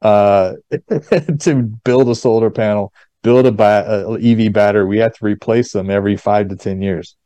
[0.00, 0.54] uh,
[1.40, 4.84] to build a solar panel build a, ba- a, ev battery.
[4.84, 7.16] We have to replace them every five to ten years.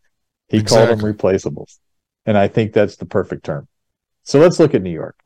[0.48, 0.86] He exactly.
[0.86, 1.78] called them replaceables.
[2.26, 3.68] And i think that's the perfect term.
[4.24, 5.16] So let's look at new york.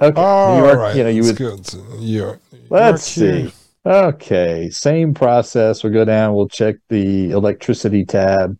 [0.00, 0.20] Okay.
[0.20, 0.96] All new york right.
[0.96, 1.68] you know you would good.
[1.98, 2.40] York.
[2.70, 3.52] let's see
[3.86, 5.82] Okay, same process.
[5.82, 8.58] We'll go down, we'll check the electricity tab.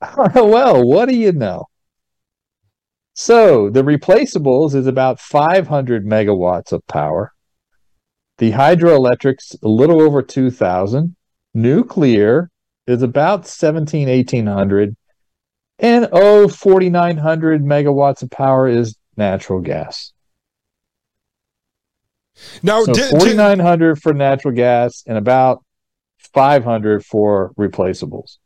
[0.34, 1.66] well, what do you know?
[3.14, 7.32] So the replaceables is about 500 megawatts of power.
[8.38, 11.14] The hydroelectrics, a little over 2,000.
[11.52, 12.50] Nuclear
[12.86, 14.96] is about 17, 1800.
[15.78, 20.13] And oh, 4,900 megawatts of power is natural gas.
[22.62, 25.64] Now, so forty nine hundred for natural gas and about
[26.32, 28.38] five hundred for replaceables.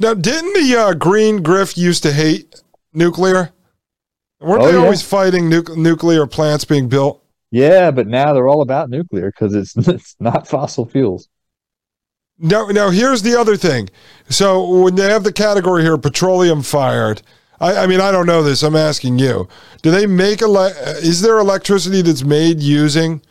[0.00, 2.62] Now, didn't the uh, Green Grift used to hate
[2.92, 3.50] nuclear?
[4.40, 4.82] Weren't oh, they yeah.
[4.82, 7.22] always fighting nu- nuclear plants being built?
[7.50, 11.28] Yeah, but now they're all about nuclear because it's it's not fossil fuels.
[12.38, 13.90] Now, now here's the other thing.
[14.28, 17.22] So when they have the category here, petroleum fired,
[17.60, 18.62] I, I mean, I don't know this.
[18.62, 19.48] I'm asking you.
[19.82, 23.22] Do they make ele- Is there electricity that's made using?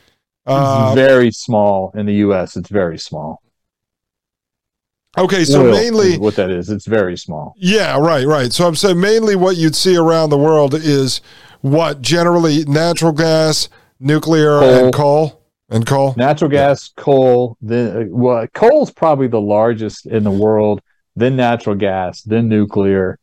[0.45, 2.57] Uh, very small in the U.S.
[2.57, 3.41] It's very small.
[5.17, 7.53] Okay, so Oil mainly what that is, it's very small.
[7.55, 8.51] Yeah, right, right.
[8.51, 11.21] So I'm saying mainly what you'd see around the world is
[11.61, 13.69] what generally natural gas,
[13.99, 14.85] nuclear, coal.
[14.85, 15.39] and coal.
[15.69, 17.03] And coal, natural gas, yeah.
[17.03, 17.57] coal.
[17.61, 20.81] Then well, coal's probably the largest in the world.
[21.15, 23.17] Then natural gas, then nuclear,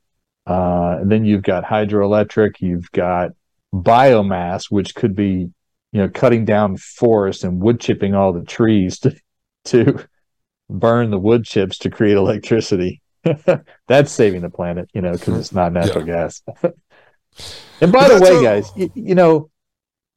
[0.47, 3.31] uh, then you've got hydroelectric, you've got
[3.75, 5.51] biomass, which could be,
[5.93, 9.17] you know, cutting down forests and wood chipping all the trees to,
[9.67, 10.05] to
[10.69, 13.01] burn the wood chips to create electricity.
[13.87, 16.15] That's saving the planet, you know, because it's not natural yeah.
[16.15, 16.43] gas.
[17.81, 19.51] and by the way, a- guys, you, you know,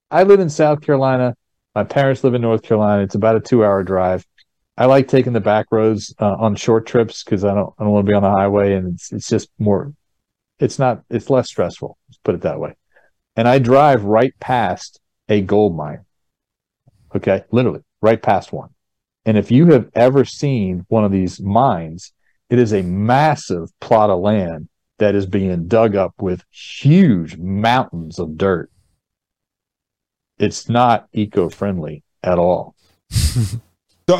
[0.09, 1.35] I live in South Carolina.
[1.75, 3.03] My parents live in North Carolina.
[3.03, 4.25] It's about a two-hour drive.
[4.77, 7.93] I like taking the back roads uh, on short trips because I don't I don't
[7.93, 9.93] want to be on the highway, and it's it's just more
[10.59, 12.75] it's not it's less stressful let's put it that way.
[13.35, 14.99] And i drive right past
[15.29, 16.05] a gold mine.
[17.15, 17.43] Okay?
[17.51, 18.69] Literally right past one.
[19.25, 22.13] And if you have ever seen one of these mines
[22.49, 24.69] it is a massive plot of land
[24.99, 28.69] that is being dug up with huge mountains of dirt.
[30.37, 32.75] It's not eco-friendly at all.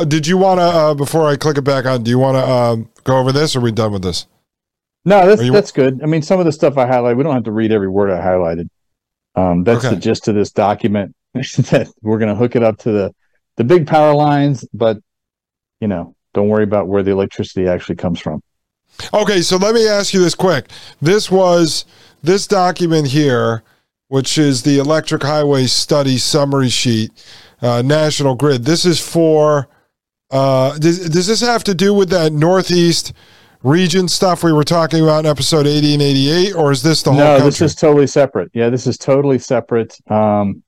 [0.07, 2.49] Did you want to uh, before i click it back on do you want to
[2.49, 4.27] um, go over this or are we done with this
[5.05, 5.51] no, that's you...
[5.51, 6.01] that's good.
[6.01, 8.09] I mean, some of the stuff I highlighted, we don't have to read every word
[8.09, 8.69] I highlighted.
[9.35, 9.95] Um, that's okay.
[9.95, 11.15] the gist of this document.
[11.33, 13.15] that we're going to hook it up to the
[13.57, 14.97] the big power lines, but
[15.79, 18.41] you know, don't worry about where the electricity actually comes from.
[19.13, 20.69] Okay, so let me ask you this quick.
[21.01, 21.85] This was
[22.21, 23.63] this document here,
[24.09, 27.11] which is the Electric Highway Study Summary Sheet,
[27.61, 28.65] uh, National Grid.
[28.65, 29.67] This is for.
[30.29, 33.13] Uh, does, does this have to do with that Northeast
[33.63, 37.11] region stuff we were talking about in episode 80 and 88, or is this the
[37.11, 37.45] whole no, country?
[37.45, 38.51] this is totally separate.
[38.53, 39.97] Yeah, this is totally separate.
[40.11, 40.63] Um,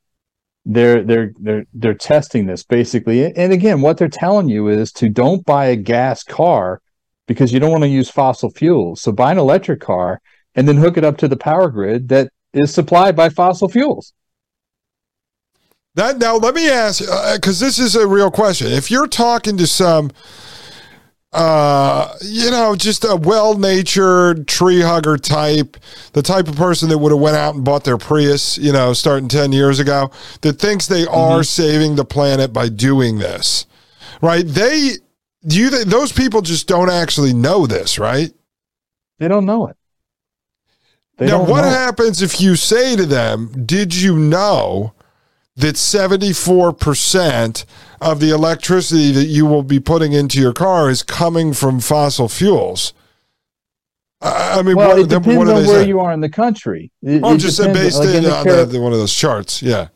[0.66, 5.10] they're they're they're they're testing this basically, and again, what they're telling you is to
[5.10, 6.82] don't buy a gas car
[7.28, 9.02] because you don't want to use fossil fuels.
[9.02, 10.22] So buy an electric car
[10.56, 14.14] and then hook it up to the power grid that is supplied by fossil fuels.
[15.96, 18.68] That now, let me ask because uh, this is a real question.
[18.68, 20.12] If you're talking to some,
[21.36, 25.76] uh, you know, just a well-natured tree hugger type,
[26.14, 28.94] the type of person that would have went out and bought their Prius, you know,
[28.94, 30.10] starting ten years ago,
[30.42, 33.66] that thinks they are saving the planet by doing this,
[34.22, 34.48] right?
[34.48, 34.92] They
[35.46, 38.32] do you think those people just don't actually know this, right?
[39.20, 39.76] They don't know it.
[41.18, 41.70] They now, what it.
[41.70, 44.94] happens if you say to them, Did you know
[45.58, 47.66] that 74%
[48.02, 52.28] of the electricity that you will be putting into your car is coming from fossil
[52.28, 52.94] fuels?
[54.22, 55.88] I mean, Well, what, it depends what on where say?
[55.88, 56.92] you are in the country.
[57.02, 59.62] It- I'm it just depends, based like in, the on the, one of those charts.
[59.62, 59.90] Yeah.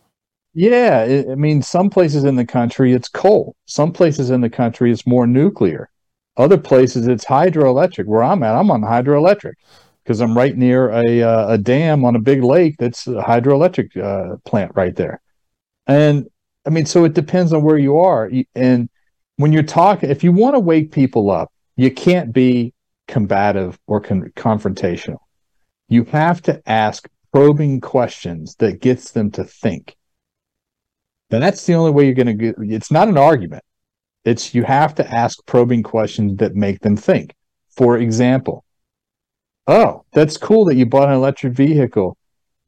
[0.53, 3.56] Yeah, it, I mean, some places in the country it's coal.
[3.65, 5.90] Some places in the country it's more nuclear.
[6.38, 8.06] Other places it's hydroelectric.
[8.06, 9.53] Where I'm at, I'm on hydroelectric
[10.03, 13.95] because I'm right near a uh, a dam on a big lake that's a hydroelectric
[13.98, 15.22] uh, plant right there.
[15.89, 16.27] And
[16.67, 18.31] I mean, so it depends on where you are.
[18.53, 18.89] And
[19.37, 22.73] when you're talking, if you want to wake people up, you can't be
[23.07, 25.17] combative or con- confrontational.
[25.87, 29.95] You have to ask probing questions that gets them to think.
[31.31, 32.55] And that's the only way you're going to get.
[32.59, 33.63] It's not an argument.
[34.25, 37.33] It's you have to ask probing questions that make them think.
[37.75, 38.63] For example,
[39.65, 42.15] oh, that's cool that you bought an electric vehicle.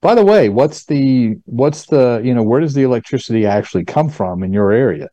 [0.01, 4.09] By the way, what's the what's the you know where does the electricity actually come
[4.09, 5.09] from in your area?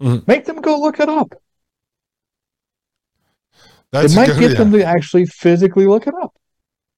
[0.00, 0.26] Mhm.
[0.26, 1.34] Make them go look it up.
[3.92, 4.58] That's it might good- get yeah.
[4.58, 6.34] them to actually physically look it up.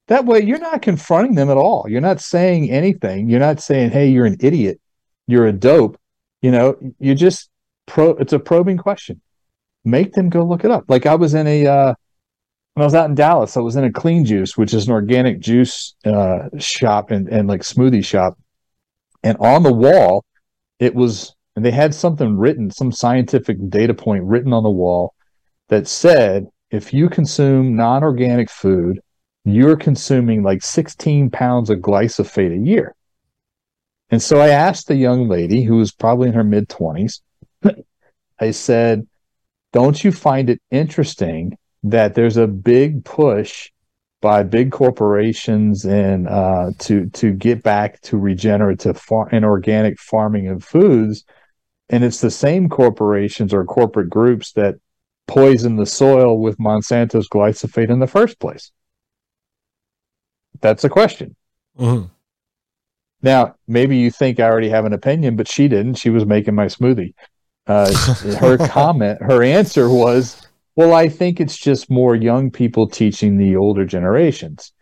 [0.09, 1.85] That way, you're not confronting them at all.
[1.89, 3.29] You're not saying anything.
[3.29, 4.81] You're not saying, "Hey, you're an idiot.
[5.27, 5.99] You're a dope."
[6.43, 7.51] You know, you just
[7.87, 8.11] pro.
[8.11, 9.21] It's a probing question.
[9.85, 10.85] Make them go look it up.
[10.89, 11.95] Like I was in a uh,
[12.77, 14.93] when I was out in Dallas, I was in a Clean Juice, which is an
[14.93, 18.39] organic juice uh, shop and and like smoothie shop,
[19.23, 20.27] and on the wall,
[20.79, 25.15] it was and they had something written, some scientific data point written on the wall
[25.69, 29.01] that said if you consume non-organic food,
[29.47, 32.95] you're consuming like 16 pounds of glyphosate a year.
[34.11, 37.21] And so I asked the young lady who was probably in her mid 20s,
[38.39, 39.07] I said,
[39.73, 41.57] Don't you find it interesting
[41.91, 43.71] that there's a big push
[44.21, 50.49] by big corporations and uh, to to get back to regenerative far- and organic farming
[50.49, 51.25] of foods,
[51.89, 54.77] and it's the same corporations or corporate groups that
[55.27, 58.71] poison the soil with Monsanto's glyphosate in the first place?
[60.61, 61.37] That's a question.
[61.79, 62.11] Mhm.
[63.23, 65.95] Now, maybe you think I already have an opinion, but she didn't.
[65.95, 67.15] She was making my smoothie.
[67.67, 67.93] Uh,
[68.39, 70.46] her comment, her answer was,
[70.77, 74.73] Well, I think it's just more young people teaching the older generations.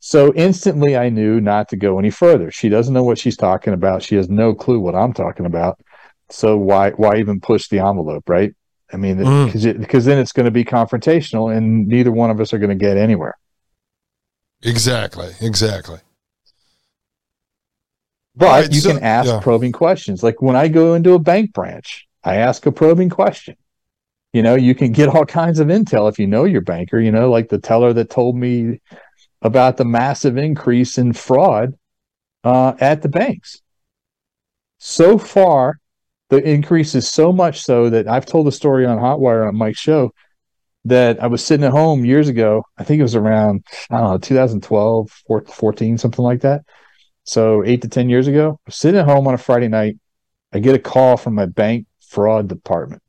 [0.00, 2.50] So instantly I knew not to go any further.
[2.50, 4.02] She doesn't know what she's talking about.
[4.02, 5.78] She has no clue what I'm talking about.
[6.30, 8.52] So why why even push the envelope, right?
[8.92, 9.46] I mean, Mm.
[9.46, 12.70] because because then it's going to be confrontational, and neither one of us are going
[12.70, 13.34] to get anywhere.
[14.62, 15.30] Exactly.
[15.40, 15.98] Exactly.
[18.34, 19.40] But Right, you so- can ask yeah.
[19.40, 20.22] probing questions.
[20.22, 23.56] Like when I go into a bank branch, I ask a probing question.
[24.32, 27.12] You know, you can get all kinds of intel if you know your banker, you
[27.12, 28.80] know, like the teller that told me
[29.42, 31.74] about the massive increase in fraud
[32.44, 33.60] uh, at the banks.
[34.78, 35.78] So far,
[36.30, 39.78] the increase is so much so that I've told the story on Hotwire on Mike's
[39.78, 40.12] show
[40.86, 42.64] that I was sitting at home years ago.
[42.78, 45.10] I think it was around, I don't know, 2012,
[45.46, 46.62] 14, something like that.
[47.24, 49.98] So eight to 10 years ago, sitting at home on a Friday night.
[50.54, 53.01] I get a call from my bank fraud department.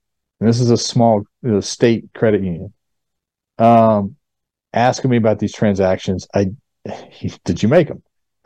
[0.43, 2.73] And this is a small uh, state credit union.
[3.57, 4.17] Um,
[4.73, 6.27] asking me about these transactions.
[6.35, 6.47] I,
[7.45, 8.03] did you make them?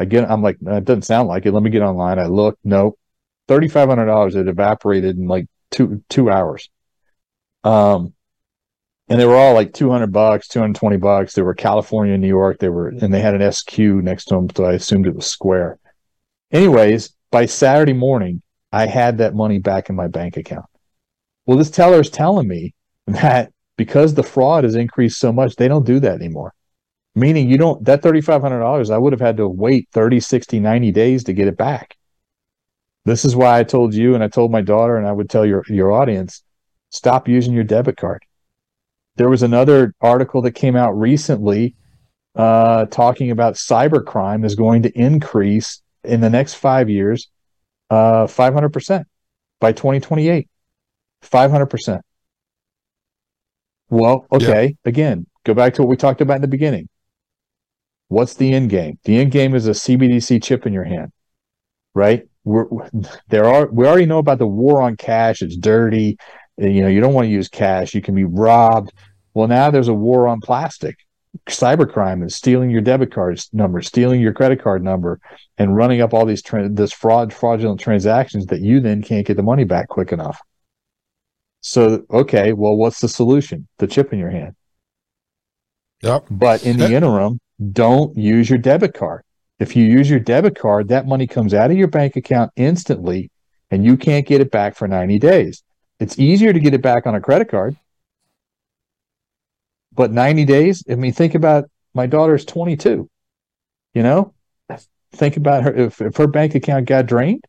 [0.07, 1.53] Get, I'm like, that doesn't sound like it.
[1.53, 2.19] Let me get online.
[2.19, 2.99] I look, nope.
[3.47, 6.69] $3,500 It evaporated in like two, two hours.
[7.63, 8.13] Um,
[9.09, 11.33] and they were all like 200 bucks, 220 bucks.
[11.33, 12.59] They were California, New York.
[12.59, 14.49] They were, and they had an SQ next to them.
[14.55, 15.79] So I assumed it was Square.
[16.51, 20.67] Anyways, by Saturday morning, I had that money back in my bank account.
[21.47, 22.75] Well, this teller is telling me
[23.07, 26.53] that because the fraud has increased so much, they don't do that anymore.
[27.15, 31.23] Meaning you don't that $3500 I would have had to wait 30, 60, 90 days
[31.23, 31.95] to get it back.
[33.05, 35.45] This is why I told you and I told my daughter and I would tell
[35.45, 36.43] your your audience
[36.89, 38.23] stop using your debit card.
[39.15, 41.75] There was another article that came out recently
[42.35, 47.29] uh, talking about cybercrime is going to increase in the next five years
[47.89, 49.05] uh, 500%
[49.59, 50.47] by 2028.
[51.23, 52.01] 500%.
[53.89, 54.89] Well, okay, yeah.
[54.89, 56.89] again, go back to what we talked about in the beginning.
[58.09, 58.99] What's the end game?
[59.03, 61.11] The end game is a CBDC chip in your hand,
[61.93, 62.27] right?
[62.43, 62.65] We're,
[63.27, 65.41] there are we already know about the war on cash.
[65.41, 66.17] It's dirty.
[66.57, 67.93] You know, you don't want to use cash.
[67.93, 68.93] You can be robbed.
[69.33, 70.97] Well, now there's a war on plastic.
[71.47, 75.19] Cybercrime is stealing your debit card number, stealing your credit card number,
[75.57, 79.37] and running up all these tra- this fraud fraudulent transactions that you then can't get
[79.37, 80.39] the money back quick enough.
[81.67, 83.67] So, okay, well, what's the solution?
[83.79, 84.55] The chip in your hand.
[86.01, 86.27] Yep.
[86.29, 87.39] But in the interim,
[87.71, 89.23] don't use your debit card.
[89.59, 93.31] If you use your debit card, that money comes out of your bank account instantly
[93.71, 95.63] and you can't get it back for 90 days.
[95.99, 97.75] It's easier to get it back on a credit card
[99.97, 103.09] but 90 days, I mean, think about my daughter's 22.
[103.93, 104.33] You know,
[105.11, 105.75] think about her.
[105.75, 107.43] If, if her bank account got drained,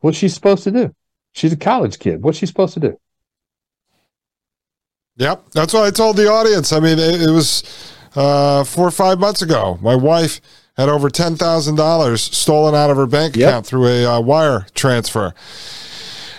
[0.00, 0.94] what's she supposed to do?
[1.32, 2.22] She's a college kid.
[2.22, 2.98] What's she supposed to do?
[5.16, 5.50] Yep.
[5.52, 6.72] That's what I told the audience.
[6.72, 7.62] I mean, it, it was
[8.14, 9.78] uh, four or five months ago.
[9.82, 10.40] My wife
[10.76, 13.48] had over $10,000 stolen out of her bank yep.
[13.48, 15.34] account through a uh, wire transfer.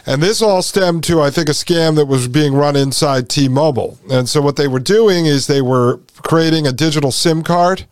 [0.06, 3.48] And this all stemmed to, I think, a scam that was being run inside T
[3.48, 3.98] Mobile.
[4.12, 7.86] And so what they were doing is they were creating a digital SIM card.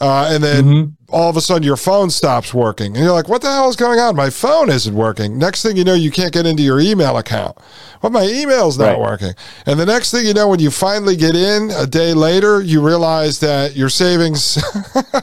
[0.00, 1.14] Uh, and then mm-hmm.
[1.14, 2.96] all of a sudden your phone stops working.
[2.96, 4.16] And you're like, what the hell is going on?
[4.16, 5.36] My phone isn't working.
[5.36, 7.58] Next thing you know, you can't get into your email account.
[8.00, 8.98] Well, my email's not right.
[8.98, 9.34] working.
[9.66, 12.80] And the next thing you know, when you finally get in a day later, you
[12.80, 14.56] realize that your savings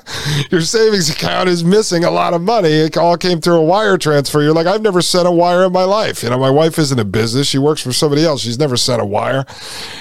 [0.52, 2.70] your savings account is missing a lot of money.
[2.70, 4.44] It all came through a wire transfer.
[4.44, 6.22] You're like, I've never sent a wire in my life.
[6.22, 7.48] You know, my wife isn't in business.
[7.48, 8.41] She works for somebody else.
[8.41, 9.44] She's never sent a wire.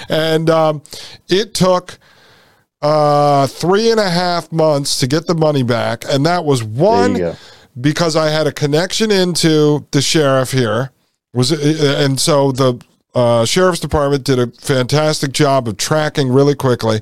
[0.07, 0.83] And um,
[1.29, 1.97] it took
[2.81, 6.03] uh, three and a half months to get the money back.
[6.09, 7.35] And that was one
[7.79, 10.91] because I had a connection into the sheriff here
[11.33, 12.81] was and so the
[13.17, 17.01] uh, sheriff's department did a fantastic job of tracking really quickly.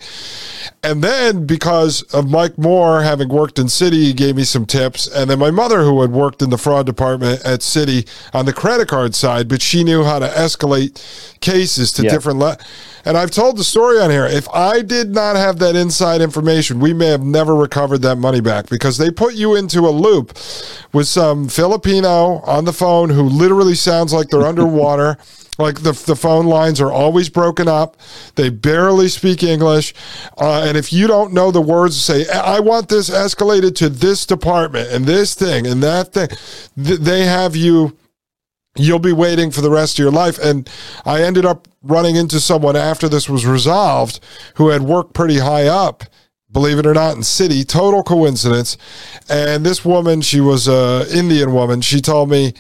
[0.82, 5.08] And then because of Mike Moore having worked in Citi, he gave me some tips.
[5.08, 8.54] And then my mother, who had worked in the fraud department at Citi on the
[8.54, 11.04] credit card side, but she knew how to escalate
[11.42, 12.12] cases to yeah.
[12.12, 12.58] different le-
[13.06, 14.26] and I've told the story on here.
[14.26, 18.42] If I did not have that inside information, we may have never recovered that money
[18.42, 20.38] back because they put you into a loop
[20.92, 25.18] with some Filipino on the phone who literally sounds like they're underwater.
[25.58, 27.96] Like the, the phone lines are always broken up.
[28.36, 29.94] They barely speak English.
[30.38, 34.26] Uh, and if you don't know the words, say, I want this escalated to this
[34.26, 36.28] department and this thing and that thing,
[36.76, 37.96] th- they have you,
[38.76, 40.38] you'll be waiting for the rest of your life.
[40.40, 40.70] And
[41.06, 44.20] I ended up running into someone after this was resolved
[44.56, 46.04] who had worked pretty high up
[46.56, 47.68] believe it or not, in Citi.
[47.68, 48.78] Total coincidence.
[49.30, 51.82] And this woman, she was a Indian woman.
[51.82, 52.54] She told me,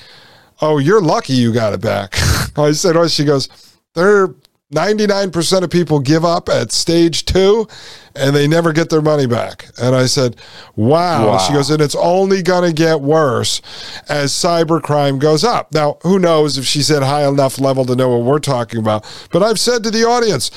[0.62, 2.14] "Oh, you're lucky you got it back."
[2.58, 3.50] I said, "Oh," she goes,
[3.96, 4.36] "There,
[4.74, 7.68] 99% of people give up at stage two,
[8.16, 10.38] and they never get their money back." And I said,
[10.76, 11.38] "Wow." wow.
[11.38, 13.62] She goes, "And it's only going to get worse
[14.10, 18.10] as cybercrime goes up." Now, who knows if she's at high enough level to know
[18.10, 19.06] what we're talking about?
[19.32, 20.50] But I've said to the audience,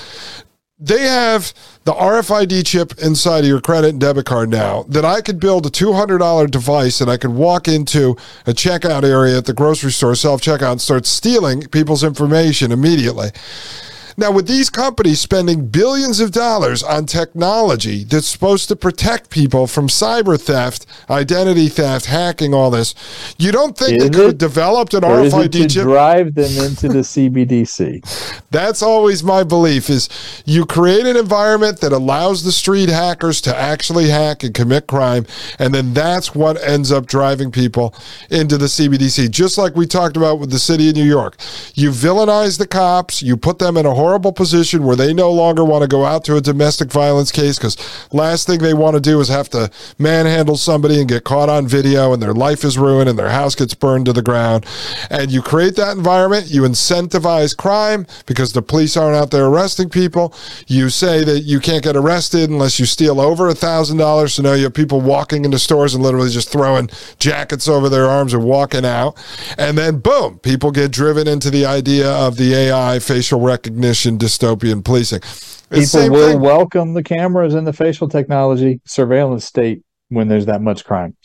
[0.81, 1.53] they have
[1.85, 5.67] the RFID chip inside of your credit and debit card now that I could build
[5.67, 8.17] a $200 device and I could walk into
[8.47, 13.31] a checkout area at the grocery store, self checkout, and start stealing people's information immediately.
[14.19, 19.69] Now, with these companies spending billions of dollars on technology that's supposed to protect people
[19.69, 22.97] from cyber theft, identity theft, hacking, all this,
[23.39, 25.85] you don't think is they could have developed an RFID to chip?
[25.85, 28.43] Drive them into the CBDC.
[28.51, 30.09] That's always my belief: is
[30.45, 35.27] you create an environment that allows the street hackers to actually hack and commit crime,
[35.61, 37.95] and then that's what ends up driving people
[38.31, 39.31] into the CBDC.
[39.31, 41.37] Just like we talked about with the city of New York,
[41.75, 45.65] you villainize the cops, you put them in a horrible position where they no longer
[45.65, 47.77] want to go out to a domestic violence case because
[48.13, 51.67] last thing they want to do is have to manhandle somebody and get caught on
[51.67, 54.65] video and their life is ruined and their house gets burned to the ground.
[55.11, 59.91] And you create that environment, you incentivize crime because the police aren't out there arresting
[59.91, 60.35] people.
[60.67, 64.35] You say that you can't get arrested unless you steal over a thousand dollars.
[64.35, 68.07] So now you have people walking into stores and literally just throwing jackets over their
[68.07, 69.23] arms and walking out.
[69.59, 74.85] And then boom, people get driven into the idea of the AI facial recognition dystopian
[74.85, 75.21] policing.
[75.71, 76.41] People will thing.
[76.41, 81.17] welcome the cameras and the facial technology surveillance state when there's that much crime.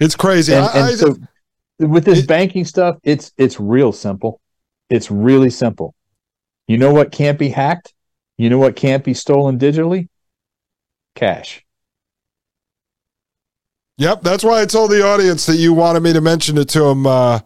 [0.00, 0.52] It's crazy.
[0.52, 1.16] And, I, and I, so
[1.78, 4.40] with this it, banking stuff, it's it's real simple.
[4.90, 5.94] It's really simple.
[6.66, 7.94] You know what can't be hacked?
[8.36, 10.08] You know what can't be stolen digitally?
[11.14, 11.64] Cash.
[13.96, 16.80] Yep, that's why I told the audience that you wanted me to mention it to
[16.80, 17.40] them uh,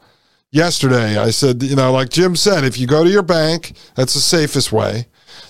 [0.50, 1.18] yesterday.
[1.18, 4.20] I said, you know, like Jim said, if you go to your bank, that's the
[4.20, 5.06] safest way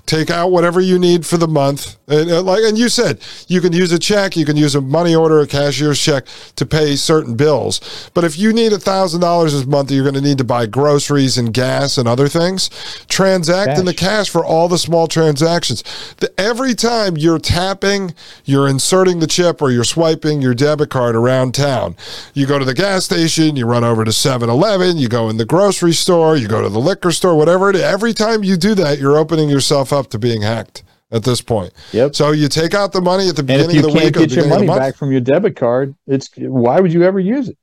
[0.08, 1.96] take out whatever you need for the month.
[2.08, 4.80] And, uh, like, and you said you can use a check, you can use a
[4.80, 6.26] money order, a cashier's check
[6.56, 8.10] to pay certain bills.
[8.14, 10.66] But if you need a thousand dollars this month, you're going to need to buy
[10.66, 12.70] groceries and gas and other things.
[13.08, 13.78] Transact cash.
[13.78, 15.84] in the cash for all the small transactions.
[16.16, 18.14] The, every time you're tapping,
[18.44, 21.96] you're inserting the chip or you're swiping your debit card around town.
[22.32, 25.44] You go to the gas station, you run over to 7-Eleven, you go in the
[25.44, 27.82] grocery store, you go to the liquor store, whatever it is.
[27.82, 31.72] Every time you do that, you're opening yourself up to being hacked at this point.
[31.92, 32.14] Yep.
[32.14, 33.96] So you take out the money at the beginning of the week.
[33.96, 37.02] If you can't get your money back from your debit card, it's why would you
[37.02, 37.58] ever use it?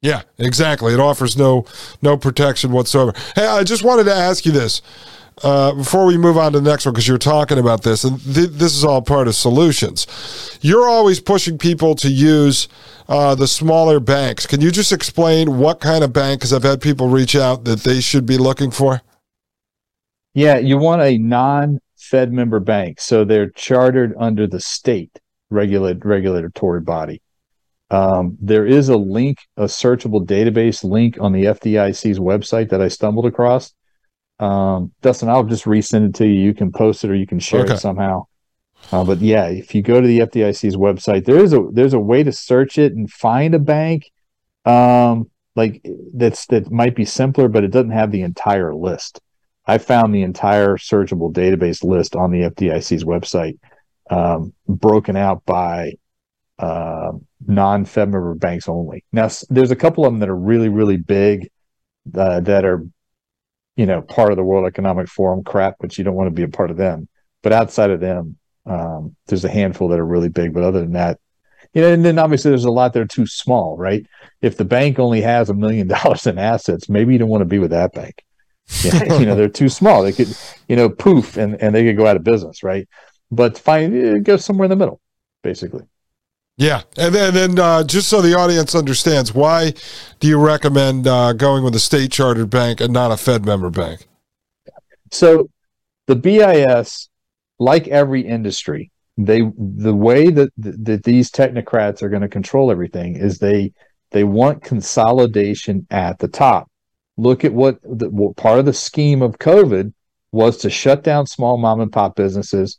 [0.00, 0.92] Yeah, exactly.
[0.92, 1.64] It offers no
[2.02, 3.14] no protection whatsoever.
[3.34, 4.82] Hey, I just wanted to ask you this
[5.42, 8.22] uh, before we move on to the next one because you're talking about this, and
[8.22, 10.58] th- this is all part of solutions.
[10.60, 12.68] You're always pushing people to use
[13.08, 14.46] uh, the smaller banks.
[14.46, 16.40] Can you just explain what kind of bank?
[16.40, 19.02] Because I've had people reach out that they should be looking for.
[20.34, 25.20] Yeah, you want a non-Fed member bank, so they're chartered under the state
[25.50, 27.22] regulate regulatory body.
[27.90, 32.88] Um, there is a link, a searchable database link on the FDIC's website that I
[32.88, 33.72] stumbled across.
[34.40, 36.40] Um, Dustin, I'll just resend it to you.
[36.40, 37.74] You can post it or you can share okay.
[37.74, 38.26] it somehow.
[38.90, 42.00] Uh, but yeah, if you go to the FDIC's website, there is a there's a
[42.00, 44.10] way to search it and find a bank,
[44.64, 49.20] um, like that's that might be simpler, but it doesn't have the entire list.
[49.66, 53.58] I found the entire searchable database list on the FDIC's website,
[54.10, 55.92] um, broken out by
[56.58, 57.12] uh,
[57.46, 59.04] non-Fed member banks only.
[59.12, 61.50] Now, there's a couple of them that are really, really big
[62.14, 62.84] uh, that are,
[63.76, 66.42] you know, part of the World Economic Forum crap, but you don't want to be
[66.42, 67.08] a part of them.
[67.42, 68.36] But outside of them,
[68.66, 70.52] um, there's a handful that are really big.
[70.52, 71.18] But other than that,
[71.72, 74.06] you know, and then obviously there's a lot that are too small, right?
[74.42, 77.46] If the bank only has a million dollars in assets, maybe you don't want to
[77.46, 78.22] be with that bank.
[78.82, 80.02] Yeah, you know, they're too small.
[80.02, 80.36] They could,
[80.68, 82.88] you know, poof, and and they could go out of business, right?
[83.30, 85.00] But find uh, go somewhere in the middle,
[85.42, 85.84] basically.
[86.56, 89.74] Yeah, and then, then uh, just so the audience understands, why
[90.20, 93.70] do you recommend uh, going with a state chartered bank and not a Fed member
[93.70, 94.06] bank?
[95.10, 95.50] So,
[96.06, 97.08] the BIS,
[97.58, 103.16] like every industry, they the way that that these technocrats are going to control everything
[103.16, 103.72] is they
[104.10, 106.68] they want consolidation at the top
[107.16, 109.92] look at what, the, what part of the scheme of COVID
[110.32, 112.76] was to shut down small mom and pop businesses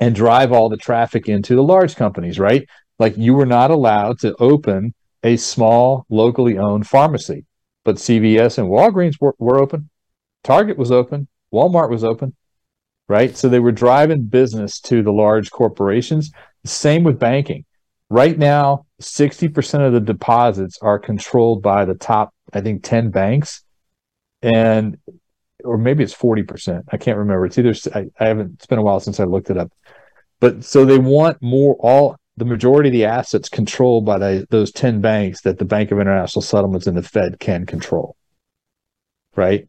[0.00, 2.68] and drive all the traffic into the large companies, right?
[2.98, 7.44] Like you were not allowed to open a small locally owned pharmacy,
[7.84, 9.90] but CVS and Walgreens were, were open.
[10.44, 11.28] Target was open.
[11.52, 12.34] Walmart was open,
[13.08, 13.36] right?
[13.36, 16.30] So they were driving business to the large corporations.
[16.64, 17.64] Same with banking.
[18.08, 23.62] Right now, 60% of the deposits are controlled by the top I think 10 banks
[24.42, 24.98] and
[25.64, 26.84] or maybe it's 40%.
[26.92, 27.46] I can't remember.
[27.46, 29.72] It's either I, I haven't it's been a while since I looked it up.
[30.40, 34.70] But so they want more all the majority of the assets controlled by the, those
[34.70, 38.16] 10 banks that the Bank of International Settlements and the Fed can control.
[39.34, 39.68] Right?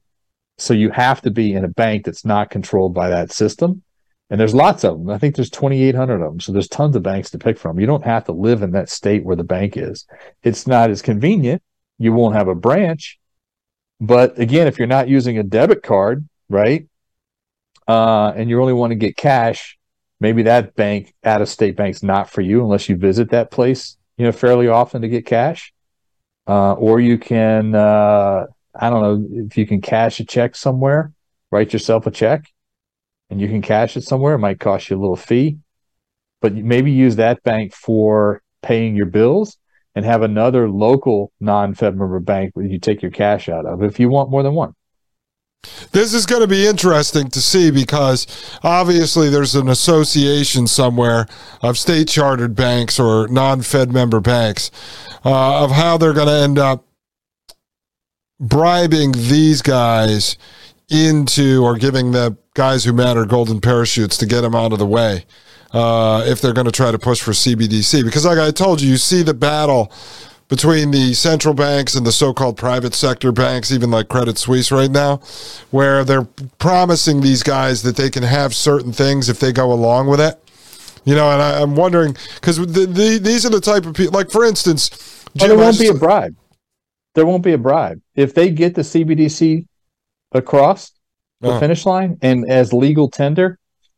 [0.58, 3.84] So you have to be in a bank that's not controlled by that system.
[4.30, 5.10] And there's lots of them.
[5.10, 6.40] I think there's 2,800 of them.
[6.42, 7.80] So there's tons of banks to pick from.
[7.80, 10.06] You don't have to live in that state where the bank is.
[10.44, 11.62] It's not as convenient
[11.98, 13.20] you won't have a branch.
[14.00, 16.88] But again, if you're not using a debit card, right,
[17.88, 19.78] uh, and you only want to get cash,
[20.20, 23.98] maybe that bank, out of state bank's not for you unless you visit that place,
[24.18, 25.74] you know, fairly often to get cash.
[26.48, 31.12] Uh, or you can, uh, I don't know, if you can cash a check somewhere,
[31.52, 32.46] write yourself a check
[33.30, 34.36] and you can cash it somewhere.
[34.36, 35.58] It might cost you a little fee,
[36.42, 39.58] but maybe use that bank for paying your bills
[39.98, 44.00] and have another local non-Fed member bank where you take your cash out of if
[44.00, 44.76] you want more than one.
[45.92, 48.28] This is going to be interesting to see because
[48.62, 51.26] obviously there's an association somewhere
[51.64, 54.70] of state chartered banks or non Fed member banks
[55.26, 56.86] uh, of how they're going to end up
[58.40, 60.38] bribing these guys
[60.92, 64.86] into or giving the guys who matter golden parachutes to get them out of the
[64.86, 65.26] way
[65.72, 68.04] uh, if they're going to try to push for CBDC.
[68.04, 69.92] Because, like I told you, you see the battle
[70.48, 74.90] between the central banks and the so-called private sector banks, even like Credit Suisse right
[74.90, 75.18] now,
[75.72, 76.28] where they're
[76.58, 80.42] promising these guys that they can have certain things if they go along with it.
[81.04, 84.14] You know, and I, am wondering because the, the, these are the type of people.
[84.14, 86.36] Like for instance, Jim, there won't be a bribe.
[87.16, 89.66] There won't be a bribe if they get the CBDC
[90.34, 90.92] across
[91.40, 91.60] the uh-huh.
[91.60, 93.58] finish line and as legal tender.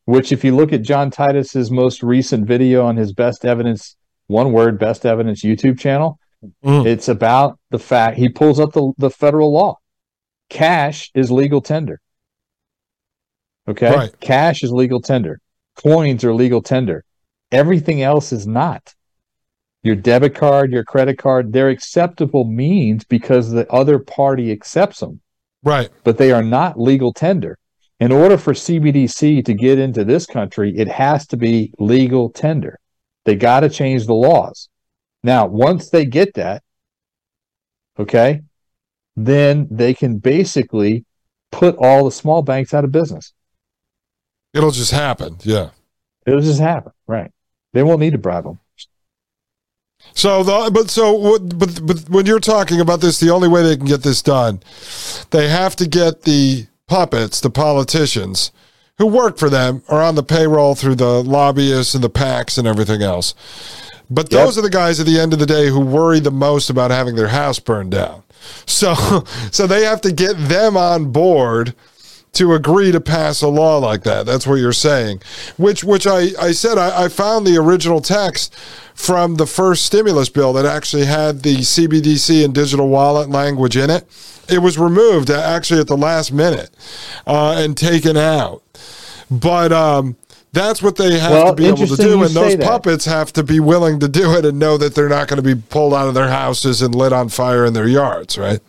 [0.10, 3.95] Which, if you look at John Titus's most recent video on his best evidence,
[4.27, 6.19] one word, best evidence YouTube channel,
[6.64, 6.86] Mm.
[6.86, 9.77] It's about the fact he pulls up the, the federal law.
[10.49, 11.99] Cash is legal tender.
[13.68, 13.94] Okay.
[13.94, 14.19] Right.
[14.19, 15.40] Cash is legal tender.
[15.76, 17.03] Coins are legal tender.
[17.52, 18.95] Everything else is not.
[19.84, 25.22] Your debit card, your credit card, they're acceptable means because the other party accepts them.
[25.64, 25.90] Right.
[26.03, 27.57] But they are not legal tender.
[28.00, 32.80] In order for CBDC to get into this country, it has to be legal tender.
[33.26, 34.70] They got to change the laws.
[35.24, 36.64] Now, once they get that,
[38.00, 38.42] okay,
[39.18, 41.06] then they can basically
[41.52, 43.34] put all the small banks out of business.
[44.54, 45.38] It'll just happen.
[45.42, 45.72] Yeah.
[46.26, 46.94] It'll just happen.
[47.06, 47.32] Right.
[47.74, 48.60] They won't need to bribe them.
[50.14, 53.76] So, the, but so, but but when you're talking about this, the only way they
[53.76, 54.62] can get this done,
[55.32, 58.52] they have to get the puppets, the politicians
[58.98, 62.68] who work for them, are on the payroll through the lobbyists and the PACs and
[62.68, 63.34] everything else.
[64.10, 64.64] But those yep.
[64.64, 67.16] are the guys at the end of the day who worry the most about having
[67.16, 68.24] their house burned down.
[68.66, 68.94] So,
[69.52, 71.76] so they have to get them on board
[72.34, 74.26] to agree to pass a law like that.
[74.26, 75.22] That's what you're saying.
[75.57, 78.56] Which, which I, I said I, I found the original text
[78.93, 83.89] from the first stimulus bill that actually had the CBDC and digital wallet language in
[83.89, 84.06] it.
[84.47, 86.69] It was removed actually at the last minute
[87.26, 88.64] uh, and taken out.
[89.31, 90.18] But um,
[90.51, 93.43] that's what they have well, to be able to do, and those puppets have to
[93.43, 96.07] be willing to do it and know that they're not going to be pulled out
[96.07, 98.60] of their houses and lit on fire in their yards, right?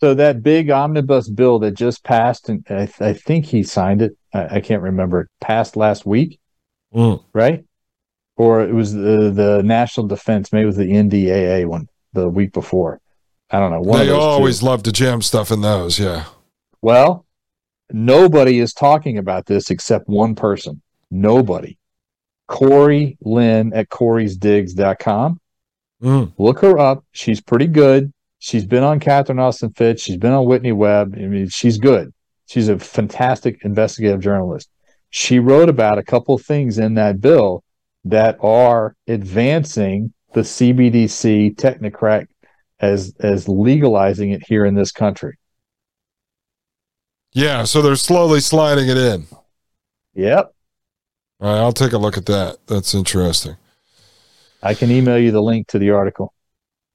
[0.00, 4.00] So that big omnibus bill that just passed, and I, th- I think he signed
[4.00, 4.16] it.
[4.32, 5.22] I, I, can't remember.
[5.22, 6.38] It passed last week,
[6.94, 7.22] mm.
[7.32, 7.64] right?
[8.36, 10.52] Or it was the the National Defense.
[10.52, 13.00] Maybe it was the NDAA one the week before.
[13.50, 13.80] I don't know.
[13.80, 14.66] One they always two.
[14.66, 15.98] love to jam stuff in those.
[15.98, 16.26] Yeah.
[16.80, 17.26] Well,
[17.90, 20.80] nobody is talking about this except one person.
[21.10, 21.76] Nobody.
[22.46, 25.40] Corey Lynn at Corey'sDigs.com.
[26.02, 26.32] Mm.
[26.38, 27.04] Look her up.
[27.12, 28.12] She's pretty good.
[28.38, 30.02] She's been on Catherine Austin Fitts.
[30.02, 31.14] She's been on Whitney Webb.
[31.16, 32.12] I mean, she's good.
[32.46, 34.68] She's a fantastic investigative journalist.
[35.10, 37.64] She wrote about a couple of things in that bill
[38.04, 42.26] that are advancing the CBDC technocrat
[42.80, 45.36] as as legalizing it here in this country.
[47.32, 49.26] Yeah, so they're slowly sliding it in.
[50.14, 50.54] Yep.
[51.40, 52.58] All right, I'll take a look at that.
[52.66, 53.56] That's interesting.
[54.62, 56.32] I can email you the link to the article.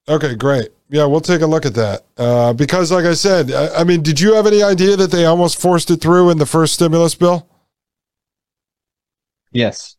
[0.07, 0.70] Okay, great.
[0.94, 2.06] Yeah, we'll take a look at that.
[2.15, 5.26] Uh, because, like I said, I, I, mean, did you have any idea that they
[5.26, 7.49] almost forced it through in the first stimulus bill?
[9.52, 9.95] Yes.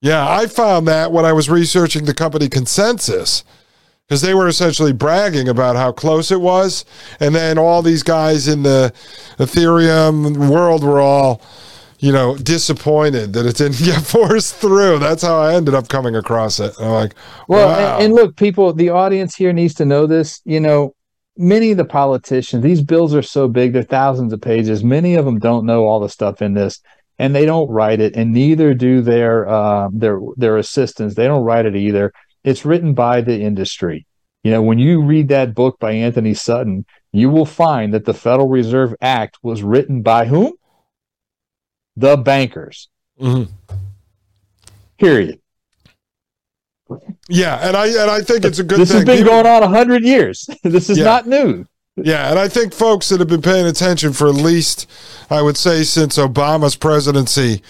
[0.00, 3.42] Yeah, I found that when I was researching the company ConsenSys,
[4.06, 6.84] because they were essentially bragging about how close it was.
[7.18, 8.92] And then all these guys in the
[9.38, 11.42] Ethereum world were all
[11.98, 14.98] you know, disappointed that it didn't get forced through.
[14.98, 16.74] That's how I ended up coming across it.
[16.80, 17.14] I'm like,
[17.48, 17.96] well, wow.
[17.96, 20.40] and, and look, people, the audience here needs to know this.
[20.44, 20.94] You know,
[21.36, 24.84] many of the politicians, these bills are so big, they're thousands of pages.
[24.84, 26.80] Many of them don't know all the stuff in this,
[27.18, 31.14] and they don't write it, and neither do their uh, their their assistants.
[31.14, 32.12] They don't write it either.
[32.44, 34.06] It's written by the industry.
[34.44, 38.14] You know, when you read that book by Antony Sutton, you will find that the
[38.14, 40.52] Federal Reserve Act was written by whom?
[41.96, 42.88] The bankers.
[43.20, 43.52] Mm-hmm.
[44.98, 45.40] Period.
[47.28, 48.76] Yeah, and I and I think it's a good.
[48.76, 48.80] Thing.
[48.80, 48.98] This thing.
[48.98, 50.48] has been People, going on a hundred years.
[50.62, 51.04] this is yeah.
[51.04, 51.66] not new.
[51.96, 54.88] Yeah, and I think folks that have been paying attention for at least,
[55.30, 57.62] I would say, since Obama's presidency,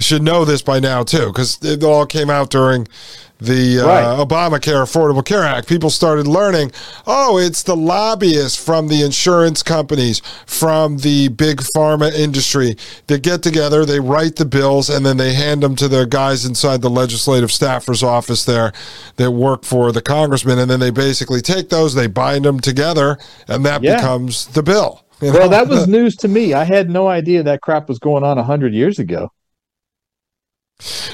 [0.00, 2.86] should know this by now too, because it all came out during
[3.40, 4.26] the uh, right.
[4.26, 6.72] Obamacare Affordable Care Act, people started learning,
[7.06, 12.76] oh, it's the lobbyists from the insurance companies, from the big pharma industry
[13.06, 16.44] that get together, they write the bills, and then they hand them to the guys
[16.44, 18.72] inside the legislative staffer's office there
[19.16, 23.18] that work for the congressman, and then they basically take those, they bind them together,
[23.46, 23.96] and that yeah.
[23.96, 25.04] becomes the bill.
[25.20, 25.38] You know?
[25.40, 26.54] Well, that was news to me.
[26.54, 29.30] I had no idea that crap was going on 100 years ago.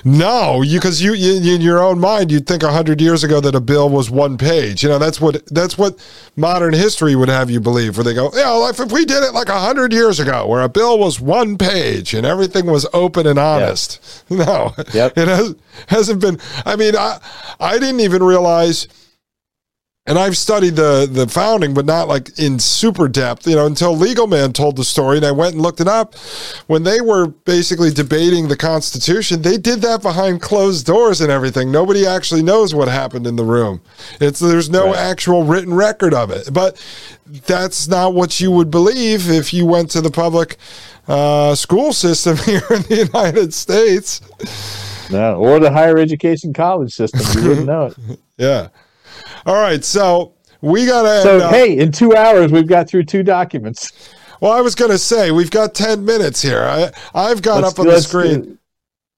[0.05, 3.61] No, because you, you, in your own mind you'd think hundred years ago that a
[3.61, 4.83] bill was one page.
[4.83, 5.99] You know that's what that's what
[6.37, 7.97] modern history would have you believe.
[7.97, 10.69] Where they go, yeah, like if we did it like hundred years ago, where a
[10.69, 14.25] bill was one page and everything was open and honest.
[14.29, 14.45] Yep.
[14.45, 15.17] No, yep.
[15.17, 15.55] it has
[15.87, 16.39] hasn't been.
[16.67, 17.19] I mean, I
[17.61, 18.89] I didn't even realize
[20.07, 23.97] and I've studied the the founding, but not like in super depth, you know, until
[23.97, 26.15] Legal Man told the story, and I went and looked it up.
[26.67, 31.73] When they were basically debating the Constitution, they did that behind closed doors and everything.
[31.73, 33.81] Nobody actually knows what happened in the room.
[34.21, 34.97] It's there's no Right.
[34.99, 36.79] actual written record of it, but
[37.47, 40.57] that's not what you would believe if you went to the public
[41.09, 44.21] uh, school system here in the United States.
[45.11, 47.21] No, or the higher education college system.
[47.43, 48.19] You wouldn't know it.
[48.37, 48.69] Yeah.
[49.47, 51.23] All right, so we got to.
[51.23, 54.15] So, hey, in two hours, we've got through two documents.
[54.41, 56.63] Well, I was going to say we've got ten minutes here.
[56.63, 58.59] I, I've got Let's- up on the screen.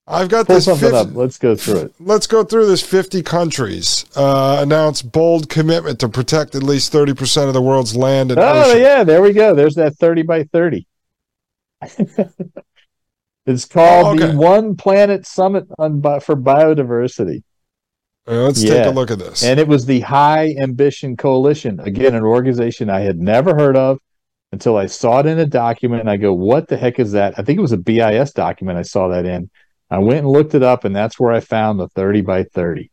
[0.09, 0.67] I've got this.
[0.67, 1.09] 50, up.
[1.15, 1.95] Let's go through it.
[1.99, 2.81] Let's go through this.
[2.81, 7.97] Fifty countries uh, announce bold commitment to protect at least thirty percent of the world's
[7.97, 8.81] land and Oh, ocean.
[8.83, 9.53] yeah, there we go.
[9.53, 10.87] There's that 30 by 30.
[13.47, 14.33] it's called Oh, okay.
[14.33, 17.43] the One Planet Summit on, for Biodiversity.
[18.27, 19.45] Let's take a look at this.
[19.45, 21.79] And it was the High Ambition Coalition.
[21.81, 23.99] Again, an organization I had never heard of
[24.53, 26.01] until I saw it in a document.
[26.01, 27.35] And I go, what the heck is that?
[27.39, 29.49] I think it was a BIS document I saw that in.
[29.91, 32.91] I went and looked it up, and that's where I found the 30 by 30.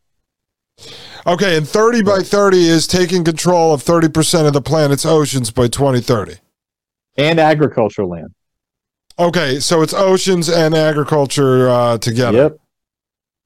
[1.26, 5.50] okay, and thirty by thirty is taking control of thirty percent of the planet's oceans
[5.52, 6.36] by twenty thirty.
[7.16, 8.34] And agricultural land.
[9.16, 12.38] Okay, so it's oceans and agriculture uh, together.
[12.38, 12.58] Yep.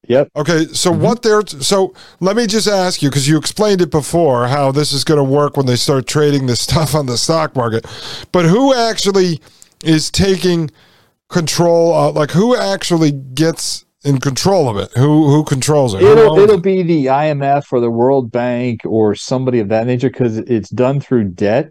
[0.06, 0.28] Yep.
[0.36, 0.98] Okay, so Mhm.
[1.00, 4.92] what they're so let me just ask you because you explained it before how this
[4.92, 7.84] is going to work when they start trading this stuff on the stock market,
[8.32, 9.40] but who actually
[9.84, 10.70] is taking
[11.28, 11.92] control?
[11.92, 14.90] Uh, like who actually gets in control of it?
[14.96, 16.02] Who who controls it?
[16.02, 16.62] It'll it'll it?
[16.62, 21.00] be the IMF or the World Bank or somebody of that nature because it's done
[21.00, 21.70] through debt.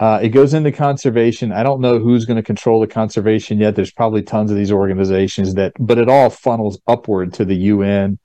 [0.00, 1.52] Uh, it goes into conservation.
[1.52, 3.76] I don't know who's going to control the conservation yet.
[3.76, 8.18] There's probably tons of these organizations that, but it all funnels upward to the UN.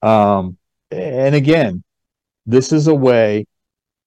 [0.00, 0.58] Um,
[0.92, 1.82] and again,
[2.46, 3.46] this is a way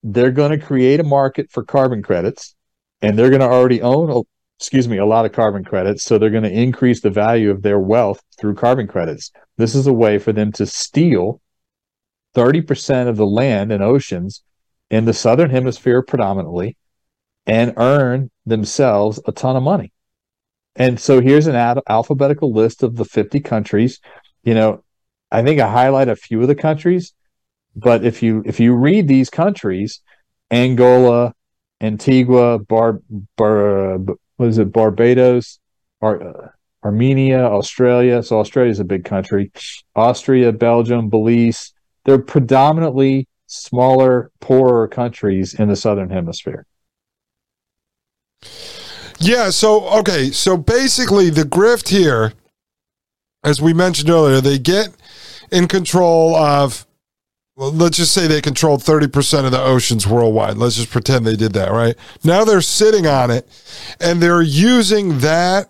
[0.04, 2.56] they're going to create a market for carbon credits,
[3.02, 4.24] and they're going to already own,
[4.58, 6.04] excuse me, a lot of carbon credits.
[6.04, 9.32] So they're going to increase the value of their wealth through carbon credits.
[9.58, 11.42] This is a way for them to steal
[12.36, 14.44] 30% of the land and oceans
[14.90, 16.78] in the southern hemisphere predominantly
[17.46, 19.92] and earn themselves a ton of money.
[20.76, 24.00] And so here's an ad- alphabetical list of the 50 countries.
[24.44, 24.84] You know,
[25.32, 27.14] I think I highlight a few of the countries,
[27.76, 30.02] but if you if you read these countries,
[30.50, 31.34] Angola,
[31.80, 33.02] Antigua, Bar,
[33.38, 35.60] Bar what is it, Barbados,
[36.02, 36.48] Ar, uh,
[36.84, 38.24] Armenia, Australia.
[38.24, 39.52] So Australia is a big country.
[39.96, 41.74] Austria, Belgium, Belize.
[42.06, 46.66] They're predominantly smaller, poorer countries in the southern hemisphere.
[49.20, 49.50] Yeah.
[49.50, 50.32] So okay.
[50.32, 52.34] So basically, the grift here,
[53.44, 54.90] as we mentioned earlier, they get
[55.52, 56.86] in control of.
[57.58, 60.58] Well, let's just say they controlled 30% of the oceans worldwide.
[60.58, 61.96] Let's just pretend they did that, right?
[62.24, 63.46] Now they're sitting on it
[64.00, 65.70] and they're using that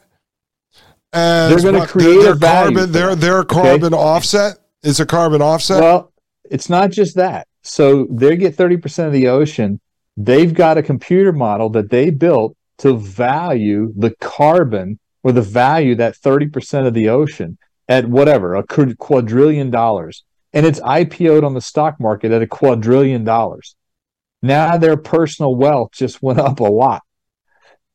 [1.11, 5.41] as They're gonna what, create their value carbon their their carbon offset is a carbon
[5.41, 5.81] offset.
[5.81, 6.11] Well,
[6.49, 7.47] it's not just that.
[7.63, 9.79] So they get 30% of the ocean.
[10.17, 15.95] They've got a computer model that they built to value the carbon or the value
[15.95, 20.23] that 30% of the ocean at whatever, a quadrillion dollars.
[20.53, 23.75] And it's IPO'd on the stock market at a quadrillion dollars.
[24.41, 27.03] Now their personal wealth just went up a lot.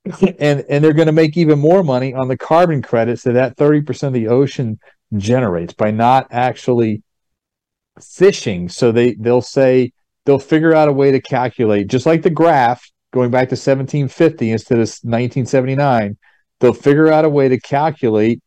[0.39, 3.57] and and they're going to make even more money on the carbon credits that that
[3.57, 4.79] 30% of the ocean
[5.17, 7.03] generates by not actually
[8.01, 8.69] fishing.
[8.69, 9.93] So they they'll say
[10.25, 14.51] they'll figure out a way to calculate, just like the graph going back to 1750
[14.51, 16.19] instead of 1979.
[16.61, 18.43] They'll figure out a way to calculate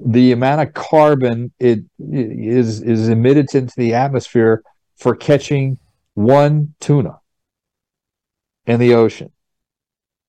[0.00, 4.62] the amount of carbon it is is emitted into the atmosphere
[4.96, 5.78] for catching
[6.14, 7.18] one tuna
[8.66, 9.30] in the ocean,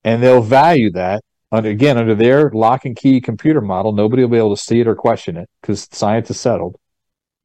[0.03, 1.23] and they'll value that.
[1.51, 4.81] Under, again, under their lock and key computer model, nobody will be able to see
[4.81, 6.76] it or question it because science is settled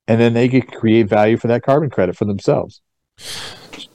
[0.06, 2.82] and then they could create value for that carbon credit for themselves.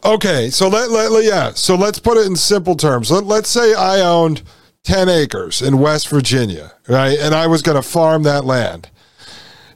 [0.03, 3.11] Okay, so let, let, yeah, so let's put it in simple terms.
[3.11, 4.41] Let, let's say I owned
[4.83, 7.17] 10 acres in West Virginia, right?
[7.19, 8.89] And I was going to farm that land.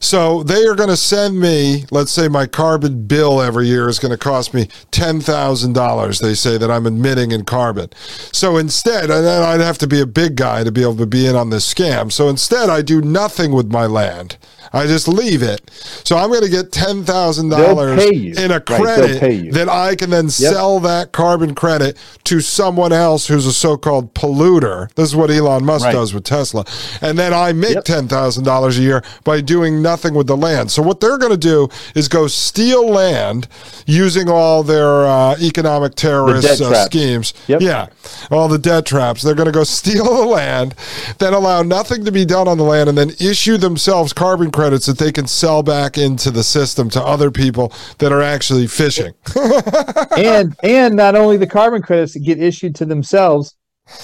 [0.03, 3.99] So they are going to send me, let's say my carbon bill every year is
[3.99, 6.19] going to cost me $10,000.
[6.21, 7.89] They say that I'm emitting in carbon.
[8.33, 11.05] So instead, and then I'd have to be a big guy to be able to
[11.05, 12.11] be in on this scam.
[12.11, 14.37] So instead, I do nothing with my land.
[14.75, 15.69] I just leave it.
[16.03, 18.33] So I'm going to get ten thousand dollars They'll pay you.
[18.35, 19.51] in a credit you.
[19.51, 24.91] that I can then sell that carbon credit to someone else who's a so-called polluter.
[24.95, 25.91] This is what Elon Musk Right.
[25.91, 26.65] does with Tesla,
[27.01, 27.83] and then I make Yep.
[27.85, 30.71] ten thousand dollars a year by doing nothing with the land.
[30.71, 33.47] So what they're going to do is go steal land
[33.85, 37.33] using all their uh, economic terrorist uh, schemes.
[37.47, 37.61] Yep.
[37.61, 37.87] Yeah,
[38.31, 39.21] all the debt traps.
[39.21, 40.75] They're going to go steal the land,
[41.19, 44.85] then allow nothing to be done on the land, and then issue themselves carbon credits
[44.87, 49.13] that they can sell back into the system to other people that are actually fishing.
[50.17, 53.55] and and not only the carbon credits get issued to themselves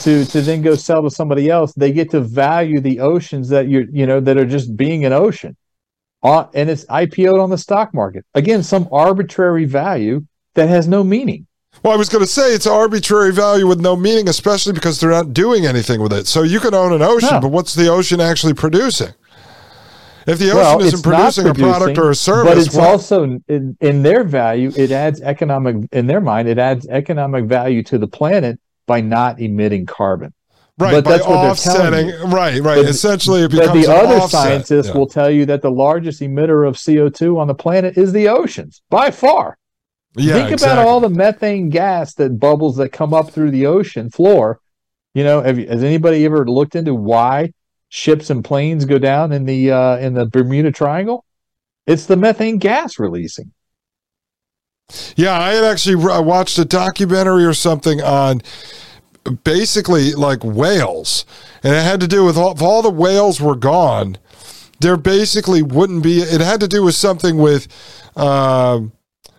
[0.02, 3.68] to to then go sell to somebody else, they get to value the oceans that
[3.68, 5.56] you're you know that are just being an ocean.
[6.22, 8.26] Uh, and it's IPO'd on the stock market.
[8.34, 10.26] Again, some arbitrary value
[10.56, 11.48] that has no meaning.
[11.84, 15.10] Well, I was going to say it's arbitrary value with no meaning, especially because they're
[15.10, 16.28] not doing anything with it.
[16.28, 17.40] So you can own an ocean, no.
[17.40, 19.14] but what's the ocean actually producing?
[20.28, 23.24] If the ocean well, isn't producing, producing, a product or a service, but it's also
[23.48, 27.98] in, in, their value, it adds economic in their mind, it adds economic value to
[27.98, 30.34] the planet by not emitting carbon.
[30.80, 32.24] Right, but that's what they're telling you.
[32.24, 32.78] Right, right.
[32.78, 34.30] But, Essentially, it becomes but the other offset.
[34.30, 34.94] scientists yeah.
[34.94, 38.30] will tell you that the largest emitter of CO two on the planet is the
[38.30, 39.58] oceans by far.
[40.16, 40.80] Yeah, Think exactly.
[40.80, 44.62] about all the methane gas that bubbles that come up through the ocean floor.
[45.14, 47.52] You know, have, has anybody ever looked into why
[47.90, 51.26] ships and planes go down in the uh, in the Bermuda Triangle?
[51.88, 53.52] It's the methane gas releasing.
[55.18, 58.42] Yeah, I had actually watched a documentary or something on
[59.44, 61.26] basically like whales,
[61.64, 64.18] and it had to do with all, if all the whales were gone,
[64.80, 66.20] there basically wouldn't be.
[66.20, 67.68] It had to do with something with.
[68.16, 68.82] Uh,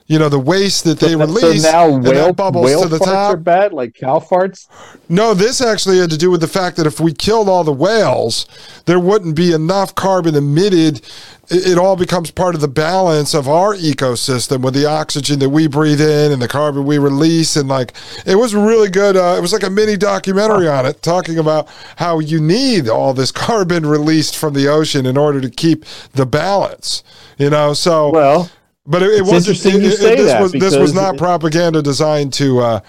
[0.06, 1.62] you know the waste that they so, release.
[1.62, 3.34] So now whale bubbles whale to the farts top.
[3.34, 4.66] are bad, like cow farts.
[5.08, 7.72] No, this actually had to do with the fact that if we killed all the
[7.72, 8.46] whales,
[8.86, 11.02] there wouldn't be enough carbon emitted.
[11.50, 15.50] It, it all becomes part of the balance of our ecosystem with the oxygen that
[15.50, 17.56] we breathe in and the carbon we release.
[17.56, 17.94] And like,
[18.26, 19.16] it was really good.
[19.16, 23.14] Uh, it was like a mini documentary on it, talking about how you need all
[23.14, 27.02] this carbon released from the ocean in order to keep the balance.
[27.38, 28.50] You know, so well
[28.86, 31.80] but it, it was interesting it, you say this that was this was not propaganda
[31.80, 32.80] designed to uh,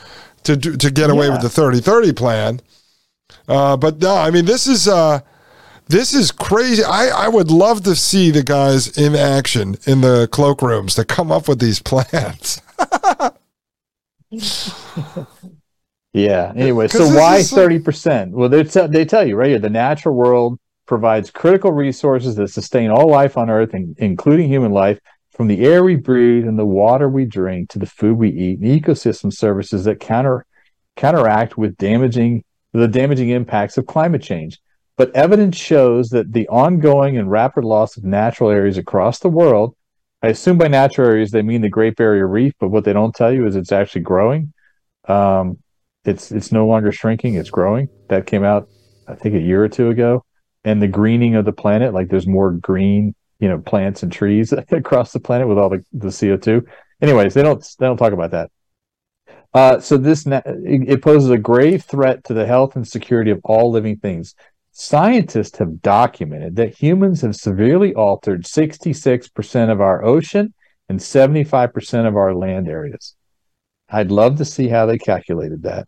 [0.43, 1.33] to to get away yeah.
[1.33, 2.59] with the thirty thirty plan.
[3.47, 5.21] Uh, but no, I mean this is uh,
[5.91, 6.84] this is crazy.
[6.84, 11.31] I, I would love to see the guys in action in the cloakrooms to come
[11.31, 12.61] up with these plans.
[16.13, 16.53] yeah.
[16.55, 18.31] Anyway, so why thirty percent?
[18.31, 22.49] Well, they t- they tell you right here the natural world provides critical resources that
[22.49, 24.99] sustain all life on Earth, in- including human life.
[25.31, 28.59] From the air we breathe and the water we drink to the food we eat,
[28.59, 30.45] and ecosystem services that counter
[30.95, 32.43] counteract with damaging
[32.73, 34.59] the damaging impacts of climate change.
[35.02, 39.76] But evidence shows that the ongoing and rapid loss of natural areas across the world,
[40.22, 43.15] I assume by natural areas they mean the Great Barrier Reef, but what they don't
[43.15, 44.53] tell you is it's actually growing.
[45.07, 45.57] Um,
[46.06, 47.90] it's it's no longer shrinking; it's growing.
[48.10, 48.69] That came out,
[49.07, 50.23] I think, a year or two ago.
[50.65, 54.53] And the greening of the planet, like there's more green you know plants and trees
[54.72, 56.64] across the planet with all the, the CO2.
[57.02, 58.52] Anyways, they don't they don't talk about that.
[59.53, 63.72] Uh, so this it poses a grave threat to the health and security of all
[63.72, 64.36] living things.
[64.73, 70.53] Scientists have documented that humans have severely altered 66% of our ocean
[70.88, 73.15] and 75% of our land areas.
[73.89, 75.88] I'd love to see how they calculated that.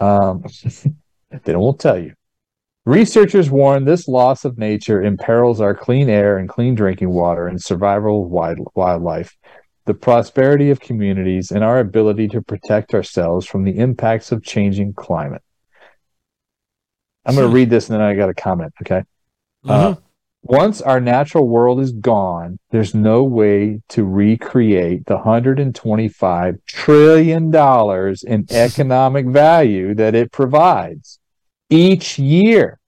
[0.00, 0.44] Um,
[1.44, 2.14] they won't tell you.
[2.86, 7.60] Researchers warn this loss of nature imperils our clean air and clean drinking water and
[7.60, 9.36] survival of wild, wildlife,
[9.84, 14.94] the prosperity of communities, and our ability to protect ourselves from the impacts of changing
[14.94, 15.42] climate.
[17.28, 18.72] I'm going to read this and then I got a comment.
[18.82, 19.02] Okay.
[19.64, 19.92] Uh, mm-hmm.
[19.92, 19.94] Uh,
[20.42, 28.22] once our natural world is gone, there's no way to recreate the 125 trillion dollars
[28.22, 31.18] in economic value that it provides
[31.68, 32.80] each year.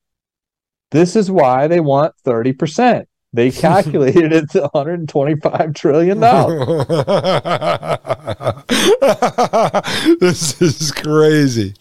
[0.91, 3.05] This is why they want 30%.
[3.33, 6.87] They calculated it to 125 trillion dollars.
[10.21, 11.75] this is crazy.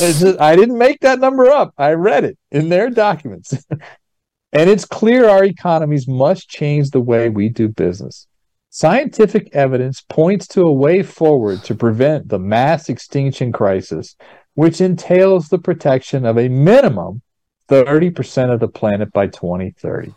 [0.00, 1.74] Just, I didn't make that number up.
[1.76, 3.52] I read it in their documents.
[4.52, 8.26] and it's clear our economies must change the way we do business.
[8.70, 14.16] Scientific evidence points to a way forward to prevent the mass extinction crisis,
[14.54, 17.20] which entails the protection of a minimum
[17.68, 20.14] 30% of the planet by 2030.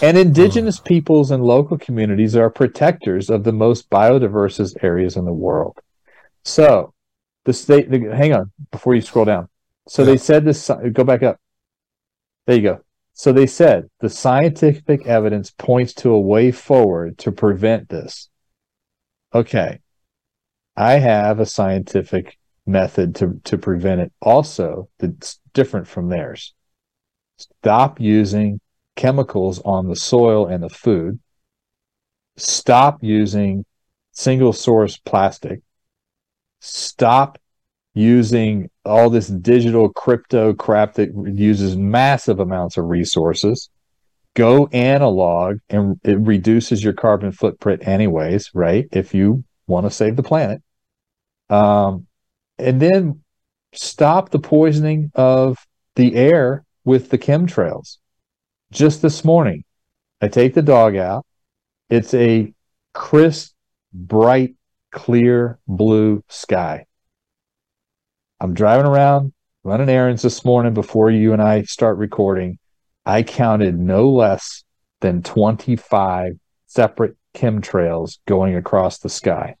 [0.00, 5.32] And indigenous peoples and local communities are protectors of the most biodiverse areas in the
[5.32, 5.78] world.
[6.44, 6.94] So,
[7.44, 9.48] the state, the, hang on before you scroll down.
[9.88, 10.06] So, yeah.
[10.06, 11.38] they said this, go back up.
[12.46, 12.80] There you go.
[13.14, 18.28] So, they said the scientific evidence points to a way forward to prevent this.
[19.34, 19.80] Okay.
[20.76, 26.54] I have a scientific method to, to prevent it also that's different from theirs.
[27.38, 28.60] Stop using
[28.96, 31.18] chemicals on the soil and the food.
[32.36, 33.64] Stop using
[34.12, 35.60] single source plastic.
[36.64, 37.40] Stop
[37.92, 43.68] using all this digital crypto crap that uses massive amounts of resources.
[44.34, 48.86] Go analog and it reduces your carbon footprint anyways, right?
[48.92, 50.62] If you want to save the planet.
[51.50, 52.06] Um,
[52.58, 53.24] and then
[53.74, 55.58] stop the poisoning of
[55.96, 57.98] the air with the chemtrails.
[58.70, 59.64] Just this morning,
[60.20, 61.26] I take the dog out.
[61.90, 62.54] It's a
[62.94, 63.52] crisp,
[63.92, 64.54] bright,
[64.92, 66.86] clear blue sky.
[68.40, 69.32] I'm driving around
[69.64, 72.58] running errands this morning before you and I start recording.
[73.04, 74.64] I counted no less
[75.00, 79.56] than 25 separate chemtrails going across the sky.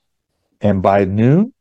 [0.60, 1.52] And by noon,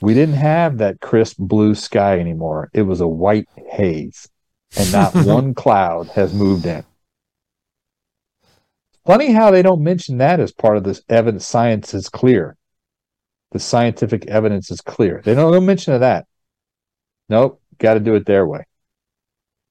[0.00, 2.70] we didn't have that crisp blue sky anymore.
[2.74, 4.28] It was a white haze,
[4.76, 6.84] and not one cloud has moved in.
[9.06, 11.46] Funny how they don't mention that as part of this evidence.
[11.46, 12.56] Science is clear.
[13.52, 15.22] The scientific evidence is clear.
[15.24, 16.26] They don't, don't mention of that.
[17.28, 18.64] Nope, got to do it their way.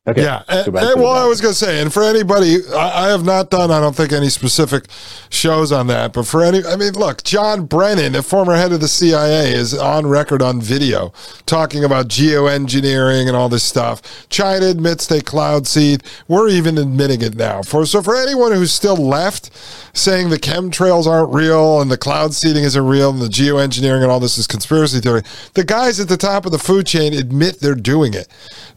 [0.07, 0.21] Okay.
[0.21, 0.43] Yeah.
[0.47, 3.49] And, and, well, I was going to say, and for anybody, I, I, have not
[3.49, 4.85] done, I don't think, any specific
[5.31, 6.13] shows on that.
[6.13, 9.73] But for any, I mean, look, John Brennan, the former head of the CIA, is
[9.73, 11.11] on record on video
[11.47, 14.29] talking about geoengineering and all this stuff.
[14.29, 16.03] China admits they cloud seed.
[16.27, 17.63] We're even admitting it now.
[17.63, 19.49] For so for anyone who's still left
[19.97, 24.11] saying the chemtrails aren't real and the cloud seeding isn't real and the geoengineering and
[24.11, 25.23] all this is conspiracy theory,
[25.55, 28.27] the guys at the top of the food chain admit they're doing it.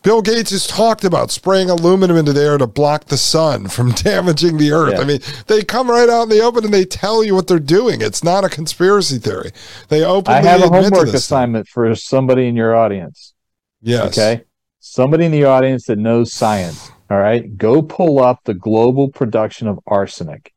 [0.03, 3.91] Bill Gates has talked about spraying aluminum into the air to block the sun from
[3.93, 4.95] damaging the earth.
[4.95, 5.01] Yeah.
[5.01, 7.59] I mean, they come right out in the open and they tell you what they're
[7.59, 8.01] doing.
[8.01, 9.51] It's not a conspiracy theory.
[9.89, 13.35] They openly I have a homework assignment for somebody in your audience.
[13.81, 14.19] Yes.
[14.19, 14.45] Okay.
[14.81, 16.91] Somebody in the audience that knows science.
[17.11, 17.57] All right.
[17.57, 20.53] Go pull up the global production of arsenic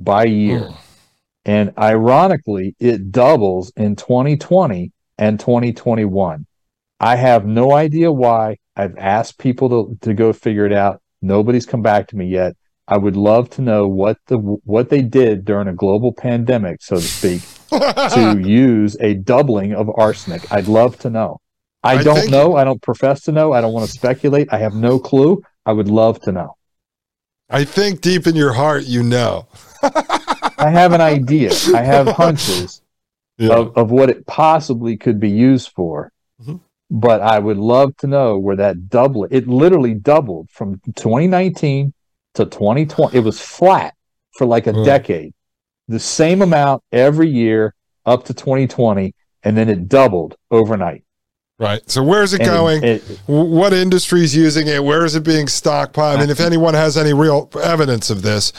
[0.00, 0.60] by year.
[0.60, 0.76] Mm.
[1.46, 6.46] And ironically, it doubles in 2020 and 2021.
[7.00, 8.58] I have no idea why.
[8.76, 11.00] I've asked people to, to go figure it out.
[11.22, 12.56] Nobody's come back to me yet.
[12.86, 16.96] I would love to know what the what they did during a global pandemic, so
[16.96, 20.52] to speak, to use a doubling of arsenic.
[20.52, 21.40] I'd love to know.
[21.82, 22.56] I, I don't know.
[22.56, 23.52] I don't profess to know.
[23.52, 24.48] I don't want to speculate.
[24.52, 25.42] I have no clue.
[25.64, 26.56] I would love to know.
[27.48, 29.48] I think deep in your heart, you know.
[29.82, 31.52] I have an idea.
[31.74, 32.82] I have hunches
[33.38, 33.54] yeah.
[33.54, 36.12] of, of what it possibly could be used for.
[36.40, 36.56] Mm-hmm
[36.94, 41.92] but I would love to know where that double it literally doubled from 2019
[42.34, 43.16] to 2020.
[43.16, 43.94] It was flat
[44.38, 44.84] for like a mm.
[44.84, 45.34] decade,
[45.88, 47.74] the same amount every year
[48.06, 49.12] up to 2020,
[49.42, 51.02] and then it doubled overnight.
[51.58, 51.88] Right.
[51.90, 52.84] So where's it and going?
[52.84, 54.82] It, it, what industry is using it?
[54.82, 56.16] Where is it being stockpiled?
[56.16, 58.52] I mean, if anyone has any real evidence of this,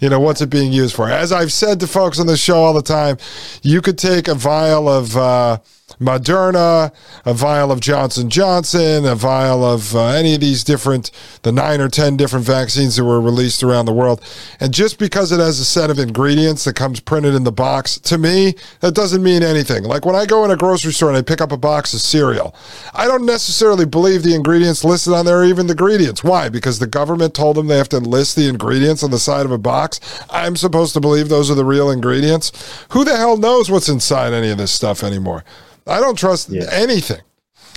[0.00, 1.10] you know, what's it being used for?
[1.10, 3.18] As I've said to folks on the show all the time,
[3.62, 5.58] you could take a vial of uh,
[6.02, 6.92] Moderna,
[7.24, 11.10] a vial of Johnson Johnson, a vial of uh, any of these different,
[11.42, 14.20] the nine or 10 different vaccines that were released around the world.
[14.60, 17.98] And just because it has a set of ingredients that comes printed in the box,
[18.00, 19.84] to me, that doesn't mean anything.
[19.84, 22.00] Like when I go in a grocery store and I pick up a box of
[22.00, 22.54] cereal,
[22.94, 26.24] I don't necessarily believe the ingredients listed on there are even the ingredients.
[26.24, 26.48] Why?
[26.48, 29.52] Because the government told them they have to list the ingredients on the side of
[29.52, 30.00] a box.
[30.30, 32.52] I'm supposed to believe those are the real ingredients.
[32.90, 35.44] Who the hell knows what's inside any of this stuff anymore?
[35.86, 36.68] I don't trust yeah.
[36.70, 37.20] anything.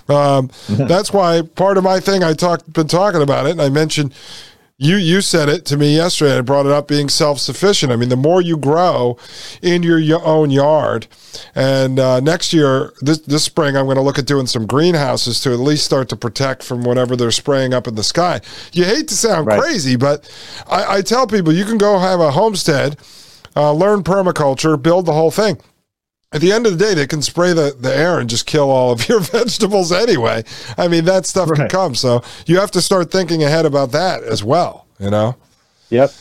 [0.07, 3.69] Um, that's why part of my thing I talked been talking about it, and I
[3.69, 4.13] mentioned
[4.77, 6.37] you you said it to me yesterday.
[6.37, 7.93] I brought it up being self sufficient.
[7.93, 9.17] I mean, the more you grow
[9.61, 11.07] in your, your own yard,
[11.55, 15.39] and uh, next year this this spring I'm going to look at doing some greenhouses
[15.41, 18.41] to at least start to protect from whatever they're spraying up in the sky.
[18.73, 19.59] You hate to sound right.
[19.59, 20.29] crazy, but
[20.69, 22.97] I, I, tell people you can go have a homestead,
[23.55, 25.57] uh, learn permaculture, build the whole thing
[26.35, 28.69] at the end of the day, they can spray the, the air and just kill
[28.69, 30.43] all of your vegetables anyway.
[30.77, 31.61] I mean, that stuff right.
[31.61, 31.95] can come.
[31.95, 35.37] So you have to start thinking ahead about that as well, you know?
[35.89, 36.11] Yep.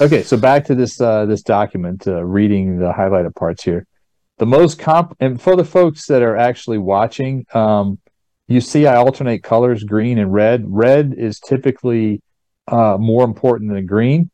[0.00, 3.86] Okay, so back to this uh, this document, uh, reading the highlighted parts here.
[4.38, 7.98] The most comp, and for the folks that are actually watching, um,
[8.46, 10.64] you see I alternate colors, green and red.
[10.66, 12.20] Red is typically
[12.68, 14.30] uh, more important than green.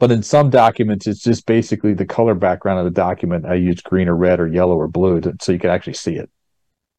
[0.00, 3.44] But in some documents, it's just basically the color background of the document.
[3.44, 6.16] I use green or red or yellow or blue to, so you can actually see
[6.16, 6.30] it.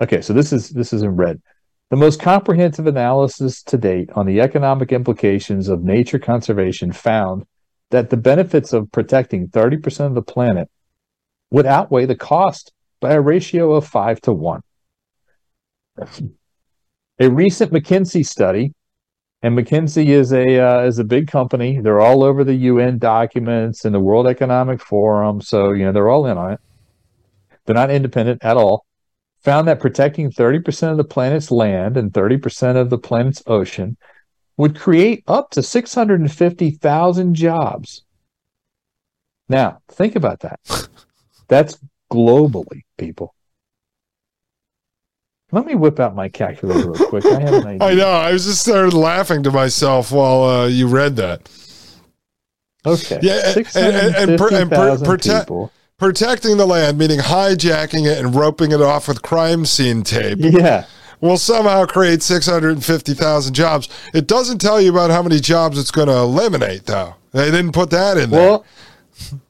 [0.02, 1.42] Okay, so this is this is in red.
[1.90, 7.46] The most comprehensive analysis to date on the economic implications of nature conservation found
[7.90, 10.70] that the benefits of protecting 30% of the planet
[11.50, 12.72] would outweigh the cost
[13.02, 14.62] by a ratio of 5 to 1.
[17.20, 18.74] A recent McKinsey study
[19.44, 21.80] And McKinsey is a uh, is a big company.
[21.80, 25.42] They're all over the UN documents and the World Economic Forum.
[25.42, 26.60] So you know they're all in on it.
[27.66, 28.86] They're not independent at all.
[29.44, 33.98] Found that protecting 30% of the planet's land and 30% of the planet's ocean
[34.58, 38.04] would create up to 650,000 jobs.
[39.50, 40.60] Now, think about that.
[41.48, 41.80] That's
[42.12, 43.34] globally, people.
[45.52, 47.26] Let me whip out my calculator real quick.
[47.26, 47.88] I have an idea.
[47.88, 48.10] I know.
[48.10, 51.50] I was just started laughing to myself while uh, you read that.
[52.86, 53.20] Okay.
[53.22, 58.72] Yeah, and, and, per, and per, prote- protecting the land, meaning hijacking it and roping
[58.72, 60.40] it off with crime scene tape.
[60.40, 60.86] Yeah.
[61.20, 63.88] Will somehow create 650,000 jobs.
[64.12, 67.14] It doesn't tell you about how many jobs it's going to eliminate, though.
[67.32, 68.50] They didn't put that in there.
[68.50, 68.66] Well,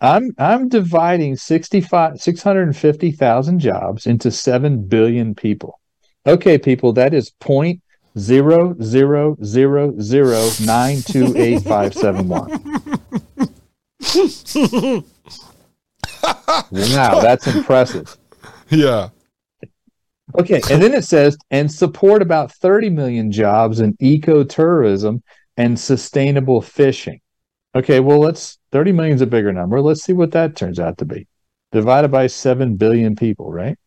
[0.01, 5.79] I'm I'm dividing 65 650,000 jobs into 7 billion people.
[6.25, 7.81] Okay, people, that is point
[8.17, 12.49] zero zero zero zero nine two eight five seven one.
[16.71, 18.17] wow, that's impressive.
[18.69, 19.09] Yeah.
[20.39, 25.21] Okay, and then it says and support about 30 million jobs in ecotourism
[25.57, 27.19] and sustainable fishing.
[27.75, 29.81] Okay, well let's 30 million is a bigger number.
[29.81, 31.27] Let's see what that turns out to be.
[31.71, 33.77] Divided by 7 billion people, right?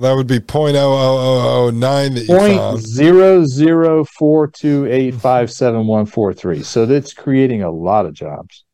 [0.00, 2.80] That would be point oh oh oh oh nine that you Point found.
[2.80, 6.62] zero zero four two eight five seven one four three.
[6.62, 8.64] So that's creating a lot of jobs.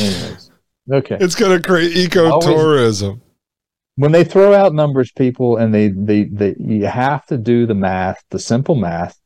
[0.00, 0.50] Anyways,
[0.92, 1.16] okay.
[1.20, 3.20] It's going to create ecotourism.
[3.94, 7.74] When they throw out numbers, people, and they, they they you have to do the
[7.74, 9.16] math, the simple math,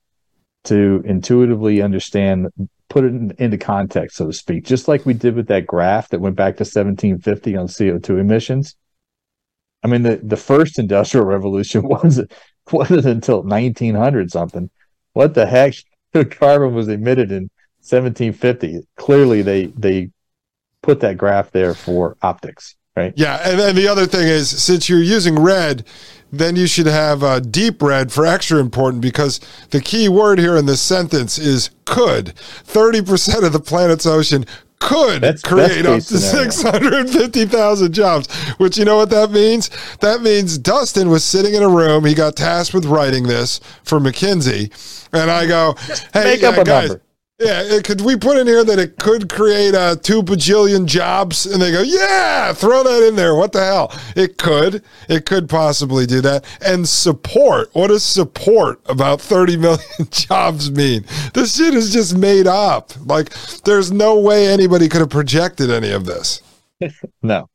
[0.66, 2.48] to intuitively understand,
[2.88, 4.64] put it in, into context, so to speak.
[4.64, 8.76] Just like we did with that graph that went back to 1750 on CO2 emissions.
[9.82, 12.32] I mean, the, the first industrial revolution wasn't
[12.72, 14.70] wasn't until 1900 something.
[15.12, 15.74] What the heck?
[16.30, 18.80] Carbon was emitted in 1750.
[18.96, 20.10] Clearly, they they
[20.82, 23.12] put that graph there for optics, right?
[23.16, 25.84] Yeah, and then the other thing is, since you're using red,
[26.32, 29.40] then you should have uh, deep red for extra important because
[29.70, 32.34] the key word here in this sentence is could.
[32.64, 34.44] 30% of the planet's ocean
[34.78, 39.70] could That's create up to 650,000 jobs, which you know what that means?
[40.00, 42.04] That means Dustin was sitting in a room.
[42.04, 44.70] He got tasked with writing this for McKinsey.
[45.12, 45.76] And I go,
[46.12, 47.02] hey, make up uh, a guys, number.
[47.38, 51.44] Yeah, it- could we put in here that it could create uh, two bajillion jobs?
[51.44, 53.34] And they go, yeah, throw that in there.
[53.34, 53.92] What the hell?
[54.16, 54.82] It could.
[55.08, 56.44] It could possibly do that.
[56.64, 57.68] And support.
[57.74, 61.04] What does support about 30 million jobs mean?
[61.34, 62.92] This shit is just made up.
[63.04, 63.30] Like,
[63.64, 66.42] there's no way anybody could have projected any of this.
[67.22, 67.48] No.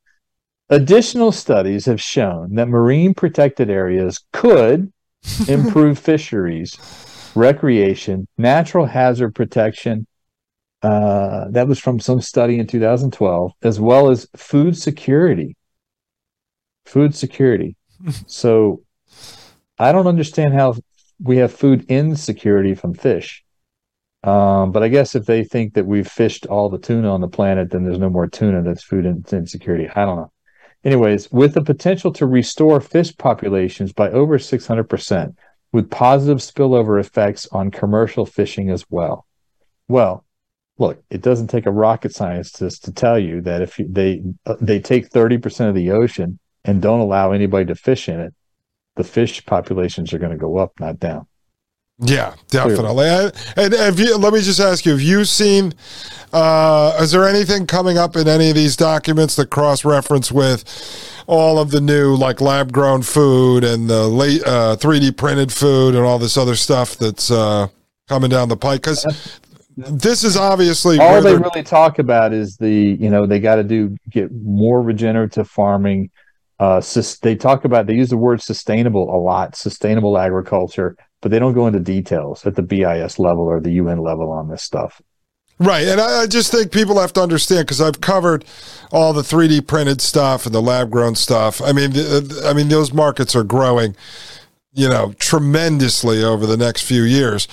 [0.69, 4.91] Additional studies have shown that marine protected areas could
[5.47, 6.75] improve fisheries,
[7.35, 10.07] recreation, natural hazard protection.
[10.81, 15.55] Uh, that was from some study in 2012, as well as food security.
[16.85, 17.75] Food security.
[18.27, 18.81] so
[19.77, 20.75] I don't understand how
[21.21, 23.43] we have food insecurity from fish.
[24.23, 27.27] Um, but I guess if they think that we've fished all the tuna on the
[27.27, 28.61] planet, then there's no more tuna.
[28.61, 29.89] That's food insecurity.
[29.89, 30.31] I don't know.
[30.83, 35.35] Anyways, with the potential to restore fish populations by over 600%,
[35.71, 39.25] with positive spillover effects on commercial fishing as well.
[39.87, 40.25] Well,
[40.77, 44.79] look, it doesn't take a rocket scientist to tell you that if they uh, they
[44.79, 48.33] take 30% of the ocean and don't allow anybody to fish in it,
[48.95, 51.27] the fish populations are going to go up, not down.
[52.01, 53.07] Yeah, definitely.
[53.09, 55.73] I- And have you, let me just ask you: Have you seen?
[56.33, 60.63] Uh, is there anything coming up in any of these documents that cross-reference with
[61.27, 66.05] all of the new, like lab-grown food and the late uh, 3D printed food and
[66.05, 67.67] all this other stuff that's uh,
[68.07, 68.81] coming down the pike?
[68.81, 69.05] Because
[69.75, 73.63] this is obviously all they really talk about is the you know they got to
[73.63, 76.09] do get more regenerative farming
[76.59, 81.31] uh sus- they talk about they use the word sustainable a lot sustainable agriculture but
[81.31, 84.63] they don't go into details at the bis level or the un level on this
[84.63, 85.01] stuff
[85.61, 88.45] Right, and I, I just think people have to understand because I've covered
[88.91, 91.61] all the 3D printed stuff and the lab grown stuff.
[91.61, 91.91] I mean,
[92.43, 93.95] I mean those markets are growing,
[94.73, 97.47] you know, tremendously over the next few years.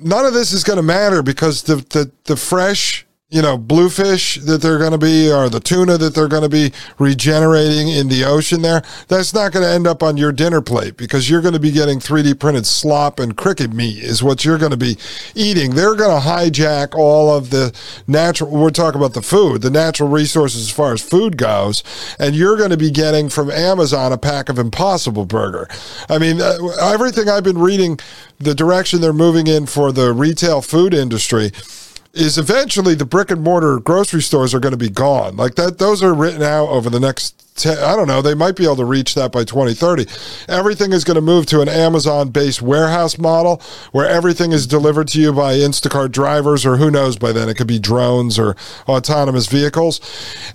[0.00, 4.36] None of this is going to matter because the, the the fresh, you know, bluefish
[4.42, 8.08] that they're going to be, or the tuna that they're going to be regenerating in
[8.08, 11.40] the ocean there, that's not going to end up on your dinner plate because you're
[11.40, 14.76] going to be getting 3D printed slop and cricket meat is what you're going to
[14.76, 14.98] be
[15.34, 15.74] eating.
[15.74, 17.74] They're going to hijack all of the
[18.06, 21.82] natural, we're talking about the food, the natural resources as far as food goes,
[22.18, 25.68] and you're going to be getting from Amazon a pack of Impossible Burger.
[26.10, 27.98] I mean, uh, everything I've been reading,
[28.38, 31.50] the direction they're moving in for the retail food industry
[32.14, 35.36] is eventually the brick and mortar grocery stores are going to be gone.
[35.36, 38.64] Like that, those are written out over the next I don't know, they might be
[38.64, 40.06] able to reach that by 2030.
[40.48, 43.60] Everything is going to move to an Amazon based warehouse model
[43.92, 47.56] where everything is delivered to you by Instacart drivers, or who knows by then, it
[47.56, 48.56] could be drones or
[48.88, 50.00] autonomous vehicles.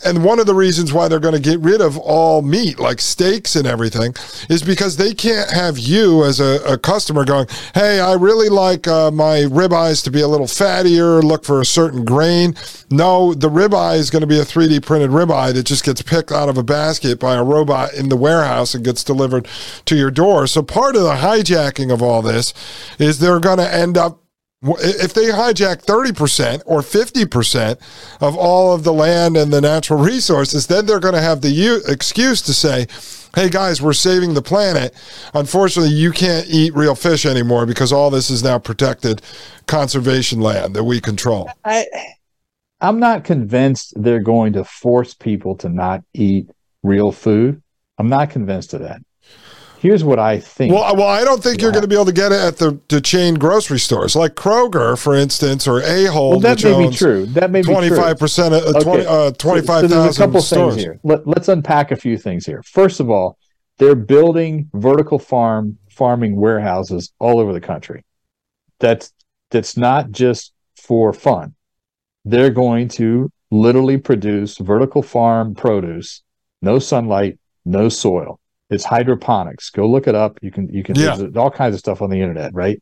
[0.04, 3.00] And one of the reasons why they're going to get rid of all meat, like
[3.00, 4.16] steaks and everything,
[4.50, 7.46] is because they can't have you as a, a customer going,
[7.76, 11.66] hey, I really like uh, my ribeyes to be a little fattier, look for a
[11.66, 12.56] certain grain.
[12.90, 16.32] No, the ribeye is going to be a 3D printed ribeye that just gets picked
[16.32, 19.46] out of a bag basket by a robot in the warehouse and gets delivered
[19.86, 20.48] to your door.
[20.48, 22.54] So part of the hijacking of all this
[22.98, 24.24] is they're going to end up
[24.64, 27.78] if they hijack 30% or 50%
[28.22, 31.52] of all of the land and the natural resources, then they're going to have the
[31.52, 32.88] u- excuse to say,
[33.36, 34.96] hey guys, we're saving the planet.
[35.36, 39.22] Unfortunately, you can't eat real fish anymore because all this is now protected
[39.68, 41.48] conservation land that we control.
[41.64, 41.86] I,
[42.82, 46.50] I'm not convinced they're going to force people to not eat
[46.88, 47.62] real food.
[47.98, 49.02] I'm not convinced of that.
[49.80, 50.74] Here's what I think.
[50.74, 51.66] Well, well, I don't think yeah.
[51.66, 54.34] you're going to be able to get it at the, the chain grocery stores like
[54.34, 56.30] Kroger, for instance, or Ahold.
[56.32, 57.28] Well, that may be true.
[57.28, 59.06] That may be 25 percent of uh, okay.
[59.06, 60.76] uh, 25,000 so, so a couple stores.
[60.76, 61.00] things here.
[61.04, 62.64] Let, let's unpack a few things here.
[62.64, 63.38] First of all,
[63.78, 68.04] they're building vertical farm farming warehouses all over the country.
[68.80, 69.14] That's
[69.52, 71.54] that's not just for fun.
[72.26, 76.24] They're going to literally produce vertical farm produce
[76.62, 78.40] no sunlight, no soil.
[78.70, 79.70] It's hydroponics.
[79.70, 80.40] Go look it up.
[80.42, 81.16] You can you can yeah.
[81.16, 82.82] there's all kinds of stuff on the internet, right?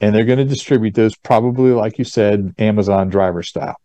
[0.00, 3.76] And they're going to distribute those probably, like you said, Amazon driver style.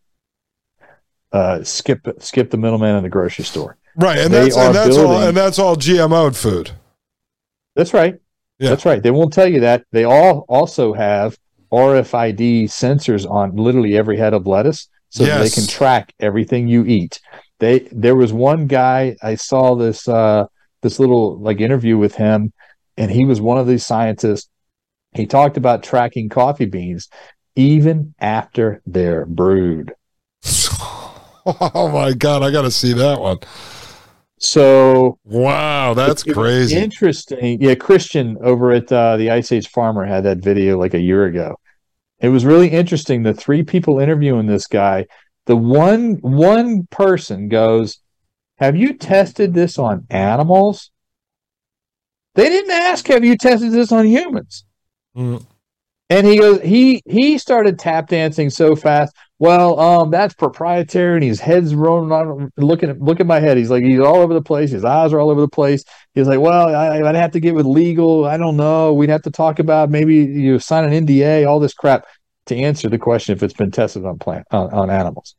[1.32, 3.78] Uh, skip skip the middleman in the grocery store.
[3.96, 6.72] Right, and they that's and that's building, all and that's all GMO food.
[7.76, 8.16] That's right.
[8.60, 8.70] Yeah.
[8.70, 9.02] That's right.
[9.02, 9.86] They won't tell you that.
[9.92, 11.38] They all also have
[11.72, 15.42] RFID sensors on literally every head of lettuce so yes.
[15.42, 17.20] they can track everything you eat
[17.62, 20.48] they there was one guy I saw this uh,
[20.82, 22.52] this little like interview with him,
[22.98, 24.50] and he was one of these scientists.
[25.14, 27.08] He talked about tracking coffee beans
[27.56, 29.94] even after they're brewed.
[31.46, 33.38] oh my god, I got to see that one.
[34.40, 36.78] So wow, that's crazy.
[36.78, 37.62] Interesting.
[37.62, 41.26] Yeah, Christian over at uh, the Ice Age Farmer had that video like a year
[41.26, 41.58] ago.
[42.20, 43.22] It was really interesting.
[43.22, 45.06] The three people interviewing this guy
[45.52, 48.00] the one one person goes,
[48.60, 50.92] "Have you tested this on animals?"
[52.36, 54.64] They didn't ask, "Have you tested this on humans?"
[55.14, 55.46] Mm.
[56.10, 59.14] And he goes, he he started tap dancing so fast.
[59.40, 63.58] Well, um, that's proprietary, and his head's rolling on, looking at look at my head.
[63.58, 64.72] He's like, he's all over the place.
[64.72, 65.84] His eyes are all over the place.
[66.14, 68.24] He's like, well, I, would have to get with legal.
[68.24, 68.94] I don't know.
[68.94, 72.06] We'd have to talk about maybe you sign an NDA, all this crap
[72.48, 75.36] to answer the question if it's been tested on plant on, on animals.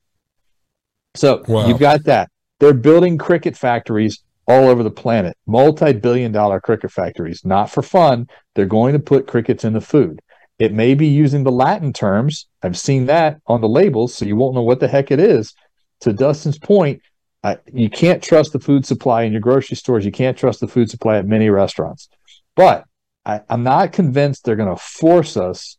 [1.14, 1.66] So wow.
[1.66, 2.30] you've got that.
[2.60, 8.28] They're building cricket factories all over the planet, multi-billion dollar cricket factories, not for fun.
[8.54, 10.20] They're going to put crickets in the food.
[10.58, 12.46] It may be using the Latin terms.
[12.62, 15.54] I've seen that on the labels, so you won't know what the heck it is.
[16.00, 17.00] To Dustin's point,
[17.42, 20.04] I, you can't trust the food supply in your grocery stores.
[20.04, 22.08] You can't trust the food supply at many restaurants.
[22.54, 22.84] But
[23.24, 25.78] I, I'm not convinced they're going to force us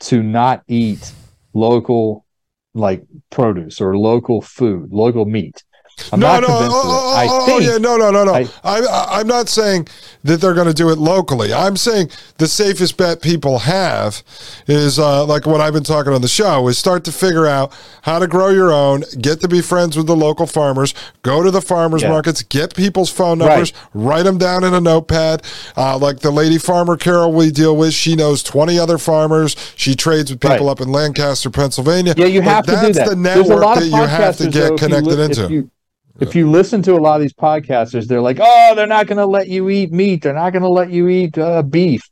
[0.00, 1.12] to not eat
[1.54, 2.21] local
[2.74, 5.64] like produce or local food, local meat.
[6.12, 8.34] I'm no, no, oh, oh, I oh, think, yeah, no, no, no, no.
[8.34, 9.88] I, I, I'm not saying
[10.24, 11.52] that they're going to do it locally.
[11.52, 14.22] I'm saying the safest bet people have
[14.66, 17.76] is uh, like what I've been talking on the show is start to figure out
[18.02, 21.50] how to grow your own, get to be friends with the local farmers, go to
[21.50, 22.10] the farmers yeah.
[22.10, 23.90] markets, get people's phone numbers, right.
[23.94, 25.42] write them down in a notepad.
[25.76, 29.56] Uh, like the lady farmer Carol we deal with, she knows 20 other farmers.
[29.76, 30.72] She trades with people right.
[30.72, 32.14] up in Lancaster, Pennsylvania.
[32.16, 33.08] Yeah, you have to do that.
[33.08, 35.70] the network that you have to get connected li- into
[36.20, 39.18] if you listen to a lot of these podcasters, they're like, "Oh, they're not going
[39.18, 40.22] to let you eat meat.
[40.22, 42.02] They're not going to let you eat uh, beef."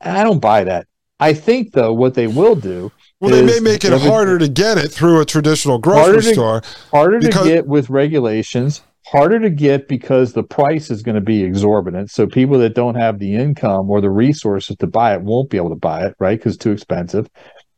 [0.00, 0.86] I don't buy that.
[1.20, 2.92] I think though, what they will do.
[3.20, 6.32] Well, they may make it harder to get it through a traditional grocery harder to,
[6.32, 6.62] store.
[6.90, 8.82] Harder because- to get with regulations.
[9.06, 12.10] Harder to get because the price is going to be exorbitant.
[12.10, 15.56] So people that don't have the income or the resources to buy it won't be
[15.56, 16.38] able to buy it, right?
[16.38, 17.26] Because it's too expensive.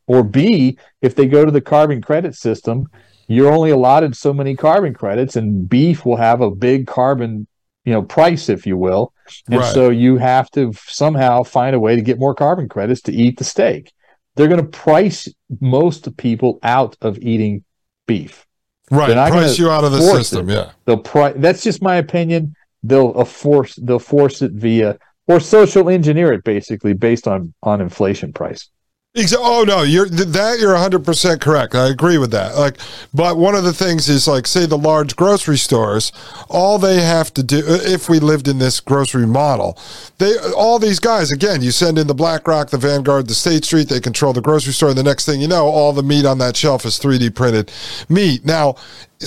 [0.07, 2.85] Or B, if they go to the carbon credit system,
[3.27, 7.47] you're only allotted so many carbon credits, and beef will have a big carbon,
[7.85, 9.13] you know, price, if you will.
[9.49, 9.73] And Right.
[9.73, 13.37] so you have to somehow find a way to get more carbon credits to eat
[13.37, 13.91] the steak.
[14.35, 15.27] They're going to price
[15.59, 17.63] most people out of eating
[18.07, 18.45] beef.
[18.89, 19.13] Right.
[19.31, 20.49] Price you out of the system.
[20.49, 20.53] it.
[20.53, 20.71] Yeah.
[20.85, 22.55] They'll pri- That's just my opinion.
[22.83, 27.79] They'll uh, force they'll force it via or social engineer it basically based on on
[27.79, 28.69] inflation price.
[29.13, 31.75] Oh no, you're th- that you're 100% correct.
[31.75, 32.55] I agree with that.
[32.55, 32.77] Like
[33.13, 36.13] but one of the things is like say the large grocery stores,
[36.47, 39.77] all they have to do if we lived in this grocery model,
[40.17, 43.89] they all these guys again, you send in the BlackRock, the Vanguard, the State Street,
[43.89, 46.37] they control the grocery store and the next thing you know, all the meat on
[46.37, 47.69] that shelf is 3D printed
[48.07, 48.45] meat.
[48.45, 48.75] Now,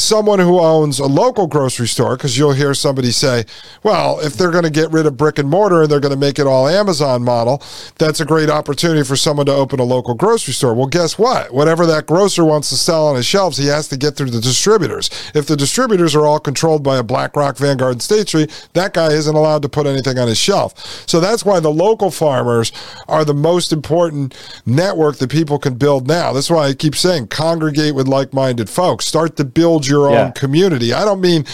[0.01, 3.45] someone who owns a local grocery store because you'll hear somebody say,
[3.83, 6.19] "Well, if they're going to get rid of brick and mortar and they're going to
[6.19, 7.62] make it all Amazon model,
[7.99, 11.53] that's a great opportunity for someone to open a local grocery store." Well, guess what?
[11.55, 14.41] Whatever that grocer wants to sell on his shelves, he has to get through the
[14.41, 15.11] distributors.
[15.35, 19.35] If the distributors are all controlled by a BlackRock, Vanguard, State Street, that guy isn't
[19.35, 21.05] allowed to put anything on his shelf.
[21.09, 22.73] So that's why the local farmers
[23.09, 24.35] are the most important
[24.66, 26.33] network that people can build now.
[26.33, 29.07] That's why I keep saying congregate with like-minded folks.
[29.07, 30.27] Start to build your Yeah.
[30.27, 30.93] own community.
[30.93, 31.44] I don't mean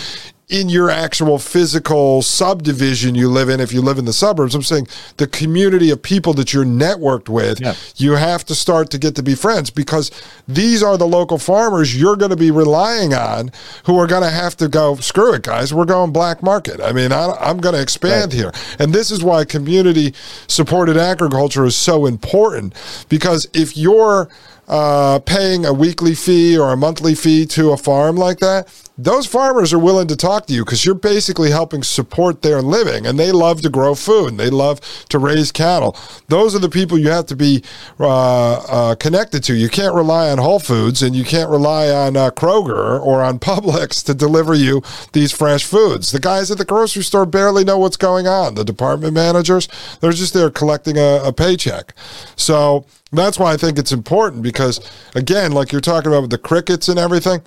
[0.48, 4.52] in your actual physical subdivision you live in if you live in the suburbs.
[4.52, 7.74] I'm saying the community of people that you're networked with, Yeah.
[7.98, 10.11] you have to start to get to be friends because
[10.48, 13.52] these are the local farmers you're going to be relying on
[13.85, 16.81] who are going to have to go, screw it, guys, we're going black market.
[16.81, 18.51] I mean, I, I'm going to expand here.
[18.81, 20.15] And this is why community
[20.48, 22.74] supported agriculture is so important
[23.09, 24.28] because if you're
[24.71, 28.69] uh, paying a weekly fee or a monthly fee to a farm like that,
[29.05, 33.07] those farmers are willing to talk to you because you're basically helping support their living
[33.07, 35.97] and they love to grow food they love to raise cattle.
[36.29, 37.63] Those are the people you have to be
[37.99, 39.55] uh, uh, connected to.
[39.55, 43.39] You can't rely on Whole Foods and you can't rely on uh, Kroger or on
[43.51, 44.83] Publix to deliver you
[45.13, 46.13] these fresh foods.
[46.13, 48.55] The guys at the grocery store barely know what's going on.
[48.55, 49.69] The department managers,
[50.01, 51.95] they're just there collecting a, a paycheck.
[52.37, 54.81] So that's why I think it's important because,
[55.15, 57.43] again, like you're talking about with the crickets and everything,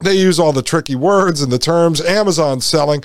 [0.00, 2.00] they use all the tricky words and the terms.
[2.00, 3.02] Amazon's selling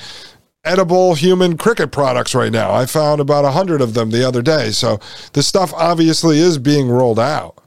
[0.64, 2.74] edible human cricket products right now.
[2.74, 4.72] I found about a hundred of them the other day.
[4.72, 5.00] So
[5.34, 7.60] the stuff obviously is being rolled out,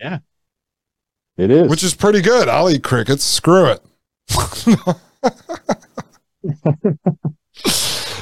[0.00, 0.18] Yeah.
[1.36, 1.68] It is.
[1.68, 2.48] which is pretty good.
[2.48, 3.22] I'll eat crickets.
[3.22, 3.82] Screw it.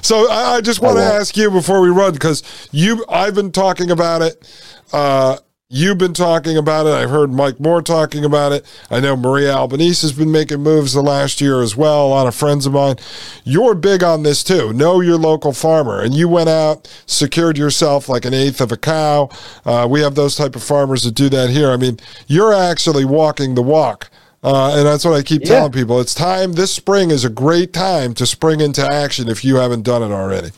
[0.02, 2.42] so I, I just want to ask you before we run because
[2.72, 4.46] you, I've been talking about it.
[4.92, 5.38] Uh,
[5.76, 6.90] You've been talking about it.
[6.94, 8.64] I've heard Mike Moore talking about it.
[8.92, 12.06] I know Maria Albanese has been making moves the last year as well.
[12.06, 12.94] A lot of friends of mine.
[13.42, 14.72] You're big on this too.
[14.72, 16.00] Know your local farmer.
[16.00, 19.30] And you went out, secured yourself like an eighth of a cow.
[19.66, 21.72] Uh, we have those type of farmers that do that here.
[21.72, 21.98] I mean,
[22.28, 24.10] you're actually walking the walk.
[24.44, 25.56] Uh, and that's what I keep Yeah.
[25.56, 25.98] telling people.
[25.98, 26.52] It's time.
[26.52, 30.14] This spring is a great time to spring into action if you haven't done it
[30.14, 30.52] already.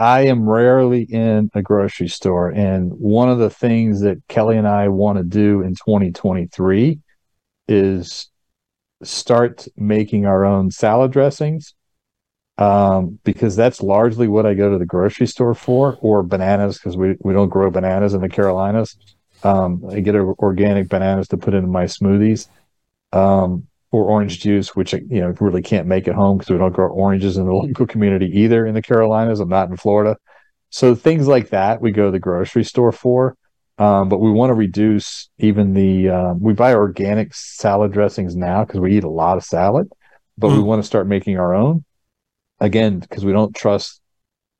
[0.00, 2.48] I am rarely in a grocery store.
[2.48, 6.98] And one of the things that Kelly and I want to do in 2023
[7.68, 8.30] is
[9.02, 11.74] start making our own salad dressings.
[12.56, 16.96] Um, because that's largely what I go to the grocery store for, or bananas, because
[16.96, 18.96] we, we don't grow bananas in the Carolinas.
[19.42, 22.48] Um, I get or- organic bananas to put into my smoothies.
[23.12, 26.72] Um, or orange juice, which you know really can't make at home because we don't
[26.72, 29.40] grow oranges in the local community either in the Carolinas.
[29.40, 30.16] I'm not in Florida,
[30.70, 33.36] so things like that we go to the grocery store for.
[33.78, 38.64] Um, but we want to reduce even the um, we buy organic salad dressings now
[38.64, 39.88] because we eat a lot of salad,
[40.36, 40.64] but we Mm.
[40.66, 41.84] want to start making our own
[42.60, 44.00] again because we don't trust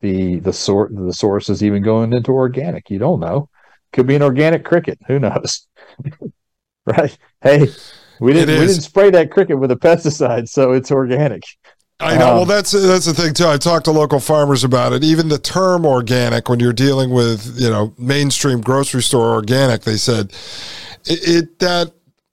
[0.01, 2.91] the the sort the sources even going into organic.
[2.91, 3.49] You don't know,
[3.93, 4.99] could be an organic cricket.
[5.09, 5.67] Who knows?
[6.87, 7.17] right?
[7.43, 7.77] Hey,
[8.21, 11.43] we didn't we didn't spray that cricket with a pesticide, so it's organic.
[12.01, 12.31] I know.
[12.31, 13.47] Um, well, that's that's the thing too.
[13.47, 15.05] I talked to local farmers about it.
[15.05, 19.97] Even the term organic, when you're dealing with you know mainstream grocery store organic, they
[19.97, 20.33] said
[21.07, 21.93] it, it that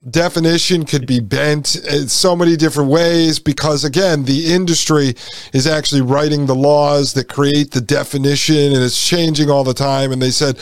[0.09, 5.13] definition could be bent in so many different ways because again the industry
[5.53, 10.13] is actually writing the laws that create the definition and it's changing all the time
[10.13, 10.57] and they said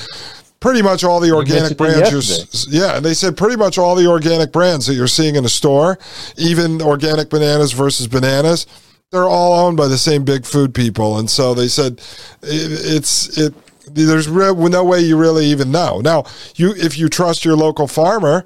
[0.59, 4.07] pretty much all the organic brands you're, yeah and they said pretty much all the
[4.07, 5.99] organic brands that you're seeing in a store
[6.37, 8.65] even organic bananas versus bananas
[9.11, 11.17] they're all owned by the same big food people.
[11.17, 12.01] And so they said
[12.43, 13.53] it, it's it
[13.87, 16.01] there's re- no way you really even know.
[16.01, 16.25] Now
[16.55, 18.45] you if you trust your local farmer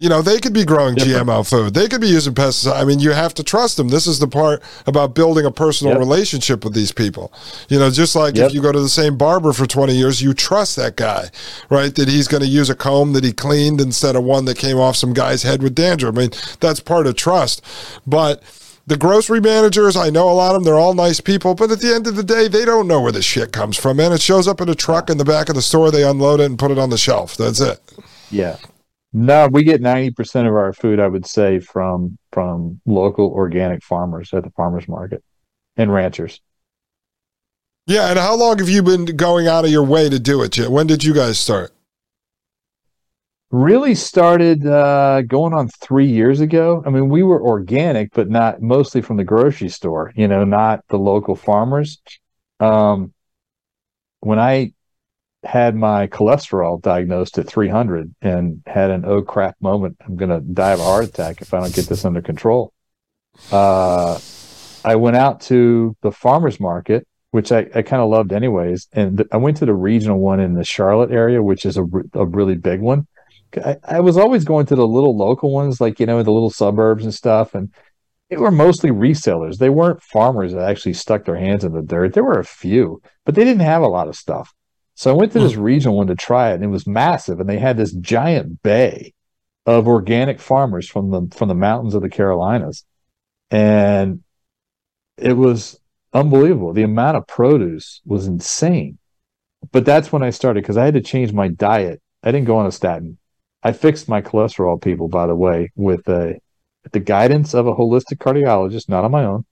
[0.00, 1.28] You know, they could be growing Different.
[1.28, 1.74] GMO food.
[1.74, 2.74] They could be using pesticides.
[2.74, 3.88] I mean, you have to trust them.
[3.88, 6.00] This is the part about building a personal yep.
[6.00, 7.30] relationship with these people.
[7.68, 8.48] You know, just like yep.
[8.48, 11.28] if you go to the same barber for 20 years, you trust that guy,
[11.68, 11.94] right?
[11.94, 14.78] That he's going to use a comb that he cleaned instead of one that came
[14.78, 16.16] off some guy's head with dandruff.
[16.16, 16.30] I mean,
[16.60, 17.62] that's part of trust.
[18.06, 18.42] But
[18.86, 21.80] the grocery managers, I know a lot of them, they're all nice people, but at
[21.80, 24.12] the end of the day, they don't know where the shit comes from, man.
[24.12, 26.46] It shows up in a truck in the back of the store, they unload it
[26.46, 27.36] and put it on the shelf.
[27.36, 27.78] That's it.
[28.30, 28.56] Yeah.
[29.12, 33.82] No, we get ninety percent of our food, I would say, from from local organic
[33.82, 35.24] farmers at the farmers market
[35.76, 36.40] and ranchers.
[37.86, 40.56] Yeah, and how long have you been going out of your way to do it?
[40.70, 41.72] When did you guys start?
[43.50, 46.84] Really started uh, going on three years ago.
[46.86, 50.12] I mean, we were organic, but not mostly from the grocery store.
[50.14, 52.00] You know, not the local farmers.
[52.60, 53.12] Um,
[54.20, 54.72] when I
[55.42, 59.96] had my cholesterol diagnosed at 300 and had an oh crap moment.
[60.06, 62.72] I'm going to die of a heart attack if I don't get this under control.
[63.50, 64.18] Uh,
[64.84, 68.88] I went out to the farmer's market, which I, I kind of loved anyways.
[68.92, 71.86] And th- I went to the regional one in the Charlotte area, which is a,
[72.14, 73.06] a really big one.
[73.56, 76.50] I, I was always going to the little local ones, like, you know, the little
[76.50, 77.54] suburbs and stuff.
[77.54, 77.72] And
[78.28, 79.56] they were mostly resellers.
[79.56, 82.12] They weren't farmers that actually stuck their hands in the dirt.
[82.12, 84.54] There were a few, but they didn't have a lot of stuff.
[85.00, 85.62] So I went to this hmm.
[85.62, 87.40] regional one to try it, and it was massive.
[87.40, 89.14] And they had this giant bay
[89.64, 92.84] of organic farmers from the from the mountains of the Carolinas,
[93.50, 94.22] and
[95.16, 95.80] it was
[96.12, 96.74] unbelievable.
[96.74, 98.98] The amount of produce was insane.
[99.72, 102.02] But that's when I started because I had to change my diet.
[102.22, 103.16] I didn't go on a statin.
[103.62, 106.38] I fixed my cholesterol, people, by the way, with a
[106.92, 109.46] the guidance of a holistic cardiologist, not on my own,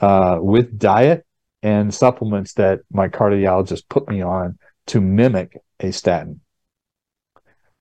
[0.00, 1.24] uh, with diet
[1.62, 6.40] and supplements that my cardiologist put me on to mimic a statin.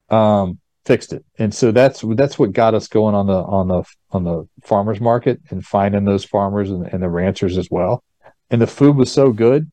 [0.09, 3.83] Um, fixed it, and so that's that's what got us going on the on the
[4.11, 8.03] on the farmers market and finding those farmers and, and the ranchers as well.
[8.49, 9.71] And the food was so good.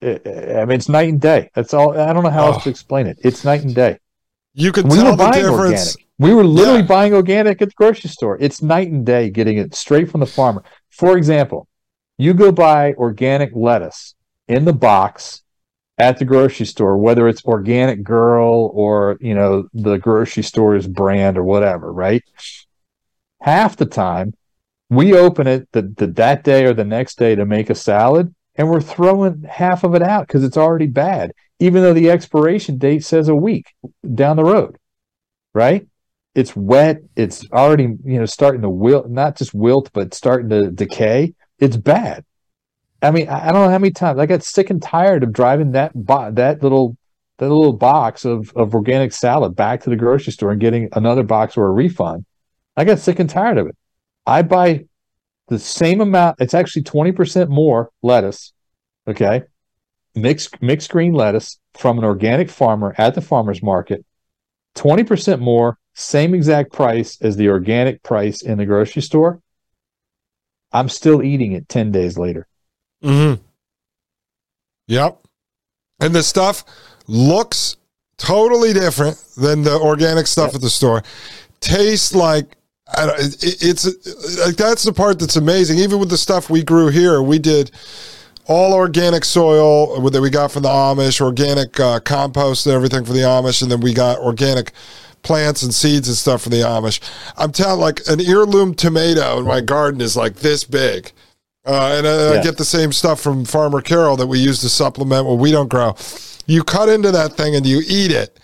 [0.00, 1.50] It, I mean, it's night and day.
[1.54, 1.98] That's all.
[1.98, 2.52] I don't know how oh.
[2.52, 3.18] else to explain it.
[3.22, 3.98] It's night and day.
[4.54, 5.94] You could we tell the difference.
[5.94, 6.06] Organic.
[6.18, 6.86] We were literally yeah.
[6.86, 8.36] buying organic at the grocery store.
[8.40, 10.62] It's night and day getting it straight from the farmer.
[10.90, 11.66] For example,
[12.18, 14.14] you go buy organic lettuce
[14.46, 15.42] in the box
[16.00, 21.36] at the grocery store, whether it's organic girl or, you know, the grocery store's brand
[21.36, 22.24] or whatever, right?
[23.42, 24.32] Half the time
[24.88, 28.34] we open it the, the, that day or the next day to make a salad
[28.56, 32.78] and we're throwing half of it out because it's already bad, even though the expiration
[32.78, 33.66] date says a week
[34.14, 34.78] down the road,
[35.54, 35.86] right?
[36.34, 37.02] It's wet.
[37.14, 41.34] It's already, you know, starting to wilt, not just wilt, but starting to decay.
[41.58, 42.24] It's bad.
[43.02, 45.72] I mean, I don't know how many times I got sick and tired of driving
[45.72, 46.96] that bo- that little
[47.38, 51.22] that little box of, of organic salad back to the grocery store and getting another
[51.22, 52.26] box or a refund.
[52.76, 53.76] I got sick and tired of it.
[54.26, 54.84] I buy
[55.48, 56.36] the same amount.
[56.40, 58.52] It's actually 20% more lettuce.
[59.08, 59.42] Okay.
[60.14, 64.04] Mixed mixed green lettuce from an organic farmer at the farmer's market.
[64.76, 69.40] 20% more, same exact price as the organic price in the grocery store.
[70.72, 72.46] I'm still eating it 10 days later.
[73.02, 73.42] Mm-hmm.
[74.88, 75.18] Yep.
[76.00, 76.64] And the stuff
[77.06, 77.76] looks
[78.16, 80.56] totally different than the organic stuff yep.
[80.56, 81.02] at the store.
[81.60, 82.56] Tastes like
[82.98, 83.84] it's
[84.44, 85.78] like that's the part that's amazing.
[85.78, 87.70] Even with the stuff we grew here, we did
[88.46, 93.12] all organic soil that we got from the Amish, organic uh, compost and everything for
[93.12, 94.72] the Amish, and then we got organic
[95.22, 97.00] plants and seeds and stuff for the Amish.
[97.36, 101.12] I'm telling like an heirloom tomato in my garden is like this big.
[101.64, 102.40] Uh, and uh, yeah.
[102.40, 105.50] I get the same stuff from Farmer Carol that we use to supplement what we
[105.52, 105.94] don't grow.
[106.46, 108.40] You cut into that thing and you eat it.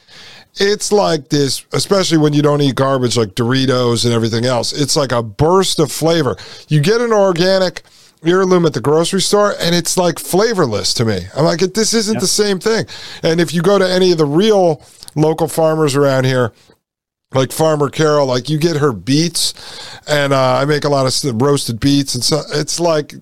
[0.58, 4.72] It's like this, especially when you don't eat garbage like Doritos and everything else.
[4.72, 6.36] It's like a burst of flavor.
[6.68, 7.82] You get an organic
[8.24, 11.20] heirloom at the grocery store and it's like flavorless to me.
[11.36, 12.20] I'm like, this isn't yep.
[12.20, 12.86] the same thing.
[13.22, 14.82] And if you go to any of the real
[15.14, 16.52] local farmers around here,
[17.34, 19.52] like Farmer Carol, like you get her beets,
[20.06, 23.14] and uh, I make a lot of roasted beets, and so it's like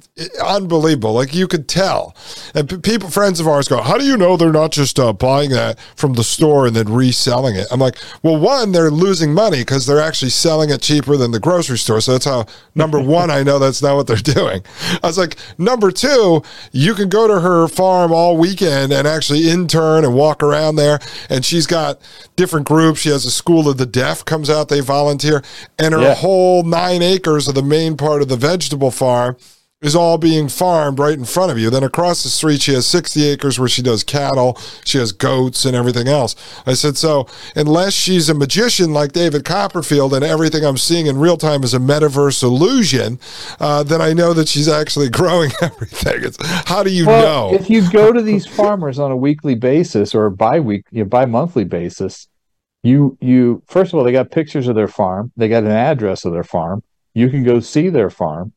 [0.45, 1.15] unbelievable.
[1.15, 2.15] Like you could tell,
[2.55, 5.51] and people, friends of ours, go, "How do you know they're not just uh, buying
[5.51, 9.63] that from the store and then reselling it?" I'm like, "Well, one, they're losing money
[9.63, 12.03] because they're actually selling it cheaper than the grocery store.
[12.03, 14.63] So that's how number one, I know that's not what they're doing."
[15.03, 16.43] I was like, "Number two,
[16.73, 21.01] you can go to her farm all weekend and actually intern and walk around there,
[21.31, 22.03] and she's got
[22.37, 23.01] different groups.
[23.01, 25.43] She has a school of the deaf comes out, they volunteer,
[25.79, 26.15] and her yeah.
[26.15, 29.37] whole nine acres of the main part of the vegetable farm
[29.81, 31.69] is all being farmed right in front of you.
[31.71, 35.65] Then across the street, she has 60 acres where she does cattle, she has goats
[35.65, 36.35] and everything else.
[36.67, 41.19] I said, so unless she's a magician like David Copperfield and everything I'm seeing in
[41.19, 43.21] real time is a metaverse illusion,
[43.61, 46.25] uh, then I know that she's actually growing everything.
[46.25, 47.57] It's, how do you well, know?
[47.57, 51.65] If you go to these farmers on a weekly basis or bi-week, you know, bi-monthly
[51.65, 52.27] basis,
[52.85, 56.25] you you first of all they got pictures of their farm, they got an address
[56.25, 56.83] of their farm.
[57.15, 58.53] You can go see their farm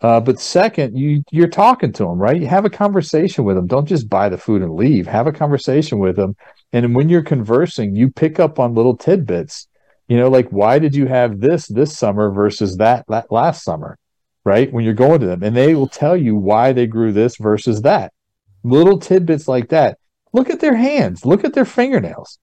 [0.00, 2.40] uh, but second, you you're talking to them, right?
[2.40, 3.66] You have a conversation with them.
[3.66, 5.08] Don't just buy the food and leave.
[5.08, 6.36] Have a conversation with them,
[6.72, 9.66] and when you're conversing, you pick up on little tidbits.
[10.06, 13.98] You know, like why did you have this this summer versus that, that last summer,
[14.44, 14.72] right?
[14.72, 17.82] When you're going to them, and they will tell you why they grew this versus
[17.82, 18.12] that.
[18.62, 19.98] Little tidbits like that.
[20.32, 21.26] Look at their hands.
[21.26, 22.38] Look at their fingernails.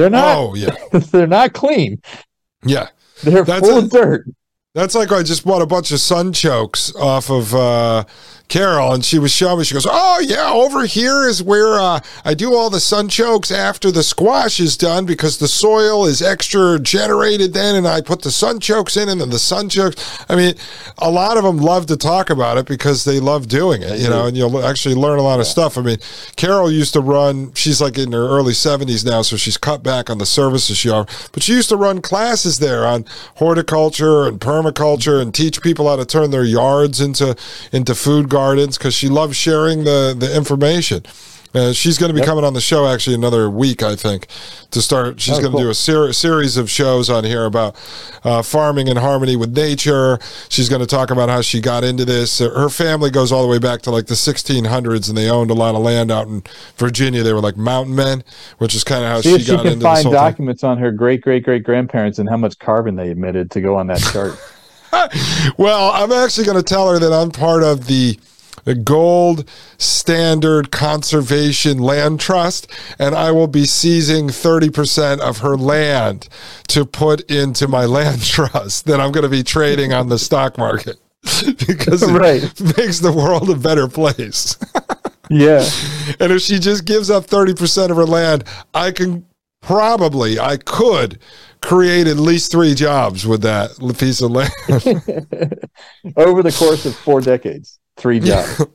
[0.00, 0.38] They're not.
[0.38, 0.74] Oh yeah.
[1.12, 2.00] they're not clean.
[2.64, 2.88] Yeah.
[3.22, 4.26] They're That's full a- of dirt.
[4.74, 8.04] That's like I just bought a bunch of sun chokes off of uh,
[8.50, 9.64] Carol, and she was showing me.
[9.64, 13.52] She goes, "Oh yeah, over here is where uh, I do all the sun chokes
[13.52, 18.22] after the squash is done because the soil is extra generated then, and I put
[18.22, 20.24] the sun chokes in, and then the sun chokes.
[20.28, 20.54] I mean,
[20.98, 24.08] a lot of them love to talk about it because they love doing it, you
[24.08, 25.78] know, and you'll actually learn a lot of stuff.
[25.78, 25.98] I mean,
[26.34, 27.54] Carol used to run.
[27.54, 30.90] She's like in her early seventies now, so she's cut back on the services she
[30.90, 33.04] offers, but she used to run classes there on
[33.36, 37.36] horticulture and permaculture and teach people how to turn their yards into
[37.70, 41.02] into food gardens because she loves sharing the the information.
[41.52, 44.28] Uh, she's going to be coming on the show actually another week, I think,
[44.70, 45.20] to start.
[45.20, 45.60] She's Oh, going to cool.
[45.62, 47.74] do a ser- series of shows on here about
[48.22, 50.20] uh, farming in harmony with nature.
[50.48, 52.38] She's going to talk about how she got into this.
[52.38, 55.54] Her family goes all the way back to like the 1600s, and they owned a
[55.54, 56.44] lot of land out in
[56.76, 57.24] Virginia.
[57.24, 58.22] They were like mountain men,
[58.58, 60.22] which is kind of how See she she got can into this find whole thing.
[60.22, 63.74] documents on her great great great grandparents and how much carbon they emitted to go
[63.76, 64.38] on that chart.
[65.56, 68.18] Well, I'm actually going to tell her that I'm part of the
[68.64, 69.48] the Gold
[69.78, 72.66] Standard Conservation Land Trust,
[72.98, 76.28] and I will be seizing 30% of her land
[76.68, 80.58] to put into my land trust that I'm going to be trading on the stock
[80.58, 80.96] market
[81.66, 82.42] because it Right.
[82.76, 84.56] makes the world a better place.
[85.30, 85.64] yeah.
[86.18, 89.26] and if she just gives up 30% of her land, I can
[89.62, 91.18] probably, I could
[91.60, 94.50] create at least three jobs with that piece of land.
[96.16, 98.64] Over the course of four decades, three jobs.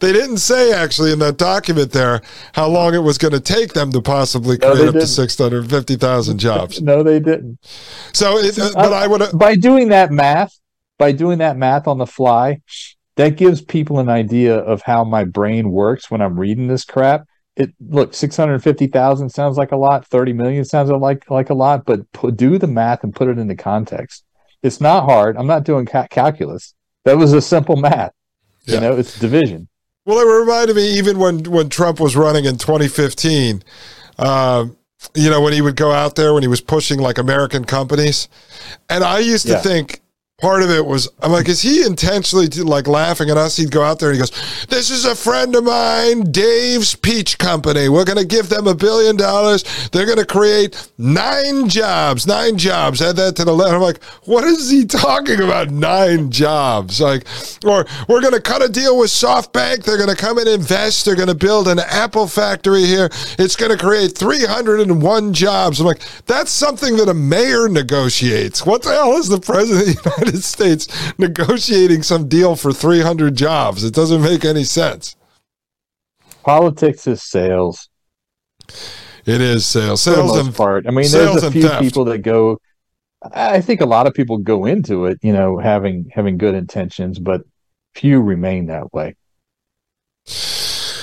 [0.00, 2.22] They didn't say actually in that document there
[2.54, 5.06] how long it was going to take them to possibly create they up to didn't.
[5.06, 6.82] six hundred fifty thousand jobs.
[6.82, 7.58] no, they didn't.
[8.12, 9.22] So, it, uh, but I would.
[9.38, 10.58] by doing that math,
[10.98, 12.62] by doing that math on the fly,
[13.14, 17.26] that gives people an idea of how my brain works when I'm reading this crap.
[17.54, 20.04] It look six hundred fifty thousand sounds like a lot.
[20.06, 23.38] Thirty million sounds like like a lot, but put, do the math and put it
[23.38, 24.24] into context.
[24.64, 25.36] It's not hard.
[25.36, 26.74] I'm not doing ca- calculus.
[27.04, 28.12] That was a simple math.
[28.70, 28.76] Yeah.
[28.76, 29.68] You know, it's division.
[30.06, 33.62] Well, it reminded me even when when Trump was running in 2015.
[34.18, 34.76] Um,
[35.14, 38.28] you know, when he would go out there when he was pushing like American companies,
[38.90, 39.60] and I used to Yeah.
[39.60, 40.00] think
[40.40, 43.56] part of it was I'm like, is he intentionally like laughing at us?
[43.56, 47.38] He'd go out there and he goes, "This is a friend of mine, Dave's Peach
[47.38, 47.88] Company.
[47.88, 49.64] We're going to give them a billion dollars.
[49.90, 53.72] They're going to create nine jobs, nine jobs." Add that to the list.
[53.72, 55.70] I'm like, what is he talking about?
[55.70, 57.26] Nine jobs, like,
[57.64, 59.84] or we're going to cut a deal with SoftBank.
[59.84, 61.04] They're going to come and invest.
[61.04, 63.08] They're going to build an Apple factory here.
[63.38, 65.80] It's going to create 301 jobs.
[65.80, 68.64] I'm like, that's something that a mayor negotiates.
[68.64, 73.34] What the hell is the president of the United States negotiating some deal for 300
[73.34, 73.84] jobs?
[73.84, 75.16] It doesn't make any sense.
[76.42, 77.88] Politics is sales
[79.26, 80.02] It is sales.
[80.02, 80.86] Sales most and part.
[80.86, 81.82] I mean, there's a few theft.
[81.82, 82.58] people that go.
[83.32, 87.18] I think a lot of people go into it, you know, having having good intentions,
[87.18, 87.42] but
[87.94, 89.16] few remain that way.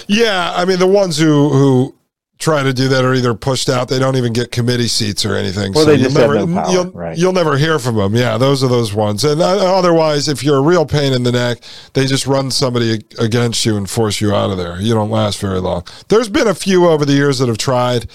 [0.07, 1.96] Yeah, I mean the ones who who
[2.37, 3.89] try to do that are either pushed out.
[3.89, 5.75] They don't even get committee seats or anything.
[5.75, 7.17] Or they you'll just have never, no power, you'll, right.
[7.17, 8.15] you'll never hear from them.
[8.15, 9.23] Yeah, those are those ones.
[9.23, 11.59] And uh, otherwise, if you're a real pain in the neck,
[11.93, 14.79] they just run somebody against you and force you out of there.
[14.79, 15.83] You don't last very long.
[16.09, 18.07] There's been a few over the years that have tried,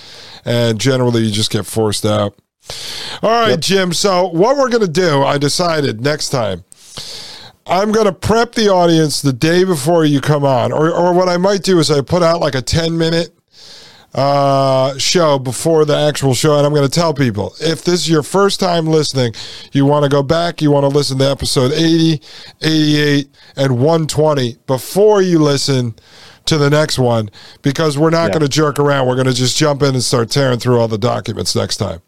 [0.45, 2.39] and generally you just get forced out.
[3.23, 3.61] All right, Yep.
[3.61, 3.93] Jim.
[3.93, 6.65] So what we're gonna do, I decided next time.
[7.65, 10.73] I'm going to prep the audience the day before you come on.
[10.73, 13.33] Or, or what I might do is I put out like a 10 minute
[14.15, 16.57] uh, show before the actual show.
[16.59, 19.35] And I'm going to tell people if this is your first time listening,
[19.73, 22.21] you want to go back, you want to listen to episode 80,
[22.63, 25.95] 88, and 120 before you listen
[26.45, 27.31] to the next one
[27.63, 28.29] because we're not Yeah.
[28.31, 29.07] going to jerk around.
[29.07, 32.01] We're going to just jump in and start tearing through all the documents next time.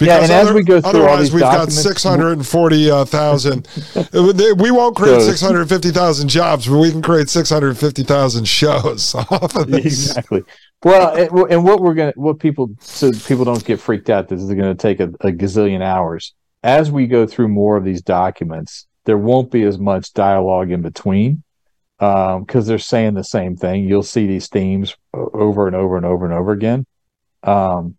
[0.00, 2.46] yeah, and other, as we go through all otherwise these we've got documents- hundred and
[2.46, 3.68] forty thousand.
[4.12, 7.78] we won't create So- six hundred fifty thousand jobs, but we can create six hundred
[7.78, 9.84] fifty thousand shows off of this.
[9.84, 10.42] exactly.
[10.84, 14.28] Well, and, what we're gonna, what people, so people don't get freaked out.
[14.28, 16.34] This is to take a, a gazillion hours.
[16.62, 20.82] As we go through more of these documents, there won't be as much dialogue in
[20.82, 21.42] between
[21.98, 23.88] because they're saying the same thing.
[23.88, 26.86] You'll see these themes over and over and over and over again.
[27.42, 27.96] Um,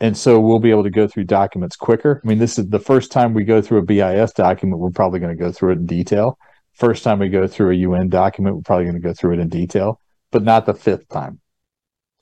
[0.00, 2.20] and so we'll be able to go through documents quicker.
[2.22, 4.80] I mean, this is the first time we go through a BIS document.
[4.80, 6.38] We're probably going to go through it in detail.
[6.72, 9.38] First time we go through a UN document, we're probably going to go through it
[9.38, 11.40] in detail, but not the fifth time.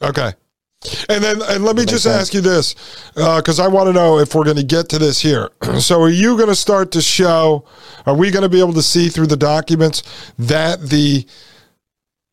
[0.03, 0.33] Okay.
[1.11, 2.17] And then, and let me just sense.
[2.17, 2.75] ask you this,
[3.15, 5.51] because I want to know if we're going to get to this here.
[5.79, 7.67] so, are you going to start to show?
[8.07, 10.03] Are we going to be able to see through the documents
[10.39, 11.27] that the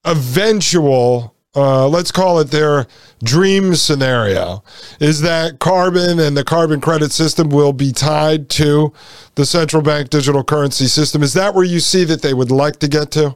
[0.06, 2.88] eventual, uh, let's call it their
[3.22, 4.64] dream scenario,
[5.02, 8.94] is that carbon and the carbon credit system will be tied to
[9.36, 11.22] the central bank digital currency system?
[11.22, 13.36] Is that where you see that they would like to get to?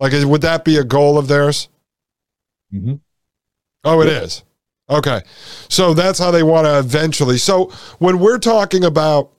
[0.00, 1.68] Like, would that be a goal of theirs?
[2.74, 2.94] Mm-hmm.
[3.84, 4.42] Oh, it is.
[4.90, 5.22] Okay.
[5.68, 7.38] So that's how they want to eventually.
[7.38, 9.30] So when we're talking about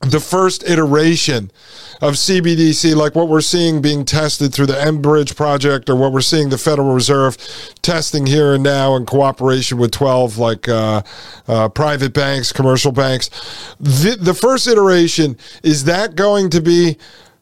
[0.00, 1.50] the first iteration
[2.00, 6.20] of CBDC, like what we're seeing being tested through the mBridge project, or what we're
[6.20, 7.36] seeing the Federal Reserve
[7.82, 11.02] testing here and now in cooperation with 12 like uh,
[11.48, 13.28] uh, private banks, commercial banks,
[13.80, 16.96] the, the first iteration, is that going to be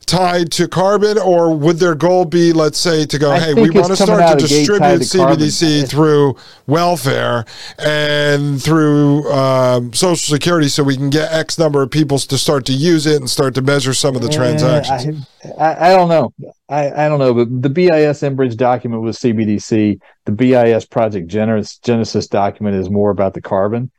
[0.07, 3.71] tied to carbon or would their goal be let's say to go I hey we
[3.71, 5.39] want to start to of the gate distribute to carbon.
[5.39, 6.37] cbdc through
[6.69, 7.45] welfare
[7.79, 12.65] and through um, social security so we can get x number of people to start
[12.67, 15.97] to use it and start to measure some of the transactions Eh, I, I, I
[15.97, 16.33] don't know.
[16.69, 17.35] I, I don't know.
[17.35, 20.01] But the BIS mBridge document was CBDC.
[20.25, 23.91] The BIS Project Genesis, Genesis document is more about the carbon.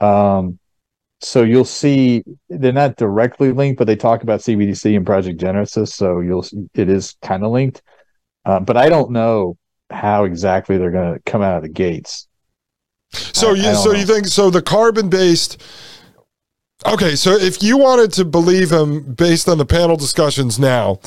[0.00, 0.58] Um,
[1.22, 5.94] so you'll see they're not directly linked, but they talk about CBDC and Project Genesis.
[5.94, 6.44] So you'll
[6.74, 7.82] it is kind of linked.
[8.44, 9.56] Uh, but I don't know
[9.90, 12.26] how exactly they're going to come out of the gates.
[13.12, 13.98] So I- you I so know.
[13.98, 15.62] you think so the carbon based
[16.84, 20.98] Okay, so if you wanted to believe him based on the panel discussions now,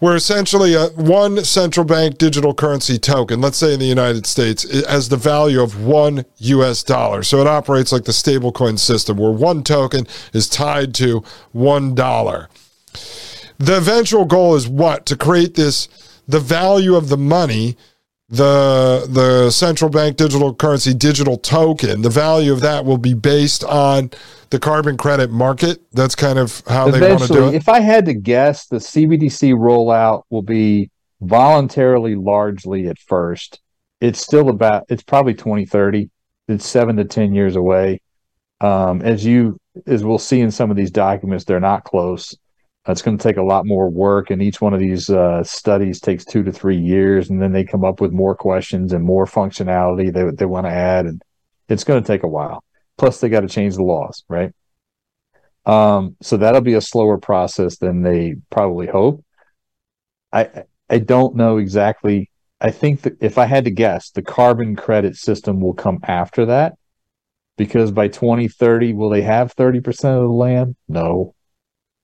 [0.00, 4.64] we're essentially a one central bank digital currency token, let's say in the United States,
[4.88, 7.22] has the value of one US dollar.
[7.22, 12.48] So it operates like the stablecoin system where one token is tied to one dollar.
[13.58, 15.06] The eventual goal is what?
[15.06, 15.88] To create this
[16.26, 17.76] the value of the money
[18.32, 23.62] the the central bank digital currency digital token the value of that will be based
[23.64, 24.10] on
[24.48, 27.68] the carbon credit market that's kind of how they want to do Eventually, it if
[27.68, 33.60] I had to guess, the CBDC rollout will be voluntarily largely at first.
[34.00, 36.10] It's still about, it's probably 2030.
[36.48, 38.00] It's seven to 10 years away.
[38.60, 42.36] Um, as you, as we'll see in some of these documents, they're not close.
[42.88, 46.00] It's going to take a lot more work, and each one of these uh, studies
[46.00, 49.24] takes two to three years, and then they come up with more questions and more
[49.24, 51.22] functionality they, they want to add, and
[51.68, 52.64] it's going to take a while.
[52.98, 54.52] Plus, they got to change the laws, right?
[55.64, 59.24] Um, so that'll be a slower process than they probably hope.
[60.32, 62.30] I I don't know exactly.
[62.60, 66.46] I think that if I had to guess, the carbon credit system will come after
[66.46, 66.74] that
[67.56, 70.76] because by 2030, will they have 30% of the land?
[70.88, 71.34] No.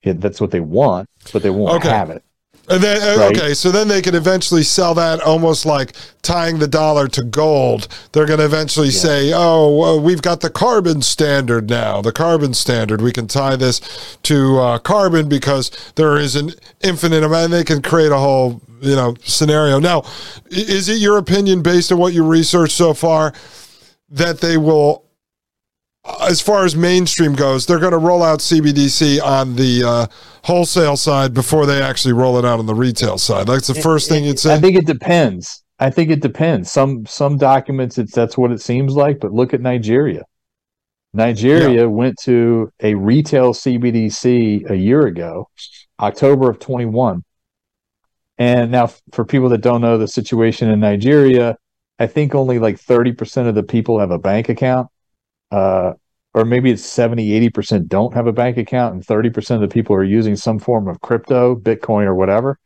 [0.03, 1.89] Yeah, that's what they want, but they won't Okay.
[1.91, 2.23] have it.
[2.71, 3.37] and then uh, Right.
[3.37, 7.89] okay so then they could eventually sell that almost like tying the dollar to gold
[8.13, 12.53] they're going to eventually say oh well, we've got the carbon standard now the carbon
[12.55, 13.81] standard we can tie this
[14.25, 16.51] to uh, carbon because there is an
[16.83, 20.03] infinite amount and they can create a whole you know scenario now
[20.51, 23.33] is it your opinion based on what you researched so far
[24.11, 25.05] that they will
[26.21, 30.07] as far as mainstream goes, they're going to roll out CBDC on the uh,
[30.45, 33.47] wholesale side before they actually roll it out on the retail side.
[33.47, 34.55] That's the first thing you'd say.
[34.55, 35.63] I think it depends.
[35.79, 36.73] I think it depends.
[36.73, 40.25] Some some documents it's that's what it seems like, but look at Nigeria.
[41.15, 45.49] Nigeria went to a retail CBDC a year ago,
[46.01, 47.25] October of 21.
[48.37, 51.57] And now for people that don't know the situation in Nigeria,
[51.99, 54.89] I think only like 30% of the people have a bank account.
[55.51, 55.93] Uh
[56.35, 59.97] or maybe it's 70, 80% don't have a bank account and 30% of the people
[59.97, 62.59] are using some form of crypto, Bitcoin or whatever.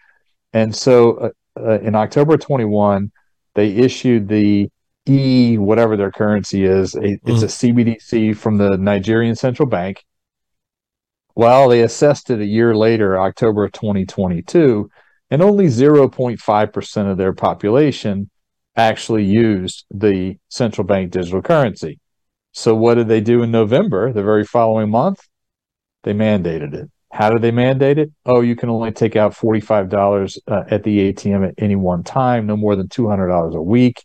[0.52, 3.10] And so uh, uh, in October 21,
[3.54, 4.68] they issued the
[5.08, 6.94] E, whatever their currency is.
[6.94, 10.04] A, It's a CBDC from the Nigerian central bank.
[11.34, 14.90] Well, they assessed it a year later, October of 2022,
[15.30, 18.30] and only 0.5% of their population
[18.76, 21.98] actually used the central bank digital currency.
[22.52, 25.26] So what did they do in November, the very following month?
[26.04, 26.90] They mandated it.
[27.12, 28.10] How did they mandate it?
[28.24, 32.46] Oh, you can only take out $45 uh, at the ATM at any one time,
[32.46, 34.04] no more than $200 a week.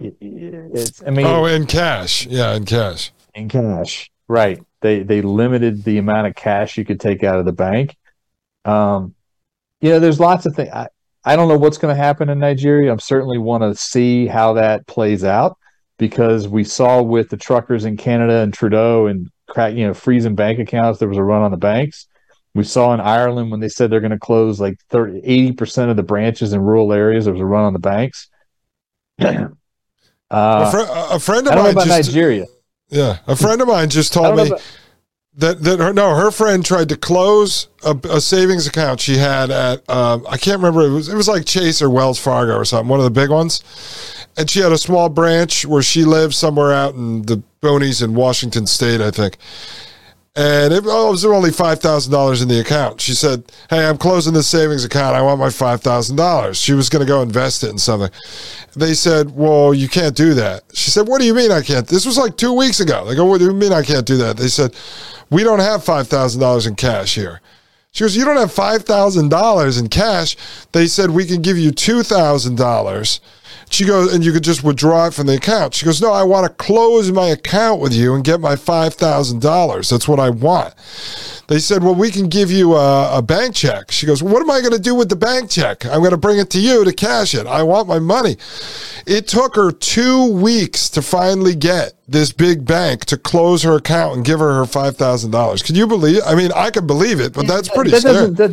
[0.00, 2.26] It's, I mean, oh, in cash.
[2.26, 3.12] Yeah, in cash.
[3.34, 4.10] In cash.
[4.28, 4.60] Right.
[4.80, 7.96] They they limited the amount of cash you could take out of the bank.
[8.64, 9.14] Um,
[9.80, 10.70] you know, there's lots of things.
[10.72, 10.88] I,
[11.24, 12.90] I don't know what's going to happen in Nigeria.
[12.90, 15.58] I'm certainly want to see how that plays out
[16.00, 20.34] because we saw with the truckers in Canada and Trudeau and crack, you know, freezing
[20.34, 22.08] bank accounts, there was a run on the banks.
[22.54, 25.20] We saw in Ireland when they said they're going to close like 30,
[25.52, 28.28] 80% of the branches in rural areas, there was a run on the banks.
[29.20, 29.48] uh,
[30.30, 32.46] a, fr- a, friend of mine about just, Nigeria.
[32.88, 34.62] Yeah, a friend of mine just told me about,
[35.34, 39.50] that that her no her friend tried to close a, a savings account she had
[39.50, 42.64] at um, I can't remember it was it was like Chase or Wells Fargo or
[42.64, 46.34] something one of the big ones, and she had a small branch where she lived
[46.34, 49.36] somewhere out in the boonies in Washington State I think,
[50.36, 53.00] and it, oh, it was only five thousand dollars in the account.
[53.00, 55.16] She said, "Hey, I'm closing this savings account.
[55.16, 58.10] I want my five thousand dollars." She was going to go invest it in something.
[58.76, 61.86] They said, "Well, you can't do that." She said, "What do you mean I can't?"
[61.86, 63.04] This was like two weeks ago.
[63.04, 64.74] They go, "What do you mean I can't do that?" They said,
[65.30, 67.40] "We don't have five thousand dollars in cash here."
[67.90, 70.36] She goes, "You don't have five thousand dollars in cash."
[70.70, 73.20] They said, "We can give you two thousand dollars."
[73.70, 75.74] She goes, and you could just withdraw it from the account.
[75.74, 79.90] She goes, No, I want to close my account with you and get my $5,000.
[79.90, 80.74] That's what I want.
[81.46, 83.92] They said, Well, we can give you a, a bank check.
[83.92, 85.86] She goes, well, What am I going to do with the bank check?
[85.86, 87.46] I'm going to bring it to you to cash it.
[87.46, 88.36] I want my money.
[89.06, 94.16] It took her two weeks to finally get this big bank to close her account
[94.16, 95.64] and give her her $5,000.
[95.64, 96.22] Can you believe?
[96.26, 98.50] I mean, I can believe it, but that's pretty that, doesn't, that,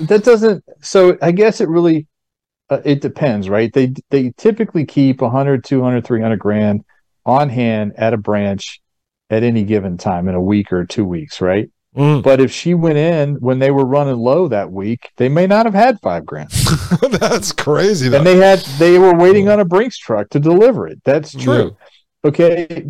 [0.00, 2.06] that doesn't, so I guess it really,
[2.70, 3.72] uh, it depends, right?
[3.72, 6.84] They they typically keep 100, 200, 300 grand
[7.26, 8.80] on hand at a branch
[9.28, 11.68] at any given time in a week or two weeks, right?
[11.96, 12.22] Mm.
[12.22, 15.66] But if she went in when they were running low that week, they may not
[15.66, 16.50] have had five grand.
[17.10, 18.08] That's crazy.
[18.08, 18.18] Though.
[18.18, 21.00] And they had they were waiting on a Brinks truck to deliver it.
[21.04, 21.76] That's true.
[22.24, 22.28] Yeah.
[22.28, 22.86] Okay.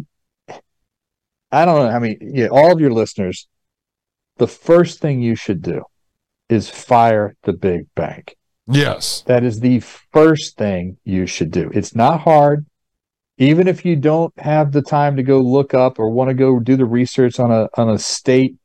[1.52, 1.88] I don't know.
[1.88, 3.48] I mean, yeah, all of your listeners,
[4.36, 5.82] the first thing you should do
[6.48, 8.36] is fire the big bank.
[8.66, 9.22] Yes.
[9.22, 11.70] That is the first thing you should do.
[11.74, 12.66] It's not hard.
[13.38, 16.60] Even if you don't have the time to go look up or want to go
[16.60, 18.56] do the research on a on a state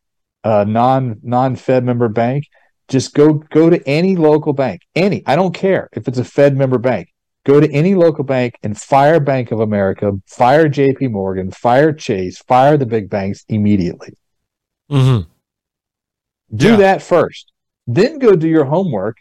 [0.44, 2.46] uh, non non Fed member bank,
[2.90, 4.82] just go go to any local bank.
[4.94, 7.08] Any, I don't care if it's a Fed member bank.
[7.46, 11.10] Go to any local bank and fire Bank of America, fire J.P.
[11.10, 14.14] Morgan, fire Chase, fire the big banks immediately.
[14.92, 15.30] Mm-hmm.
[16.56, 16.76] Do yeah.
[16.78, 17.52] that first.
[17.86, 19.18] Then go do your homework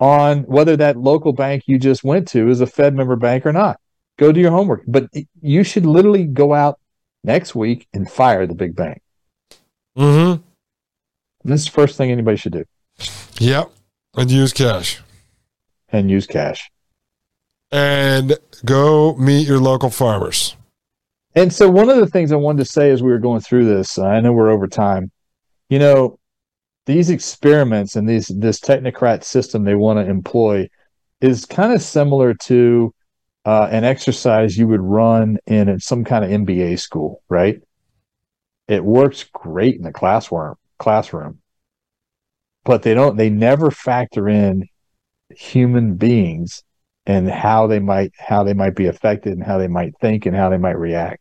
[0.00, 3.52] on whether that local bank you just went to is a Fed member bank or
[3.52, 3.80] not.
[4.18, 4.82] Go do your homework.
[4.86, 5.08] But
[5.40, 6.78] you should literally go out
[7.24, 9.00] next week and fire the big bank.
[9.96, 10.42] Mm-hmm.
[11.44, 12.64] This is the first thing anybody should do.
[13.38, 13.70] Yep.
[14.16, 15.00] And use cash.
[15.90, 16.70] And use cash.
[17.70, 20.56] And go meet your local farmers.
[21.34, 23.66] And so, one of the things I wanted to say as we were going through
[23.66, 25.10] this, I know we're over time.
[25.68, 26.18] You know,
[26.88, 30.66] these experiments and these this technocrat system they want to employ
[31.20, 32.94] is kind of similar to
[33.44, 37.60] uh, an exercise you would run in some kind of MBA school, right?
[38.68, 41.40] It works great in the classroom, classroom,
[42.64, 43.18] but they don't.
[43.18, 44.66] They never factor in
[45.28, 46.62] human beings
[47.04, 50.34] and how they might how they might be affected and how they might think and
[50.34, 51.20] how they might react.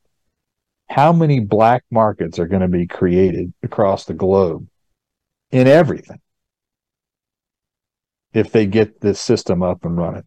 [0.90, 4.66] How many black markets are going to be created across the globe
[5.52, 6.20] in everything
[8.34, 10.24] if they get this system up and running.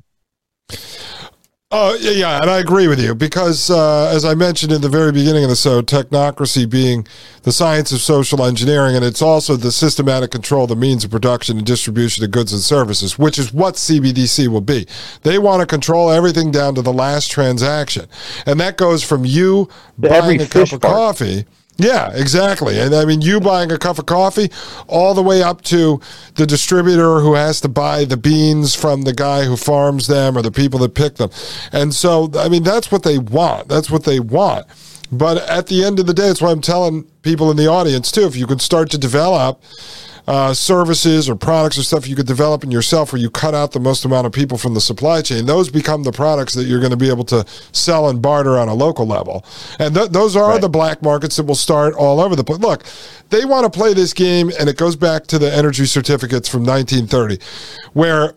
[1.73, 4.89] Oh, yeah, yeah, and I agree with you because, uh, as I mentioned in the
[4.89, 7.07] very beginning of the show, technocracy being
[7.45, 11.13] the science of social engineering, and it's also the systematic control of the means of
[11.13, 14.85] production and distribution of goods and services, which is what CBDC will be.
[15.23, 18.09] They want to control everything down to the last transaction,
[18.47, 21.45] and that goes from you buying a cup of coffee
[21.83, 22.79] yeah, exactly.
[22.79, 24.51] And I mean, you buying a cup of coffee
[24.87, 26.01] all the way up to
[26.35, 30.43] the distributor who has to buy the beans from the guy who farms them or
[30.43, 31.31] the people that pick them.
[31.73, 33.69] And so, I mean, that's what they want.
[33.69, 34.67] That's what they want.
[35.13, 38.13] But at the end of the day, it's why I'm telling people in the audience
[38.13, 38.27] too.
[38.27, 39.61] If you could start to develop
[40.31, 43.73] uh, services or products or stuff you could develop in yourself where you cut out
[43.73, 46.79] the most amount of people from the supply chain, those become the products that you're
[46.79, 49.45] going to be able to sell and barter on a local level.
[49.81, 50.61] And th- those are right.
[50.61, 52.61] the black markets that will start all over the place.
[52.61, 52.85] Look,
[53.31, 56.65] they want to play this game, and it goes back to the energy certificates from
[56.65, 57.41] 1930,
[57.95, 58.35] where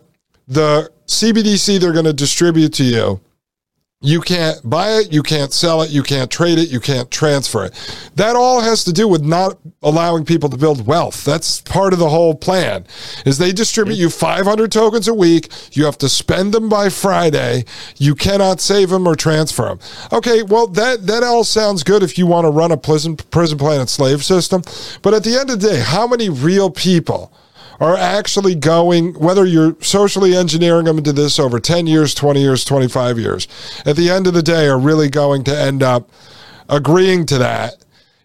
[0.48, 3.20] the CBDC they're going to distribute to you
[4.04, 7.64] You can't buy it, you can't sell it, you can't trade it, you can't transfer
[7.64, 8.10] it.
[8.16, 11.24] That all has to do with not allowing people to build wealth.
[11.24, 12.86] That's part of the whole plan.
[13.24, 17.64] Is they distribute you 500 tokens a week, you have to spend them by Friday,
[17.96, 19.78] you cannot save them or transfer them.
[20.12, 23.56] Okay, well that that all sounds good if you want to run a prison prison
[23.56, 24.60] planet slave system,
[25.00, 27.32] but at the end of the day, how many real people
[27.80, 32.64] are actually going, whether you're socially engineering them into this over 10 years, 20 years,
[32.64, 33.48] 25 years,
[33.84, 36.10] at the end of the day, are really going to end up
[36.68, 37.74] agreeing to that.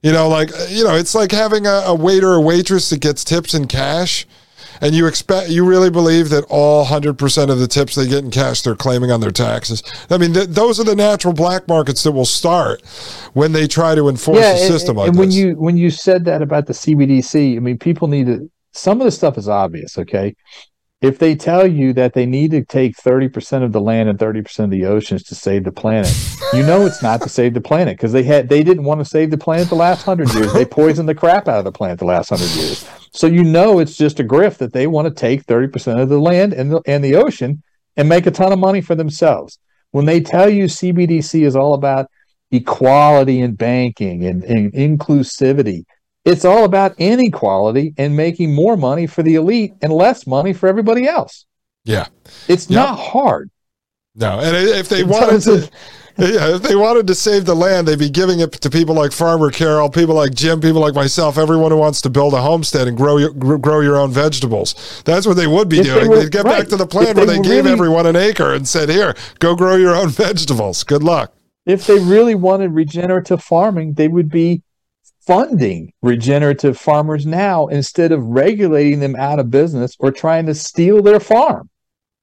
[0.02, 3.24] You know, like, you know, it's like having a, a waiter or waitress that gets
[3.24, 4.26] tips in cash.
[4.82, 8.32] And you expect, you really believe that all 100% of the tips they get in
[8.32, 9.84] cash, they're claiming on their taxes.
[10.10, 12.82] I mean, th- those are the natural black markets that will start
[13.34, 15.20] when they try to enforce yeah, a system and, like and this.
[15.20, 19.02] when you when you said that about the CBDC, I mean, people need to some
[19.02, 20.36] of the stuff is obvious, okay?
[21.02, 24.66] If they tell you that they need to take 30% of the land and 30%
[24.66, 26.14] of the oceans to save the planet,
[26.54, 29.06] you know it's not to save the planet because they had they didn't want to
[29.06, 30.52] save the planet the last 100 years.
[30.52, 32.86] They poisoned the crap out of the planet the last 100 years.
[33.14, 36.20] So you know it's just a grift that they want to take 30% of the
[36.20, 37.64] land and the, and the ocean
[37.96, 39.58] and make a ton of money for themselves.
[39.92, 42.08] When they tell you CBDC is all about
[42.52, 45.86] equality in banking and, and inclusivity,
[46.26, 50.68] it's all about inequality and making more money for the elite and less money for
[50.68, 51.46] everybody else.
[51.86, 52.08] yeah.
[52.48, 52.76] It's Yep.
[52.76, 53.50] not hard.
[54.16, 55.70] No, and if they wanted to,
[56.18, 59.12] yeah, if they wanted to save the land, they'd be giving it to people like
[59.14, 62.88] Farmer Carol, people like Jim, people like myself, everyone who wants to build a homestead
[62.88, 65.02] and grow your, grow your own vegetables.
[65.06, 66.10] That's what they would be If they doing.
[66.10, 68.16] were- They'd get back to the plan If where they they gave really- everyone an
[68.18, 70.84] acre and said, "Here, go grow your own vegetables.
[70.84, 71.32] Good luck."
[71.66, 74.64] If they really wanted regenerative farming, they would be
[75.30, 81.04] funding regenerative farmers now instead of regulating them out of business or trying to steal
[81.04, 81.70] their farm.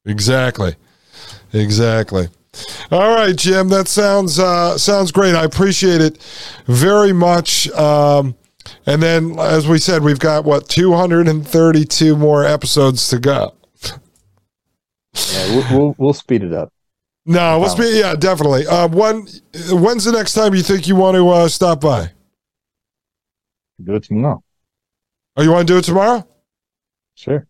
[0.07, 0.75] Exactly.
[1.52, 2.26] Exactly.
[2.91, 3.68] All right, Jim.
[3.68, 5.36] That sounds uh, sounds great.
[5.36, 6.20] I appreciate it
[6.67, 7.70] very much.
[7.70, 8.35] Um,
[8.86, 13.55] and then, as we said, we've got what 232 more episodes to go.
[15.33, 16.73] Yeah, we'll, we'll, we'll speed it up.
[17.25, 17.94] No, we'll speak.
[17.94, 18.67] Yeah, definitely.
[18.67, 19.28] Uh, when
[19.70, 22.10] when's the next time you think you want to uh, stop by?
[23.83, 24.43] Do it tomorrow.
[25.37, 26.27] Oh, you want to do it tomorrow?
[27.15, 27.47] Sure.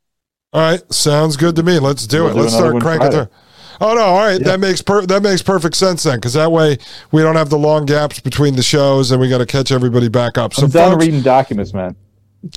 [0.52, 1.78] All right, sounds good to me.
[1.78, 2.34] Let's do We'll it.
[2.34, 3.28] do Let's start cranking through.
[3.78, 4.00] Oh no!
[4.00, 4.48] All right, Yeah.
[4.52, 6.78] that makes per- that makes perfect sense then, because that way
[7.12, 10.08] we don't have the long gaps between the shows, and we got to catch everybody
[10.08, 10.54] back up.
[10.54, 11.94] So, I'm done folks- reading documents, man.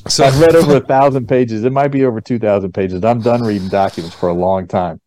[0.08, 1.66] so I've read over a thousand pages.
[1.66, 3.04] It might be over two thousand pages.
[3.04, 5.02] I'm done reading documents for a long time.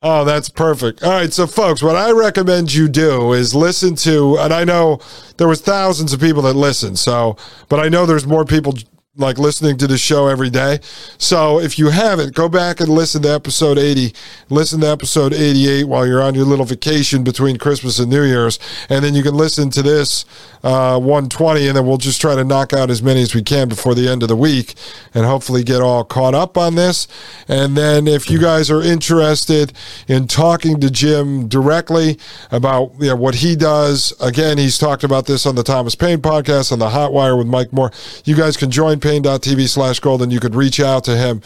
[0.00, 1.02] Oh, that's perfect.
[1.02, 5.00] All right, so folks, what I recommend you do is listen to, and I know
[5.38, 7.36] there was thousands of people that listened, so,
[7.68, 8.74] but I know there's more people
[9.18, 10.78] like listening to the show every day.
[11.18, 14.14] So if you haven't, go back and listen to episode 80,
[14.48, 18.58] listen to episode 88 while you're on your little vacation between Christmas and New Year's,
[18.88, 20.24] and then you can listen to this
[20.62, 23.68] uh, 120, and then we'll just try to knock out as many as we can
[23.68, 24.74] before the end of the week,
[25.14, 27.08] and hopefully get all caught up on this.
[27.48, 29.72] And then if you guys are interested
[30.06, 32.18] in talking to Jim directly
[32.50, 36.18] about you know, what he does, again, he's talked about this on the Thomas Paine
[36.18, 37.92] podcast on the Hotwire with Mike Moore.
[38.24, 41.40] You guys can join Paine.tv slash gold and you could reach out to him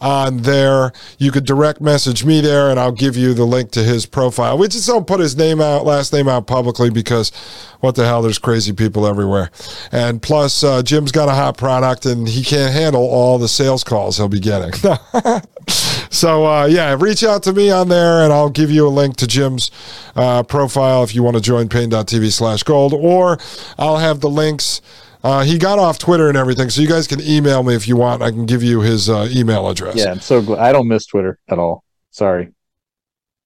[0.00, 0.92] on there.
[1.16, 4.58] You could direct message me there and I'll give you the link to his profile.
[4.58, 7.30] We just don't put his name out, last name out publicly because
[7.78, 9.52] what the hell, there's crazy people everywhere.
[9.92, 13.84] And plus, uh, Jim's got a hot product and he can't handle all the sales
[13.84, 14.72] calls he'll be getting.
[16.10, 19.18] so, uh, yeah, reach out to me on there and I'll give you a link
[19.18, 19.70] to Jim's
[20.16, 23.38] uh, profile if you want to join Paine.tv slash gold, or
[23.78, 24.82] I'll have the links.
[25.24, 27.96] Uh, he got off Twitter and everything, so you guys can email me if you
[27.96, 28.22] want.
[28.22, 29.96] I can give you his uh, email address.
[29.96, 30.60] Yeah, I'm so glad.
[30.60, 31.82] I don't miss Twitter at all.
[32.10, 32.52] Sorry.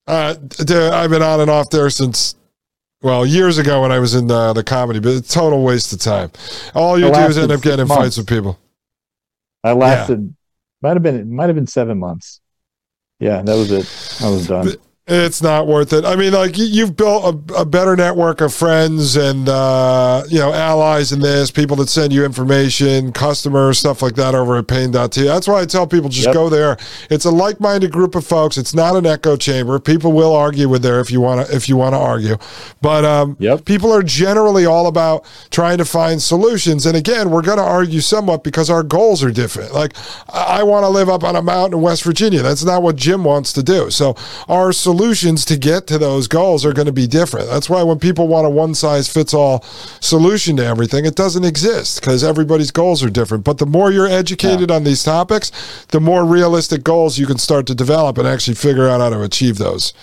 [0.04, 2.34] Uh, I've been on and off there since,
[3.00, 5.92] well, years ago when I was in uh, the comedy, but it's a total waste
[5.92, 6.32] of time.
[6.74, 8.58] All you do is end up getting in six fights with people.
[9.62, 10.34] I lasted.
[10.82, 11.16] Might have been.
[11.20, 12.40] It might have been seven months.
[13.20, 14.24] Yeah, that was it.
[14.24, 14.74] I was done.
[15.10, 16.04] It's not worth it.
[16.04, 20.38] I mean, like you- you've built a, a better network of friends and uh, you
[20.38, 24.66] know allies in this, people that send you information, customers, stuff like that over at
[24.68, 25.24] Paine.tv.
[25.26, 26.34] That's why I tell people just Yep.
[26.34, 26.76] go there.
[27.08, 28.58] It's a like-minded group of folks.
[28.58, 29.78] It's not an echo chamber.
[29.78, 32.36] People will argue with there if you want to if you want to argue,
[32.82, 33.64] but um, Yep.
[33.64, 36.84] people are generally all about trying to find solutions.
[36.84, 39.72] And again, we're going to argue somewhat because our goals are different.
[39.72, 39.94] Like
[40.28, 42.42] I, I want to live up on a mountain in West Virginia.
[42.42, 43.88] That's not what Jim wants to do.
[43.90, 44.14] So
[44.50, 47.46] our solution solutions to get to those goals are going to be different.
[47.46, 49.62] That's why when people want a one size fits all
[50.00, 53.44] solution to everything, it doesn't exist because everybody's goals are different.
[53.44, 54.76] But the more you're educated yeah.
[54.76, 55.52] on these topics,
[55.90, 59.22] the more realistic goals you can start to develop and actually figure out how to
[59.22, 59.94] achieve those.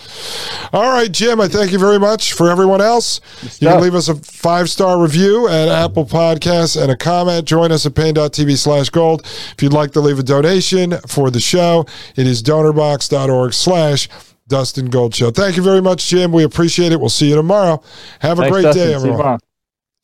[0.72, 2.32] All right, Jim, I thank you very much.
[2.32, 3.19] For everyone else,
[3.59, 7.45] you can leave us a five star review at Apple Podcasts and a comment.
[7.45, 9.24] Join us at Paine.tv slash gold.
[9.25, 14.07] If you'd like to leave a donation for the show, it is donorbox.org slash
[14.48, 15.32] Dustin Gold Show.
[15.32, 16.32] Thank you very much, Jim.
[16.32, 16.99] We appreciate it.
[16.99, 17.82] We'll see you tomorrow.
[18.19, 18.88] Have a Thanks, great Dustin.
[18.88, 19.40] day, everyone.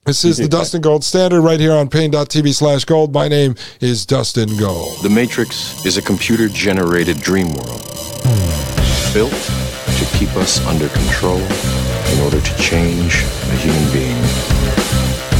[0.05, 3.13] This is the Dustin Gold Standard right here on Paine.tv slash gold.
[3.13, 5.03] My name is Dustin Gold.
[5.03, 7.83] The Matrix is a computer generated dream world
[9.13, 14.17] built to keep us under control in order to change a human being.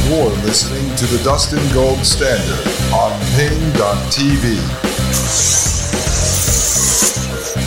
[0.06, 4.60] You're listening to the Dustin Gold Standard on Paine.tv.